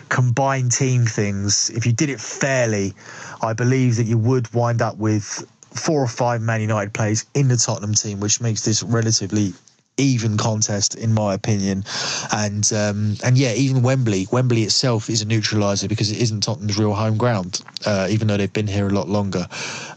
combined 0.09 0.71
team 0.71 1.05
things, 1.05 1.69
if 1.69 1.85
you 1.85 1.93
did 1.93 2.09
it 2.09 2.19
fairly, 2.19 2.93
I 3.41 3.53
believe 3.53 3.95
that 3.95 4.05
you 4.05 4.17
would 4.17 4.53
wind 4.53 4.81
up 4.81 4.97
with 4.97 5.45
four 5.73 6.03
or 6.03 6.07
five 6.07 6.41
Man 6.41 6.61
United 6.61 6.93
players 6.93 7.25
in 7.33 7.47
the 7.47 7.57
Tottenham 7.57 7.93
team, 7.93 8.19
which 8.19 8.41
makes 8.41 8.63
this 8.63 8.83
relatively 8.83 9.53
even 9.97 10.37
contest 10.37 10.95
in 10.95 11.13
my 11.13 11.33
opinion 11.33 11.83
and 12.31 12.71
um, 12.73 13.15
and 13.23 13.37
yeah 13.37 13.53
even 13.53 13.83
Wembley 13.83 14.27
Wembley 14.31 14.63
itself 14.63 15.09
is 15.09 15.21
a 15.21 15.25
neutralizer 15.25 15.87
because 15.87 16.11
it 16.11 16.17
isn't 16.19 16.41
Tottenham's 16.41 16.77
real 16.77 16.93
home 16.93 17.17
ground 17.17 17.61
uh, 17.85 18.07
even 18.09 18.27
though 18.27 18.37
they've 18.37 18.51
been 18.51 18.67
here 18.67 18.87
a 18.87 18.93
lot 18.93 19.07
longer 19.07 19.47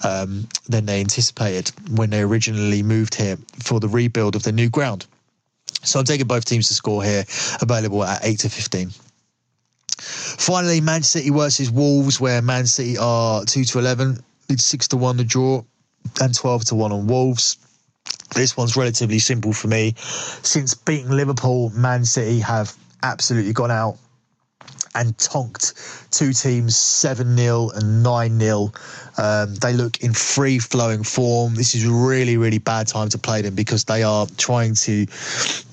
um, 0.05 0.47
than 0.69 0.85
they 0.87 1.01
anticipated 1.01 1.71
when 1.91 2.11
they 2.11 2.21
originally 2.21 2.83
moved 2.83 3.15
here 3.15 3.39
for 3.63 3.81
the 3.81 3.89
rebuild 3.89 4.37
of 4.37 4.43
the 4.43 4.53
new 4.53 4.69
ground 4.69 5.07
so 5.83 5.99
I'm 5.99 6.05
taking 6.05 6.27
both 6.27 6.45
teams 6.45 6.69
to 6.69 6.75
score 6.75 7.03
here 7.03 7.25
available 7.63 8.05
at 8.05 8.25
8 8.25 8.41
to 8.41 8.51
15 8.51 8.91
Finally, 9.99 10.81
Man 10.83 11.03
City 11.03 11.31
versus 11.31 11.71
Wolves, 11.71 12.21
where 12.21 12.43
Man 12.43 12.67
City 12.67 12.99
are 12.99 13.45
2 13.45 13.65
to 13.65 13.79
11. 13.79 14.23
It's 14.49 14.65
6 14.65 14.89
to 14.89 14.97
1 14.97 15.17
the 15.17 15.25
draw 15.25 15.63
and 16.21 16.35
12 16.35 16.67
to 16.67 16.75
1 16.75 16.93
on 16.93 17.07
Wolves. 17.07 17.57
This 18.37 18.55
one's 18.55 18.77
relatively 18.77 19.19
simple 19.19 19.55
for 19.55 19.69
me. 19.69 19.95
Since 19.97 20.75
beating 20.75 21.11
Liverpool, 21.11 21.71
Man 21.71 22.05
City 22.05 22.41
have 22.41 22.77
absolutely 23.03 23.55
gone 23.55 23.71
out 23.71 23.97
and 24.97 25.17
tonked 25.19 25.75
two 26.11 26.33
teams 26.33 26.77
7 26.77 27.37
0 27.37 27.71
and 27.75 28.03
9 28.03 28.41
0. 28.41 28.73
Um, 29.19 29.55
they 29.57 29.73
look 29.73 30.03
in 30.03 30.13
free 30.13 30.59
flowing 30.59 31.03
form. 31.03 31.55
This 31.55 31.75
is 31.75 31.87
really, 31.87 32.37
really 32.37 32.59
bad 32.59 32.87
time 32.87 33.09
to 33.11 33.19
play 33.19 33.43
them 33.43 33.55
because 33.55 33.85
they 33.85 34.03
are 34.03 34.27
trying 34.39 34.75
to 34.75 35.07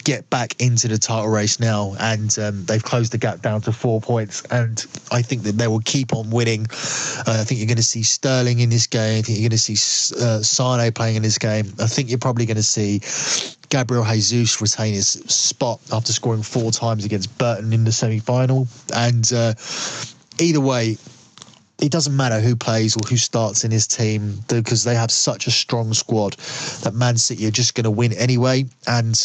get 0.03 0.29
back 0.29 0.59
into 0.59 0.87
the 0.87 0.97
title 0.97 1.29
race 1.29 1.59
now, 1.59 1.95
and 1.99 2.37
um, 2.39 2.65
they've 2.65 2.83
closed 2.83 3.13
the 3.13 3.17
gap 3.17 3.41
down 3.41 3.61
to 3.61 3.71
four 3.71 4.01
points. 4.01 4.43
And 4.51 4.85
I 5.11 5.21
think 5.21 5.43
that 5.43 5.57
they 5.57 5.67
will 5.67 5.81
keep 5.81 6.13
on 6.13 6.29
winning. 6.29 6.67
Uh, 6.71 7.39
I 7.39 7.43
think 7.43 7.59
you're 7.59 7.67
going 7.67 7.77
to 7.77 7.83
see 7.83 8.03
Sterling 8.03 8.59
in 8.59 8.69
this 8.69 8.87
game. 8.87 9.19
I 9.19 9.21
think 9.21 9.39
you're 9.39 9.49
going 9.49 9.57
to 9.57 9.75
see 9.75 10.21
uh, 10.21 10.39
Sane 10.39 10.91
playing 10.91 11.15
in 11.15 11.23
this 11.23 11.37
game. 11.37 11.73
I 11.79 11.87
think 11.87 12.09
you're 12.09 12.19
probably 12.19 12.45
going 12.45 12.57
to 12.57 12.63
see 12.63 12.99
Gabriel 13.73 14.05
Jesus 14.05 14.61
retain 14.61 14.93
his 14.93 15.07
spot 15.07 15.81
after 15.91 16.13
scoring 16.13 16.43
four 16.43 16.71
times 16.71 17.05
against 17.05 17.35
Burton 17.39 17.73
in 17.73 17.85
the 17.85 17.91
semi 17.91 18.19
final. 18.19 18.67
And 18.93 19.33
uh, 19.33 19.55
either 20.37 20.59
way, 20.59 20.95
it 21.81 21.91
doesn't 21.91 22.15
matter 22.15 22.39
who 22.39 22.55
plays 22.55 22.95
or 22.95 22.99
who 23.09 23.17
starts 23.17 23.63
in 23.63 23.71
his 23.71 23.87
team 23.87 24.37
because 24.47 24.83
they 24.83 24.93
have 24.93 25.09
such 25.09 25.47
a 25.47 25.51
strong 25.51 25.91
squad 25.95 26.33
that 26.83 26.93
Man 26.93 27.17
City 27.17 27.47
are 27.47 27.51
just 27.51 27.73
going 27.73 27.85
to 27.85 27.89
win 27.89 28.13
anyway. 28.13 28.65
And 28.85 29.17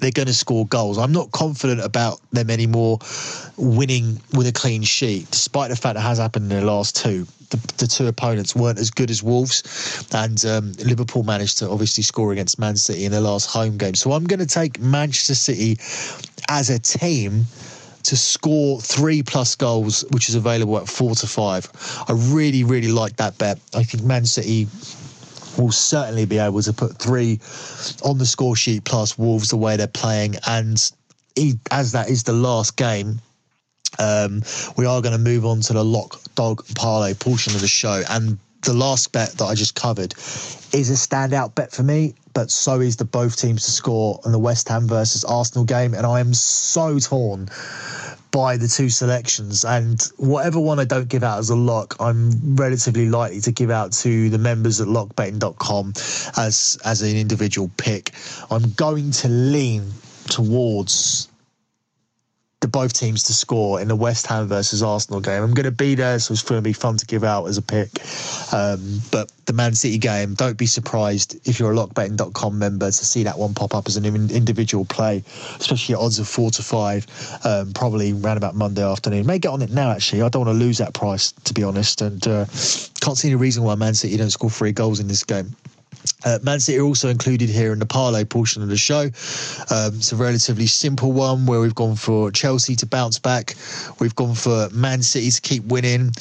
they're 0.00 0.10
going 0.10 0.26
to 0.26 0.34
score 0.34 0.66
goals. 0.66 0.98
I'm 0.98 1.12
not 1.12 1.30
confident 1.32 1.80
about 1.80 2.20
them 2.32 2.50
anymore 2.50 2.98
winning 3.56 4.20
with 4.34 4.46
a 4.46 4.52
clean 4.52 4.82
sheet, 4.82 5.30
despite 5.30 5.70
the 5.70 5.76
fact 5.76 5.94
that 5.94 6.02
has 6.02 6.18
happened 6.18 6.50
in 6.52 6.60
the 6.60 6.66
last 6.66 6.96
two. 6.96 7.26
The, 7.50 7.74
the 7.78 7.86
two 7.86 8.08
opponents 8.08 8.56
weren't 8.56 8.78
as 8.78 8.90
good 8.90 9.08
as 9.08 9.22
Wolves, 9.22 10.04
and 10.12 10.44
um, 10.44 10.72
Liverpool 10.84 11.22
managed 11.22 11.58
to 11.58 11.70
obviously 11.70 12.02
score 12.02 12.32
against 12.32 12.58
Man 12.58 12.76
City 12.76 13.04
in 13.04 13.12
their 13.12 13.20
last 13.20 13.48
home 13.48 13.78
game. 13.78 13.94
So 13.94 14.12
I'm 14.12 14.24
going 14.24 14.40
to 14.40 14.46
take 14.46 14.80
Manchester 14.80 15.36
City 15.36 15.78
as 16.48 16.70
a 16.70 16.80
team 16.80 17.44
to 18.02 18.16
score 18.16 18.80
three 18.80 19.22
plus 19.22 19.54
goals, 19.54 20.04
which 20.10 20.28
is 20.28 20.34
available 20.34 20.76
at 20.78 20.88
four 20.88 21.14
to 21.14 21.26
five. 21.26 21.68
I 22.08 22.12
really, 22.12 22.64
really 22.64 22.90
like 22.90 23.16
that 23.16 23.38
bet. 23.38 23.58
I 23.74 23.82
think 23.84 24.02
Man 24.04 24.24
City 24.24 24.66
will 25.58 25.72
certainly 25.72 26.24
be 26.24 26.38
able 26.38 26.62
to 26.62 26.72
put 26.72 26.96
three 26.98 27.40
on 28.04 28.18
the 28.18 28.26
score 28.26 28.56
sheet 28.56 28.84
plus 28.84 29.18
Wolves 29.18 29.50
the 29.50 29.56
way 29.56 29.76
they're 29.76 29.86
playing. 29.86 30.36
And 30.46 30.78
as 31.70 31.92
that 31.92 32.08
is 32.08 32.22
the 32.22 32.32
last 32.32 32.76
game, 32.76 33.20
um, 33.98 34.42
we 34.76 34.86
are 34.86 35.00
going 35.00 35.12
to 35.12 35.18
move 35.18 35.46
on 35.46 35.60
to 35.62 35.72
the 35.72 35.84
lock 35.84 36.20
dog 36.34 36.64
parlay 36.74 37.14
portion 37.14 37.54
of 37.54 37.60
the 37.60 37.68
show. 37.68 38.02
And 38.10 38.38
the 38.62 38.74
last 38.74 39.12
bet 39.12 39.30
that 39.32 39.44
I 39.44 39.54
just 39.54 39.74
covered 39.74 40.12
is 40.72 40.90
a 40.90 40.94
standout 40.94 41.54
bet 41.54 41.72
for 41.72 41.82
me, 41.82 42.14
but 42.34 42.50
so 42.50 42.80
is 42.80 42.96
the 42.96 43.04
both 43.04 43.36
teams 43.36 43.64
to 43.64 43.70
score 43.70 44.20
on 44.24 44.32
the 44.32 44.38
West 44.38 44.68
Ham 44.68 44.88
versus 44.88 45.24
Arsenal 45.24 45.64
game. 45.64 45.94
And 45.94 46.04
I 46.04 46.20
am 46.20 46.34
so 46.34 46.98
torn 46.98 47.48
by 48.36 48.58
the 48.58 48.68
two 48.68 48.90
selections. 48.90 49.64
And 49.64 49.98
whatever 50.18 50.60
one 50.60 50.78
I 50.78 50.84
don't 50.84 51.08
give 51.08 51.24
out 51.24 51.38
as 51.38 51.48
a 51.48 51.56
lock, 51.56 51.96
I'm 51.98 52.54
relatively 52.54 53.08
likely 53.08 53.40
to 53.40 53.50
give 53.50 53.70
out 53.70 53.92
to 54.04 54.28
the 54.28 54.36
members 54.36 54.78
at 54.78 54.88
lockbetting.com 54.88 55.94
as 56.36 56.78
as 56.84 57.00
an 57.00 57.16
individual 57.16 57.70
pick. 57.78 58.12
I'm 58.50 58.72
going 58.72 59.10
to 59.22 59.28
lean 59.28 59.90
towards 60.28 61.28
the 62.60 62.68
both 62.68 62.92
teams 62.92 63.22
to 63.24 63.32
score 63.32 63.80
in 63.80 63.88
the 63.88 63.96
West 63.96 64.26
Ham 64.26 64.48
versus 64.48 64.82
Arsenal 64.82 65.22
game. 65.22 65.42
I'm 65.42 65.54
going 65.54 65.64
to 65.64 65.70
be 65.70 65.94
there, 65.94 66.18
so 66.18 66.32
it's 66.32 66.42
going 66.42 66.58
to 66.58 66.62
be 66.62 66.74
fun 66.74 66.98
to 66.98 67.06
give 67.06 67.24
out 67.24 67.46
as 67.46 67.56
a 67.56 67.62
pick. 67.62 67.88
Um, 68.56 69.02
but 69.10 69.30
the 69.44 69.52
Man 69.52 69.74
City 69.74 69.98
game, 69.98 70.32
don't 70.32 70.56
be 70.56 70.64
surprised 70.64 71.46
if 71.46 71.60
you're 71.60 71.72
a 71.72 71.76
lockbetting.com 71.76 72.58
member 72.58 72.86
to 72.86 73.04
see 73.04 73.22
that 73.24 73.38
one 73.38 73.52
pop 73.52 73.74
up 73.74 73.86
as 73.86 73.98
an 73.98 74.06
individual 74.06 74.86
play, 74.86 75.22
especially 75.60 75.94
at 75.94 76.00
odds 76.00 76.18
of 76.18 76.26
four 76.26 76.50
to 76.52 76.62
five, 76.62 77.06
um, 77.44 77.74
probably 77.74 78.12
around 78.12 78.38
about 78.38 78.54
Monday 78.54 78.82
afternoon. 78.82 79.26
May 79.26 79.38
get 79.38 79.50
on 79.50 79.60
it 79.60 79.70
now, 79.70 79.90
actually. 79.90 80.22
I 80.22 80.30
don't 80.30 80.46
want 80.46 80.58
to 80.58 80.64
lose 80.64 80.78
that 80.78 80.94
price, 80.94 81.32
to 81.32 81.52
be 81.52 81.62
honest, 81.62 82.00
and 82.00 82.26
uh, 82.26 82.46
can't 83.02 83.18
see 83.18 83.28
any 83.28 83.34
reason 83.34 83.62
why 83.62 83.74
Man 83.74 83.92
City 83.92 84.16
don't 84.16 84.30
score 84.30 84.48
three 84.48 84.72
goals 84.72 85.00
in 85.00 85.08
this 85.08 85.22
game. 85.22 85.54
Uh, 86.24 86.38
Man 86.42 86.60
City 86.60 86.78
are 86.78 86.84
also 86.84 87.08
included 87.08 87.48
here 87.48 87.72
in 87.72 87.78
the 87.78 87.86
parlay 87.86 88.24
portion 88.24 88.62
of 88.62 88.68
the 88.68 88.76
show. 88.76 89.02
Um, 89.70 89.94
it's 89.96 90.12
a 90.12 90.16
relatively 90.16 90.66
simple 90.66 91.12
one 91.12 91.46
where 91.46 91.60
we've 91.60 91.74
gone 91.74 91.96
for 91.96 92.30
Chelsea 92.30 92.74
to 92.76 92.86
bounce 92.86 93.18
back, 93.18 93.54
we've 94.00 94.14
gone 94.14 94.34
for 94.34 94.68
Man 94.72 95.02
City 95.02 95.30
to 95.30 95.40
keep 95.40 95.64
winning, 95.64 96.12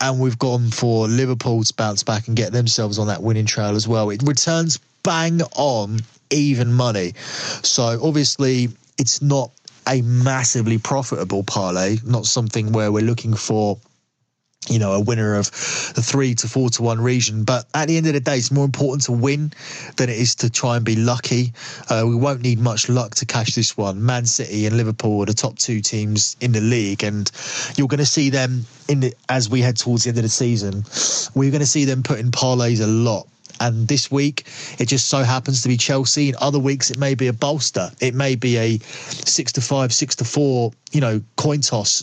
and 0.00 0.20
we've 0.20 0.38
gone 0.38 0.70
for 0.70 1.06
Liverpool 1.08 1.62
to 1.62 1.74
bounce 1.74 2.02
back 2.02 2.28
and 2.28 2.36
get 2.36 2.52
themselves 2.52 2.98
on 2.98 3.06
that 3.08 3.22
winning 3.22 3.46
trail 3.46 3.76
as 3.76 3.86
well. 3.86 4.10
It 4.10 4.22
returns 4.24 4.78
bang 5.02 5.42
on 5.56 6.00
even 6.30 6.72
money. 6.72 7.12
So 7.62 7.98
obviously, 8.02 8.68
it's 8.98 9.20
not 9.20 9.50
a 9.86 10.02
massively 10.02 10.78
profitable 10.78 11.42
parlay, 11.42 11.98
not 12.04 12.26
something 12.26 12.72
where 12.72 12.92
we're 12.92 13.04
looking 13.04 13.34
for 13.34 13.78
you 14.68 14.78
know, 14.78 14.92
a 14.92 15.00
winner 15.00 15.36
of 15.36 15.46
the 15.94 16.02
three 16.02 16.34
to 16.34 16.46
four 16.46 16.68
to 16.70 16.82
one 16.82 17.00
region. 17.00 17.44
But 17.44 17.64
at 17.74 17.88
the 17.88 17.96
end 17.96 18.06
of 18.06 18.12
the 18.12 18.20
day, 18.20 18.36
it's 18.36 18.50
more 18.50 18.64
important 18.64 19.04
to 19.04 19.12
win 19.12 19.52
than 19.96 20.10
it 20.10 20.18
is 20.18 20.34
to 20.36 20.50
try 20.50 20.76
and 20.76 20.84
be 20.84 20.96
lucky. 20.96 21.52
Uh, 21.88 22.04
we 22.06 22.14
won't 22.14 22.42
need 22.42 22.58
much 22.58 22.88
luck 22.88 23.14
to 23.16 23.26
cash 23.26 23.54
this 23.54 23.76
one. 23.76 24.04
Man 24.04 24.26
City 24.26 24.66
and 24.66 24.76
Liverpool 24.76 25.22
are 25.22 25.26
the 25.26 25.32
top 25.32 25.58
two 25.58 25.80
teams 25.80 26.36
in 26.40 26.52
the 26.52 26.60
league, 26.60 27.02
and 27.02 27.30
you're 27.76 27.88
going 27.88 27.98
to 27.98 28.06
see 28.06 28.28
them 28.28 28.66
in 28.88 29.00
the, 29.00 29.14
as 29.30 29.48
we 29.48 29.62
head 29.62 29.78
towards 29.78 30.04
the 30.04 30.10
end 30.10 30.18
of 30.18 30.24
the 30.24 30.28
season. 30.28 30.84
We're 31.34 31.50
going 31.50 31.60
to 31.60 31.66
see 31.66 31.86
them 31.86 32.02
put 32.02 32.18
in 32.18 32.30
parlays 32.30 32.82
a 32.82 32.86
lot. 32.86 33.26
And 33.62 33.88
this 33.88 34.10
week, 34.10 34.46
it 34.78 34.86
just 34.86 35.10
so 35.10 35.22
happens 35.22 35.62
to 35.62 35.68
be 35.68 35.76
Chelsea. 35.76 36.30
In 36.30 36.34
other 36.40 36.58
weeks, 36.58 36.90
it 36.90 36.98
may 36.98 37.14
be 37.14 37.26
a 37.26 37.32
bolster. 37.32 37.90
It 38.00 38.14
may 38.14 38.34
be 38.34 38.56
a 38.56 38.78
six 38.78 39.52
to 39.52 39.60
five, 39.60 39.92
six 39.92 40.16
to 40.16 40.24
four, 40.24 40.72
you 40.92 41.00
know, 41.02 41.20
coin 41.36 41.60
toss 41.60 42.02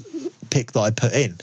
pick 0.49 0.72
that 0.74 0.80
I 0.80 0.91
put 0.91 1.14
in. 1.14 1.36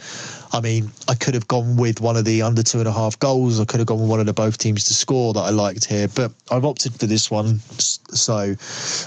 I 0.55 0.61
mean, 0.61 0.93
I 1.09 1.17
could 1.17 1.35
have 1.35 1.49
gone 1.49 1.77
with 1.77 2.01
one 2.01 2.17
of 2.17 2.25
the 2.25 2.43
under 2.43 2.63
two 2.63 2.79
and 2.79 2.87
a 2.87 2.93
half 2.93 3.19
goals. 3.19 3.59
I 3.59 3.65
could 3.65 3.81
have 3.81 3.89
gone 3.89 4.01
with 4.01 4.09
one 4.09 4.21
of 4.21 4.27
the 4.27 4.33
both 4.33 4.57
teams 4.57 4.85
to 4.85 4.95
score 4.95 5.33
that 5.33 5.41
I 5.41 5.51
liked 5.51 5.85
here, 5.85 6.07
but 6.07 6.31
I've 6.49 6.65
opted 6.65 6.95
for 6.95 7.07
this 7.07 7.29
one. 7.29 7.59
So 7.59 8.55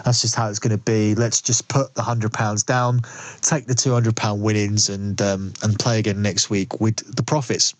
that's 0.03 0.21
just 0.21 0.35
how 0.35 0.49
it's 0.49 0.59
going 0.59 0.77
to 0.77 0.83
be. 0.83 1.15
Let's 1.15 1.41
just 1.41 1.69
put 1.69 1.95
the 1.95 2.01
hundred 2.01 2.33
pounds 2.33 2.63
down, 2.63 2.99
take 3.39 3.65
the 3.65 3.75
two 3.75 3.93
hundred 3.93 4.17
pound 4.17 4.41
winnings, 4.41 4.89
and 4.89 5.21
um, 5.21 5.53
and 5.63 5.79
play 5.79 5.99
again 5.99 6.21
next 6.21 6.49
week 6.49 6.81
with 6.81 7.15
the 7.15 7.23
profits. 7.23 7.73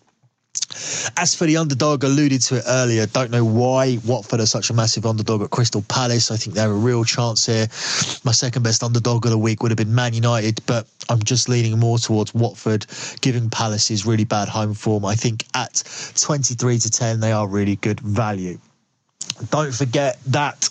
As 1.16 1.34
for 1.34 1.46
the 1.46 1.56
underdog, 1.56 2.04
alluded 2.04 2.42
to 2.42 2.56
it 2.56 2.64
earlier. 2.66 3.06
Don't 3.06 3.30
know 3.30 3.44
why 3.44 3.98
Watford 4.04 4.40
are 4.40 4.46
such 4.46 4.70
a 4.70 4.74
massive 4.74 5.06
underdog 5.06 5.42
at 5.42 5.50
Crystal 5.50 5.82
Palace. 5.88 6.30
I 6.30 6.36
think 6.36 6.54
they're 6.54 6.70
a 6.70 6.74
real 6.74 7.04
chance 7.04 7.46
here. 7.46 7.68
My 8.24 8.32
second 8.32 8.62
best 8.62 8.82
underdog 8.82 9.24
of 9.24 9.30
the 9.30 9.38
week 9.38 9.62
would 9.62 9.70
have 9.70 9.78
been 9.78 9.94
Man 9.94 10.14
United, 10.14 10.60
but 10.66 10.86
I'm 11.08 11.22
just 11.22 11.48
leaning 11.48 11.78
more 11.78 11.98
towards 11.98 12.34
Watford, 12.34 12.86
giving 13.20 13.50
Palace's 13.50 14.06
really 14.06 14.24
bad 14.24 14.48
home 14.48 14.74
form. 14.74 15.04
I 15.04 15.14
think 15.14 15.44
at 15.54 15.82
23 16.16 16.78
to 16.78 16.90
10, 16.90 17.20
they 17.20 17.32
are 17.32 17.48
really 17.48 17.76
good 17.76 18.00
value. 18.00 18.58
Don't 19.50 19.74
forget 19.74 20.18
that 20.26 20.68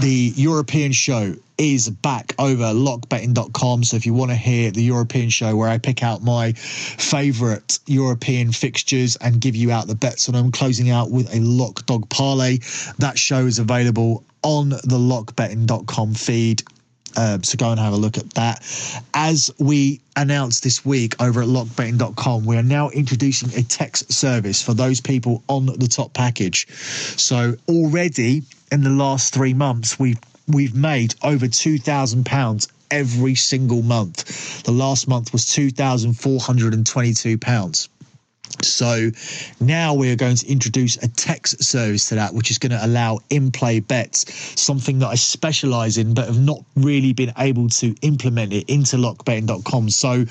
the 0.00 0.32
European 0.36 0.92
show 0.92 1.34
is 1.62 1.88
back 1.88 2.34
over 2.40 2.64
lockbetting.com. 2.64 3.84
So 3.84 3.96
if 3.96 4.04
you 4.04 4.12
want 4.12 4.32
to 4.32 4.36
hear 4.36 4.72
the 4.72 4.82
European 4.82 5.30
show 5.30 5.54
where 5.54 5.68
I 5.68 5.78
pick 5.78 6.02
out 6.02 6.20
my 6.20 6.52
favorite 6.52 7.78
European 7.86 8.50
fixtures 8.50 9.14
and 9.16 9.40
give 9.40 9.54
you 9.54 9.70
out 9.70 9.86
the 9.86 9.94
bets 9.94 10.28
on 10.28 10.34
them, 10.34 10.50
closing 10.50 10.90
out 10.90 11.12
with 11.12 11.32
a 11.32 11.38
lock 11.38 11.86
dog 11.86 12.08
parlay, 12.10 12.58
that 12.98 13.16
show 13.16 13.46
is 13.46 13.60
available 13.60 14.24
on 14.42 14.70
the 14.70 14.98
lockbetting.com 14.98 16.14
feed. 16.14 16.64
Um, 17.16 17.44
so 17.44 17.56
go 17.56 17.70
and 17.70 17.78
have 17.78 17.92
a 17.92 17.96
look 17.96 18.18
at 18.18 18.30
that. 18.34 18.64
As 19.14 19.52
we 19.60 20.00
announced 20.16 20.64
this 20.64 20.84
week 20.84 21.14
over 21.22 21.42
at 21.42 21.48
lockbetting.com, 21.48 22.44
we 22.44 22.56
are 22.56 22.62
now 22.64 22.90
introducing 22.90 23.50
a 23.56 23.62
text 23.62 24.12
service 24.12 24.60
for 24.60 24.74
those 24.74 25.00
people 25.00 25.44
on 25.48 25.66
the 25.66 25.86
top 25.86 26.12
package. 26.12 26.66
So 26.76 27.54
already 27.68 28.42
in 28.72 28.82
the 28.82 28.90
last 28.90 29.32
three 29.32 29.54
months, 29.54 29.98
we've 29.98 30.18
we've 30.52 30.74
made 30.74 31.14
over 31.22 31.48
two 31.48 31.78
thousand 31.78 32.26
pounds 32.26 32.68
every 32.90 33.34
single 33.34 33.82
month. 33.82 34.62
The 34.64 34.72
last 34.72 35.08
month 35.08 35.32
was 35.32 35.46
two 35.46 35.70
thousand 35.70 36.14
four 36.14 36.38
hundred 36.40 36.74
and 36.74 36.86
twenty-two 36.86 37.38
pounds. 37.38 37.88
So 38.60 39.10
now 39.60 39.94
we 39.94 40.12
are 40.12 40.16
going 40.16 40.36
to 40.36 40.46
introduce 40.46 40.96
a 41.02 41.08
text 41.08 41.64
service 41.64 42.10
to 42.10 42.16
that, 42.16 42.34
which 42.34 42.50
is 42.50 42.58
going 42.58 42.72
to 42.72 42.84
allow 42.84 43.20
in 43.30 43.50
play 43.50 43.80
bets, 43.80 44.60
something 44.60 44.98
that 44.98 45.08
I 45.08 45.14
specialize 45.14 45.96
in, 45.96 46.14
but 46.14 46.26
have 46.26 46.40
not 46.40 46.62
really 46.76 47.12
been 47.12 47.32
able 47.38 47.68
to 47.70 47.94
implement 48.02 48.52
it 48.52 48.68
into 48.68 48.96
lockbetting.com. 48.96 49.90
So 49.90 50.24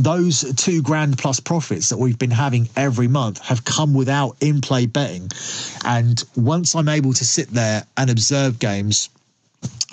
those 0.00 0.54
two 0.54 0.82
grand 0.82 1.18
plus 1.18 1.40
profits 1.40 1.88
that 1.88 1.98
we've 1.98 2.18
been 2.18 2.30
having 2.30 2.68
every 2.76 3.08
month 3.08 3.40
have 3.40 3.64
come 3.64 3.92
without 3.92 4.36
in 4.40 4.60
play 4.60 4.86
betting. 4.86 5.28
And 5.84 6.22
once 6.36 6.74
I'm 6.74 6.88
able 6.88 7.12
to 7.14 7.24
sit 7.24 7.48
there 7.48 7.84
and 7.96 8.08
observe 8.08 8.58
games, 8.58 9.08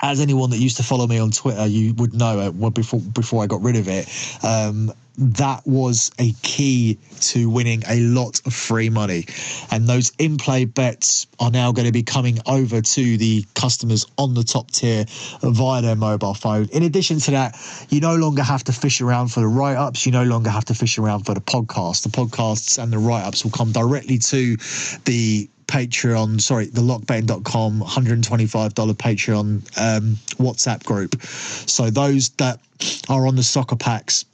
as 0.02 0.20
anyone 0.20 0.50
that 0.50 0.58
used 0.58 0.78
to 0.78 0.84
follow 0.84 1.08
me 1.08 1.20
on 1.20 1.32
Twitter, 1.32 1.66
you 1.68 1.94
would 1.96 2.14
know 2.14 2.40
uh, 2.40 2.70
before 2.70 3.00
before 3.00 3.44
I 3.44 3.48
got 3.48 3.62
rid 3.62 3.76
of 3.76 3.88
it. 3.88 4.08
Um, 4.44 4.94
that 5.18 5.62
was 5.68 6.12
a 6.20 6.34
key 6.42 6.98
to 7.20 7.50
winning 7.50 7.84
a 7.88 8.00
lot 8.00 8.42
of 8.46 8.54
free 8.54 8.90
money. 8.90 9.26
And 9.70 9.88
those 9.88 10.12
in 10.18 10.38
play 10.38 10.66
bets 10.66 11.28
are 11.40 11.52
now 11.52 11.72
going 11.72 11.86
to 11.86 11.92
be 11.92 12.04
coming 12.04 12.40
over 12.46 12.82
to 12.82 13.18
the 13.18 13.46
customers 13.54 14.06
on 14.18 14.34
the 14.34 14.44
top 14.44 14.72
tier 14.72 15.06
via 15.42 15.82
their 15.82 15.96
mobile 15.96 16.34
phone. 16.34 16.70
In 16.72 16.84
addition 16.84 17.20
to 17.20 17.32
that, 17.32 17.86
you 17.90 18.00
no 18.00 18.16
longer 18.16 18.42
have 18.42 18.64
to 18.66 18.72
fish 18.72 19.02
around 19.02 19.28
for 19.28 19.42
the 19.42 19.48
write 19.48 19.76
ups. 19.76 20.06
You 20.06 20.12
no 20.12 20.24
longer 20.24 20.50
have 20.50 20.66
to 20.66 20.74
fish 20.74 20.98
around 20.98 21.26
for 21.26 21.34
the 21.34 21.42
podcast. 21.42 22.04
The 22.04 22.10
podcasts 22.10 22.82
and 22.82 22.92
the 22.92 22.98
write 22.98 23.24
ups 23.24 23.44
will 23.44 23.52
come 23.52 23.72
directly 23.72 24.18
to 24.18 24.58
the 25.06 25.50
Patreon, 25.72 26.42
sorry, 26.42 26.66
the 26.66 26.82
lockbetting.com 26.82 27.80
$125 27.80 28.94
Patreon 28.94 29.40
um, 29.78 30.18
WhatsApp 30.36 30.84
group. 30.84 31.22
So 31.24 31.90
those 31.90 32.30
that 32.32 32.60
are 33.08 33.26
on 33.26 33.38
the 33.38 33.44
soccer 33.44 33.78
packs 33.78 34.26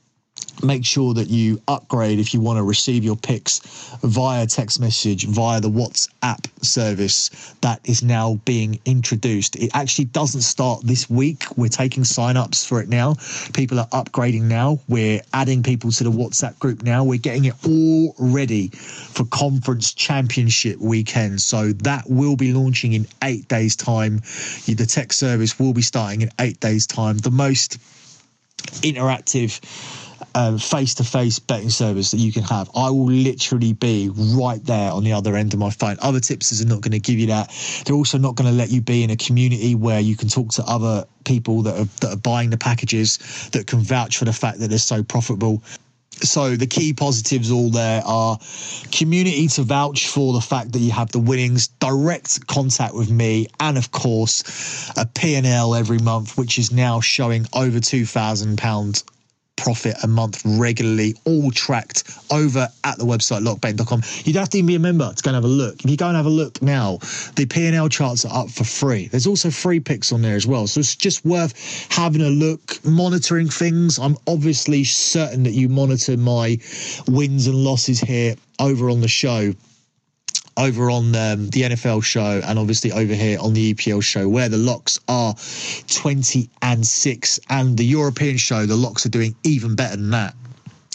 make 0.63 0.85
sure 0.85 1.13
that 1.13 1.27
you 1.27 1.61
upgrade 1.67 2.19
if 2.19 2.33
you 2.33 2.41
want 2.41 2.57
to 2.57 2.63
receive 2.63 3.03
your 3.03 3.15
picks 3.15 3.59
via 4.03 4.45
text 4.47 4.79
message 4.79 5.25
via 5.27 5.61
the 5.61 5.69
WhatsApp 5.69 6.45
service 6.63 7.55
that 7.61 7.79
is 7.87 8.03
now 8.03 8.39
being 8.45 8.79
introduced. 8.85 9.55
It 9.55 9.71
actually 9.73 10.05
doesn't 10.05 10.41
start 10.41 10.81
this 10.83 11.09
week. 11.09 11.45
We're 11.57 11.67
taking 11.69 12.03
sign-ups 12.03 12.65
for 12.65 12.81
it 12.81 12.89
now. 12.89 13.15
People 13.53 13.79
are 13.79 13.87
upgrading 13.87 14.43
now. 14.43 14.79
We're 14.87 15.21
adding 15.33 15.63
people 15.63 15.91
to 15.91 16.03
the 16.03 16.11
WhatsApp 16.11 16.57
group 16.59 16.83
now. 16.83 17.03
We're 17.03 17.19
getting 17.19 17.45
it 17.45 17.55
all 17.65 18.15
ready 18.17 18.69
for 18.69 19.25
conference 19.25 19.93
championship 19.93 20.79
weekend. 20.79 21.41
So 21.41 21.73
that 21.73 22.09
will 22.09 22.35
be 22.35 22.53
launching 22.53 22.93
in 22.93 23.07
8 23.23 23.47
days 23.47 23.75
time. 23.75 24.21
The 24.65 24.87
text 24.87 25.19
service 25.19 25.59
will 25.59 25.73
be 25.73 25.81
starting 25.81 26.21
in 26.21 26.31
8 26.39 26.59
days 26.59 26.87
time. 26.87 27.17
The 27.17 27.31
most 27.31 27.77
interactive 28.81 29.59
face 30.59 30.93
to 30.95 31.03
face 31.03 31.39
betting 31.39 31.69
service 31.69 32.11
that 32.11 32.17
you 32.17 32.31
can 32.31 32.43
have. 32.43 32.69
I 32.75 32.89
will 32.89 33.09
literally 33.09 33.73
be 33.73 34.09
right 34.13 34.63
there 34.63 34.91
on 34.91 35.03
the 35.03 35.13
other 35.13 35.35
end 35.35 35.53
of 35.53 35.59
my 35.59 35.71
phone. 35.71 35.97
Other 35.99 36.19
tipsters 36.19 36.61
are 36.61 36.67
not 36.67 36.81
going 36.81 36.91
to 36.91 36.99
give 36.99 37.17
you 37.17 37.27
that. 37.27 37.51
They're 37.85 37.95
also 37.95 38.17
not 38.17 38.35
going 38.35 38.49
to 38.49 38.55
let 38.55 38.69
you 38.69 38.81
be 38.81 39.03
in 39.03 39.09
a 39.09 39.17
community 39.17 39.73
where 39.73 39.99
you 39.99 40.15
can 40.15 40.29
talk 40.29 40.49
to 40.53 40.63
other 40.63 41.05
people 41.25 41.63
that 41.63 41.79
are, 41.79 41.85
that 42.01 42.13
are 42.13 42.17
buying 42.17 42.51
the 42.51 42.57
packages 42.57 43.49
that 43.51 43.67
can 43.67 43.79
vouch 43.79 44.17
for 44.17 44.25
the 44.25 44.33
fact 44.33 44.59
that 44.59 44.69
they're 44.69 44.77
so 44.77 45.03
profitable. 45.03 45.63
So 46.11 46.55
the 46.55 46.67
key 46.67 46.93
positives 46.93 47.51
all 47.51 47.69
there 47.69 48.01
are 48.05 48.39
community 48.91 49.47
to 49.49 49.63
vouch 49.63 50.07
for 50.07 50.33
the 50.33 50.41
fact 50.41 50.71
that 50.73 50.79
you 50.79 50.91
have 50.91 51.11
the 51.11 51.19
winnings, 51.19 51.67
direct 51.67 52.45
contact 52.47 52.95
with 52.95 53.09
me, 53.09 53.47
and 53.59 53.77
of 53.77 53.91
course 53.91 54.91
a 54.97 55.05
P&L 55.05 55.75
every 55.75 55.99
month, 55.99 56.37
which 56.37 56.57
is 56.57 56.71
now 56.71 57.01
showing 57.01 57.45
over 57.53 57.79
two 57.79 58.05
thousand 58.05 58.57
pounds 58.57 59.03
profit 59.57 59.95
a 60.03 60.07
month 60.07 60.41
regularly, 60.45 61.15
all 61.25 61.51
tracked 61.51 62.03
over 62.31 62.69
at 62.83 62.97
the 62.97 63.03
website 63.03 63.43
lockbetting.com. 63.43 64.01
You 64.23 64.33
don't 64.33 64.41
have 64.41 64.49
to 64.49 64.57
even 64.59 64.67
be 64.67 64.75
a 64.75 64.79
member 64.79 65.11
to 65.13 65.23
go 65.23 65.29
and 65.29 65.35
have 65.35 65.43
a 65.43 65.47
look. 65.47 65.83
If 65.83 65.89
you 65.89 65.97
go 65.97 66.07
and 66.07 66.15
have 66.15 66.25
a 66.25 66.29
look 66.29 66.61
now, 66.61 66.97
the 67.35 67.45
P&L 67.49 67.89
charts 67.89 68.23
are 68.25 68.43
up 68.43 68.49
for 68.49 68.63
free. 68.63 69.07
There's 69.07 69.27
also 69.27 69.49
free 69.49 69.79
picks 69.79 70.11
on 70.13 70.21
there 70.21 70.35
as 70.35 70.47
well. 70.47 70.67
So 70.67 70.79
it's 70.79 70.95
just 70.95 71.25
worth 71.25 71.53
having 71.91 72.21
a 72.21 72.29
look, 72.29 72.79
monitoring 72.85 73.49
things. 73.49 73.99
I'm 73.99 74.17
obviously 74.27 74.83
certain 74.83 75.43
that 75.43 75.51
you 75.51 75.67
monitor 75.67 76.15
my 76.15 76.57
wins 77.07 77.47
and 77.47 77.55
losses 77.55 77.99
here 77.99 78.35
over 78.59 78.89
on 78.89 79.01
the 79.01 79.07
show 79.07 79.53
over 80.57 80.89
on 80.89 81.15
um, 81.15 81.49
the 81.49 81.61
NFL 81.61 82.03
show 82.03 82.41
and 82.43 82.59
obviously 82.59 82.91
over 82.91 83.13
here 83.13 83.39
on 83.39 83.53
the 83.53 83.73
EPL 83.73 84.03
show, 84.03 84.27
where 84.27 84.49
the 84.49 84.57
locks 84.57 84.99
are 85.07 85.35
20 85.87 86.49
and 86.61 86.85
6. 86.85 87.39
And 87.49 87.77
the 87.77 87.85
European 87.85 88.37
show, 88.37 88.65
the 88.65 88.75
locks 88.75 89.05
are 89.05 89.09
doing 89.09 89.35
even 89.43 89.75
better 89.75 89.95
than 89.95 90.09
that 90.11 90.35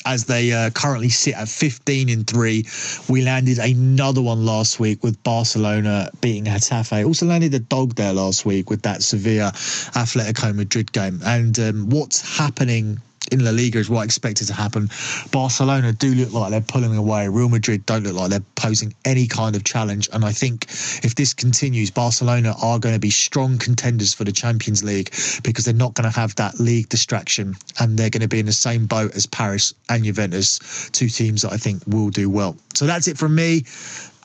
as 0.05 0.25
they 0.25 0.53
uh, 0.53 0.71
currently 0.71 1.09
sit 1.09 1.35
at 1.35 1.49
15 1.49 2.09
in 2.09 2.25
3. 2.25 2.67
We 3.09 3.23
landed 3.23 3.59
another 3.59 4.21
one 4.21 4.45
last 4.45 4.81
week 4.81 5.03
with 5.03 5.23
Barcelona 5.23 6.11
beating 6.21 6.45
Getafe. 6.45 7.07
Also 7.07 7.27
landed 7.27 7.55
a 7.55 7.61
dog 7.61 7.95
there 7.95 8.13
last 8.13 8.45
week 8.45 8.71
with 8.71 8.83
that 8.83 9.03
Sevilla 9.03 9.53
Atletico 9.55 10.55
Madrid 10.55 10.93
game. 10.93 11.21
And 11.25 11.59
um, 11.59 11.91
what's 11.91 12.37
happening 12.37 13.01
in 13.33 13.45
La 13.45 13.51
Liga 13.51 13.79
is 13.79 13.89
what 13.89 14.01
I 14.01 14.05
expected 14.05 14.47
to 14.49 14.55
happen. 14.55 14.91
Barcelona 15.31 15.93
do 15.93 16.15
look 16.15 16.33
like 16.33 16.51
they're 16.51 16.61
pulling 16.61 16.97
away. 16.97 17.29
Real 17.29 17.49
Madrid 17.49 17.87
don't 17.87 18.05
look 18.05 18.15
like 18.15 18.31
they're 18.31 18.45
posing 18.55 18.95
any 19.05 19.27
kind 19.27 19.57
of 19.57 19.65
challenge. 19.65 20.09
And 20.13 20.25
I 20.25 20.33
think 20.33 20.65
if 21.03 21.15
this 21.15 21.35
continues, 21.35 21.91
Barcelona 21.91 22.55
are 22.63 22.79
going 22.79 22.95
to 22.95 23.01
be 23.01 23.11
strong 23.11 23.59
contenders 23.59 24.15
for 24.15 24.25
the 24.25 24.33
Champions 24.33 24.85
League 24.85 25.11
because 25.43 25.65
they're 25.65 25.75
not 25.75 25.95
going 25.95 26.11
to 26.11 26.17
have 26.19 26.35
that 26.37 26.61
league 26.61 26.89
distraction 26.89 27.55
and 27.81 27.99
they're 27.99 28.11
going 28.11 28.23
to 28.23 28.29
be 28.29 28.41
in 28.41 28.47
the 28.47 28.53
same 28.53 28.87
boat 28.87 29.15
as 29.15 29.27
Paris 29.27 29.75
and 29.89 30.05
Juventus, 30.05 30.91
two 30.93 31.09
teams 31.09 31.43
that 31.43 31.53
I 31.53 31.57
think 31.57 31.83
will 31.87 32.11
do 32.11 32.29
well. 32.29 32.57
So 32.75 32.87
that's 32.87 33.09
it 33.09 33.19
from 33.19 33.35
me. 33.35 33.65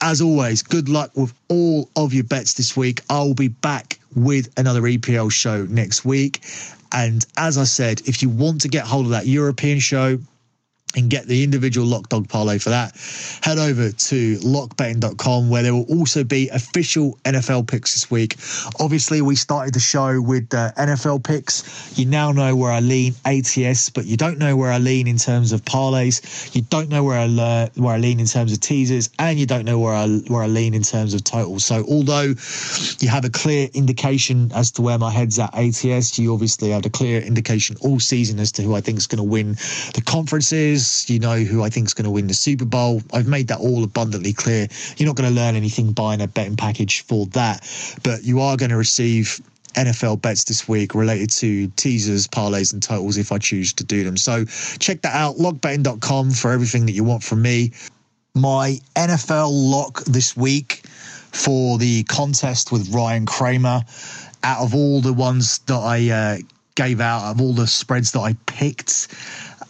As 0.01 0.21
always, 0.21 0.61
good 0.61 0.89
luck 0.89 1.11
with 1.15 1.33
all 1.47 1.89
of 1.95 2.13
your 2.13 2.23
bets 2.23 2.53
this 2.53 2.77
week. 2.77 3.01
I'll 3.09 3.33
be 3.33 3.47
back 3.47 3.99
with 4.15 4.51
another 4.57 4.81
EPL 4.81 5.31
show 5.31 5.65
next 5.65 6.05
week. 6.05 6.41
And 6.91 7.25
as 7.37 7.57
I 7.57 7.65
said, 7.65 8.01
if 8.05 8.21
you 8.21 8.29
want 8.29 8.61
to 8.61 8.67
get 8.69 8.85
hold 8.85 9.05
of 9.05 9.11
that 9.11 9.27
European 9.27 9.79
show, 9.79 10.19
and 10.95 11.09
get 11.09 11.27
the 11.27 11.43
individual 11.43 11.85
lock 11.85 12.09
dog 12.09 12.29
parlay 12.29 12.57
for 12.57 12.69
that, 12.69 12.95
head 13.43 13.57
over 13.57 13.91
to 13.91 14.37
lockbetting.com 14.39 15.49
where 15.49 15.61
there 15.61 15.73
will 15.73 15.85
also 15.99 16.23
be 16.23 16.49
official 16.49 17.17
NFL 17.25 17.67
picks 17.67 17.93
this 17.93 18.09
week. 18.09 18.35
Obviously, 18.79 19.21
we 19.21 19.35
started 19.35 19.73
the 19.73 19.79
show 19.79 20.21
with 20.21 20.53
uh, 20.53 20.71
NFL 20.77 21.23
picks. 21.23 21.97
You 21.97 22.05
now 22.05 22.31
know 22.31 22.55
where 22.55 22.71
I 22.71 22.79
lean 22.79 23.13
ATS, 23.25 23.89
but 23.89 24.05
you 24.05 24.17
don't 24.17 24.37
know 24.37 24.55
where 24.55 24.71
I 24.71 24.77
lean 24.77 25.07
in 25.07 25.17
terms 25.17 25.51
of 25.51 25.63
parlays. 25.65 26.55
You 26.55 26.61
don't 26.63 26.89
know 26.89 27.03
where 27.03 27.19
I 27.19 27.69
where 27.75 27.95
I 27.95 27.97
lean 27.97 28.19
in 28.19 28.25
terms 28.25 28.53
of 28.53 28.59
teasers, 28.61 29.09
and 29.19 29.37
you 29.37 29.45
don't 29.45 29.65
know 29.65 29.79
where 29.79 29.93
I 29.93 30.07
where 30.27 30.43
I 30.43 30.47
lean 30.47 30.73
in 30.73 30.83
terms 30.83 31.13
of 31.13 31.23
totals. 31.23 31.65
So, 31.65 31.85
although 31.89 32.33
you 32.99 33.09
have 33.09 33.25
a 33.25 33.29
clear 33.29 33.67
indication 33.73 34.51
as 34.53 34.71
to 34.71 34.81
where 34.81 34.97
my 34.97 35.11
head's 35.11 35.37
at 35.37 35.53
ATS, 35.53 36.17
you 36.17 36.33
obviously 36.33 36.71
had 36.71 36.85
a 36.85 36.89
clear 36.89 37.21
indication 37.21 37.75
all 37.81 37.99
season 37.99 38.39
as 38.39 38.51
to 38.53 38.63
who 38.63 38.73
I 38.73 38.81
think 38.81 38.97
is 38.97 39.07
going 39.07 39.17
to 39.17 39.23
win 39.23 39.53
the 39.93 40.03
conferences 40.05 40.76
you 41.09 41.19
know 41.19 41.37
who 41.39 41.63
I 41.63 41.69
think 41.69 41.87
is 41.87 41.93
going 41.93 42.05
to 42.05 42.11
win 42.11 42.27
the 42.27 42.33
Super 42.33 42.65
Bowl. 42.65 43.01
I've 43.13 43.27
made 43.27 43.47
that 43.47 43.59
all 43.59 43.83
abundantly 43.83 44.33
clear. 44.33 44.67
You're 44.97 45.07
not 45.07 45.15
going 45.15 45.29
to 45.29 45.35
learn 45.35 45.55
anything 45.55 45.91
buying 45.91 46.21
a 46.21 46.27
betting 46.27 46.55
package 46.55 47.01
for 47.01 47.25
that, 47.27 47.67
but 48.03 48.23
you 48.23 48.39
are 48.39 48.57
going 48.57 48.71
to 48.71 48.77
receive 48.77 49.41
NFL 49.73 50.21
bets 50.21 50.43
this 50.43 50.67
week 50.67 50.95
related 50.95 51.29
to 51.31 51.67
teasers, 51.75 52.27
parlays, 52.27 52.73
and 52.73 52.81
totals 52.81 53.17
if 53.17 53.31
I 53.31 53.37
choose 53.37 53.73
to 53.73 53.83
do 53.83 54.03
them. 54.03 54.17
So 54.17 54.45
check 54.79 55.01
that 55.01 55.15
out, 55.15 55.35
lockbetting.com 55.35 56.31
for 56.31 56.51
everything 56.51 56.85
that 56.87 56.93
you 56.93 57.03
want 57.03 57.23
from 57.23 57.41
me. 57.41 57.71
My 58.33 58.79
NFL 58.95 59.49
lock 59.51 60.03
this 60.05 60.35
week 60.35 60.83
for 61.31 61.77
the 61.77 62.03
contest 62.03 62.71
with 62.71 62.93
Ryan 62.93 63.25
Kramer, 63.25 63.81
out 64.43 64.63
of 64.63 64.73
all 64.73 65.01
the 65.01 65.13
ones 65.13 65.59
that 65.59 65.75
I 65.75 66.09
uh, 66.09 66.37
gave 66.77 67.01
out, 67.01 67.31
of 67.31 67.41
all 67.41 67.53
the 67.53 67.67
spreads 67.67 68.11
that 68.11 68.19
I 68.19 68.33
picked, 68.45 69.07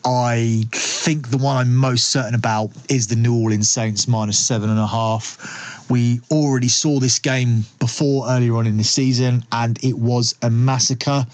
I 0.06 0.66
think 0.74 1.30
the 1.30 1.38
one 1.38 1.56
I'm 1.58 1.76
most 1.76 2.10
certain 2.10 2.36
about 2.36 2.70
is 2.90 3.08
the 3.08 3.16
New 3.16 3.42
Orleans 3.42 3.70
Saints 3.70 4.08
minus 4.08 4.38
seven 4.38 4.70
and 4.70 4.78
a 4.78 4.86
half. 4.86 5.90
We 5.90 6.20
already 6.30 6.68
saw 6.68 7.00
this 7.00 7.18
game 7.18 7.64
before 7.80 8.30
earlier 8.30 8.58
on 8.58 8.68
in 8.68 8.78
the 8.78 8.84
season, 8.84 9.46
and 9.54 9.82
it 9.84 9.98
was 9.98 10.36
a 10.42 10.50
massacre. 10.50 11.26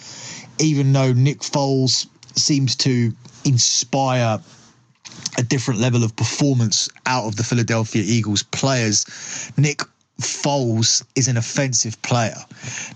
Even 0.60 0.94
though 0.94 1.12
Nick 1.12 1.40
Foles 1.40 2.06
seems 2.36 2.76
to 2.78 3.12
inspire 3.44 4.40
a 5.38 5.44
different 5.44 5.80
level 5.80 6.04
of 6.04 6.16
performance 6.16 6.88
out 7.08 7.26
of 7.26 7.36
the 7.36 7.44
Philadelphia 7.44 8.04
Eagles 8.06 8.44
players, 8.44 9.52
Nick 9.58 9.82
Foles 10.22 11.04
is 11.16 11.28
an 11.28 11.38
offensive 11.38 12.02
player. 12.02 12.38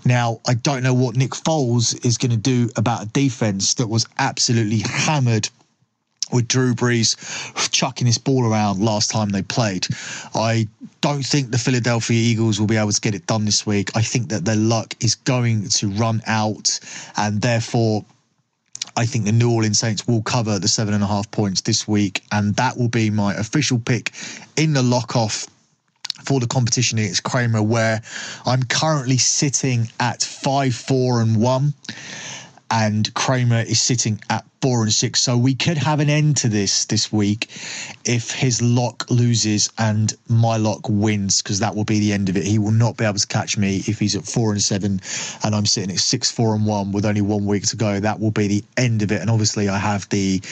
Now, 0.04 0.40
I 0.46 0.54
don't 0.54 0.82
know 0.82 0.94
what 0.94 1.16
Nick 1.16 1.32
Foles 1.32 2.04
is 2.04 2.16
going 2.16 2.30
to 2.30 2.36
do 2.36 2.70
about 2.76 3.02
a 3.02 3.06
defense 3.06 3.74
that 3.74 3.88
was 3.88 4.06
absolutely 4.18 4.82
hammered 4.84 5.48
with 6.30 6.48
Drew 6.48 6.74
Brees 6.74 7.16
chucking 7.70 8.06
his 8.06 8.18
ball 8.18 8.44
around 8.44 8.80
last 8.80 9.10
time 9.10 9.30
they 9.30 9.42
played. 9.42 9.86
I 10.34 10.68
don't 11.00 11.24
think 11.24 11.50
the 11.50 11.58
Philadelphia 11.58 12.16
Eagles 12.16 12.60
will 12.60 12.66
be 12.66 12.76
able 12.76 12.92
to 12.92 13.00
get 13.00 13.14
it 13.14 13.26
done 13.26 13.44
this 13.44 13.66
week. 13.66 13.90
I 13.96 14.02
think 14.02 14.28
that 14.28 14.44
their 14.44 14.56
luck 14.56 14.94
is 15.00 15.14
going 15.14 15.68
to 15.70 15.88
run 15.88 16.22
out, 16.26 16.78
and 17.16 17.40
therefore, 17.40 18.04
I 18.96 19.06
think 19.06 19.24
the 19.24 19.32
New 19.32 19.50
Orleans 19.50 19.78
Saints 19.78 20.06
will 20.06 20.22
cover 20.22 20.58
the 20.58 20.68
seven 20.68 20.94
and 20.94 21.02
a 21.02 21.06
half 21.06 21.30
points 21.30 21.62
this 21.62 21.86
week, 21.88 22.22
and 22.32 22.54
that 22.56 22.76
will 22.76 22.88
be 22.88 23.10
my 23.10 23.34
official 23.34 23.78
pick 23.78 24.12
in 24.56 24.72
the 24.72 24.82
lock 24.82 25.16
off 25.16 25.46
for 26.24 26.40
the 26.40 26.46
competition 26.46 26.98
against 26.98 27.22
Kramer, 27.22 27.62
where 27.62 28.02
I'm 28.46 28.62
currently 28.62 29.18
sitting 29.18 29.88
at 30.00 30.22
five, 30.22 30.74
four, 30.74 31.20
and 31.20 31.40
one 31.40 31.74
and 32.70 33.12
Kramer 33.14 33.60
is 33.60 33.80
sitting 33.80 34.20
at 34.28 34.44
four 34.60 34.82
and 34.82 34.92
six. 34.92 35.20
So 35.20 35.38
we 35.38 35.54
could 35.54 35.78
have 35.78 36.00
an 36.00 36.10
end 36.10 36.36
to 36.38 36.48
this 36.48 36.84
this 36.86 37.12
week 37.12 37.48
if 38.04 38.30
his 38.30 38.60
lock 38.60 39.06
loses 39.10 39.70
and 39.78 40.12
my 40.28 40.56
lock 40.56 40.88
wins, 40.88 41.40
because 41.40 41.60
that 41.60 41.74
will 41.74 41.84
be 41.84 42.00
the 42.00 42.12
end 42.12 42.28
of 42.28 42.36
it. 42.36 42.44
He 42.44 42.58
will 42.58 42.72
not 42.72 42.96
be 42.96 43.04
able 43.04 43.18
to 43.18 43.26
catch 43.26 43.56
me 43.56 43.82
if 43.86 43.98
he's 43.98 44.16
at 44.16 44.24
four 44.24 44.52
and 44.52 44.62
seven 44.62 45.00
and 45.44 45.54
I'm 45.54 45.66
sitting 45.66 45.90
at 45.90 46.00
six, 46.00 46.30
four 46.30 46.54
and 46.54 46.66
one 46.66 46.92
with 46.92 47.06
only 47.06 47.22
one 47.22 47.46
week 47.46 47.66
to 47.68 47.76
go. 47.76 48.00
That 48.00 48.20
will 48.20 48.32
be 48.32 48.48
the 48.48 48.64
end 48.76 49.02
of 49.02 49.12
it. 49.12 49.20
And 49.20 49.30
obviously 49.30 49.68
I 49.68 49.78
have 49.78 50.08
the 50.10 50.42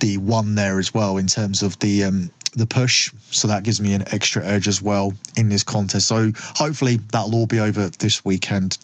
the 0.00 0.18
one 0.18 0.54
there 0.54 0.78
as 0.78 0.92
well 0.92 1.16
in 1.16 1.26
terms 1.26 1.62
of 1.62 1.78
the 1.78 2.04
um 2.04 2.30
the 2.56 2.66
push. 2.66 3.12
So 3.30 3.48
that 3.48 3.62
gives 3.62 3.80
me 3.80 3.94
an 3.94 4.04
extra 4.12 4.44
edge 4.44 4.66
as 4.66 4.82
well 4.82 5.12
in 5.36 5.48
this 5.48 5.62
contest. 5.62 6.08
So 6.08 6.32
hopefully 6.34 6.96
that'll 7.12 7.34
all 7.34 7.46
be 7.46 7.60
over 7.60 7.88
this 7.88 8.24
weekend. 8.24 8.78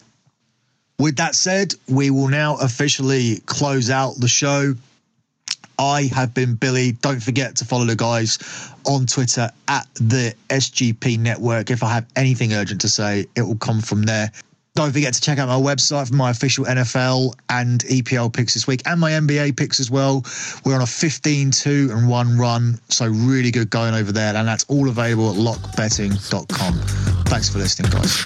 With 0.99 1.17
that 1.17 1.35
said, 1.35 1.73
we 1.89 2.11
will 2.11 2.29
now 2.29 2.55
officially 2.57 3.41
close 3.45 3.89
out 3.89 4.15
the 4.19 4.27
show. 4.27 4.75
I 5.79 6.03
have 6.13 6.33
been 6.33 6.53
Billy. 6.53 6.91
Don't 6.93 7.21
forget 7.21 7.55
to 7.57 7.65
follow 7.65 7.85
the 7.85 7.95
guys 7.95 8.37
on 8.85 9.07
Twitter 9.07 9.49
at 9.67 9.87
the 9.95 10.35
SGP 10.49 11.17
Network. 11.17 11.71
If 11.71 11.81
I 11.81 11.89
have 11.93 12.05
anything 12.15 12.53
urgent 12.53 12.81
to 12.81 12.89
say, 12.89 13.25
it 13.35 13.41
will 13.41 13.55
come 13.57 13.81
from 13.81 14.03
there. 14.03 14.31
Don't 14.75 14.91
forget 14.91 15.13
to 15.13 15.21
check 15.21 15.37
out 15.37 15.47
my 15.47 15.53
website 15.53 16.07
for 16.07 16.15
my 16.15 16.31
official 16.31 16.65
NFL 16.65 17.35
and 17.49 17.81
EPL 17.81 18.33
picks 18.33 18.55
this 18.55 18.65
week 18.65 18.81
and 18.87 18.99
my 18.99 19.11
NBA 19.11 19.55
picks 19.55 19.79
as 19.79 19.91
well. 19.91 20.25
We're 20.65 20.73
on 20.73 20.81
a 20.81 20.87
15 20.87 21.51
2 21.51 21.89
and 21.91 22.09
1 22.09 22.37
run, 22.39 22.79
so 22.89 23.05
really 23.05 23.51
good 23.51 23.69
going 23.69 23.93
over 23.93 24.11
there. 24.11 24.35
And 24.35 24.47
that's 24.47 24.63
all 24.69 24.89
available 24.89 25.29
at 25.29 25.35
lockbetting.com. 25.35 26.73
Thanks 27.25 27.49
for 27.49 27.59
listening, 27.59 27.91
guys. 27.91 28.25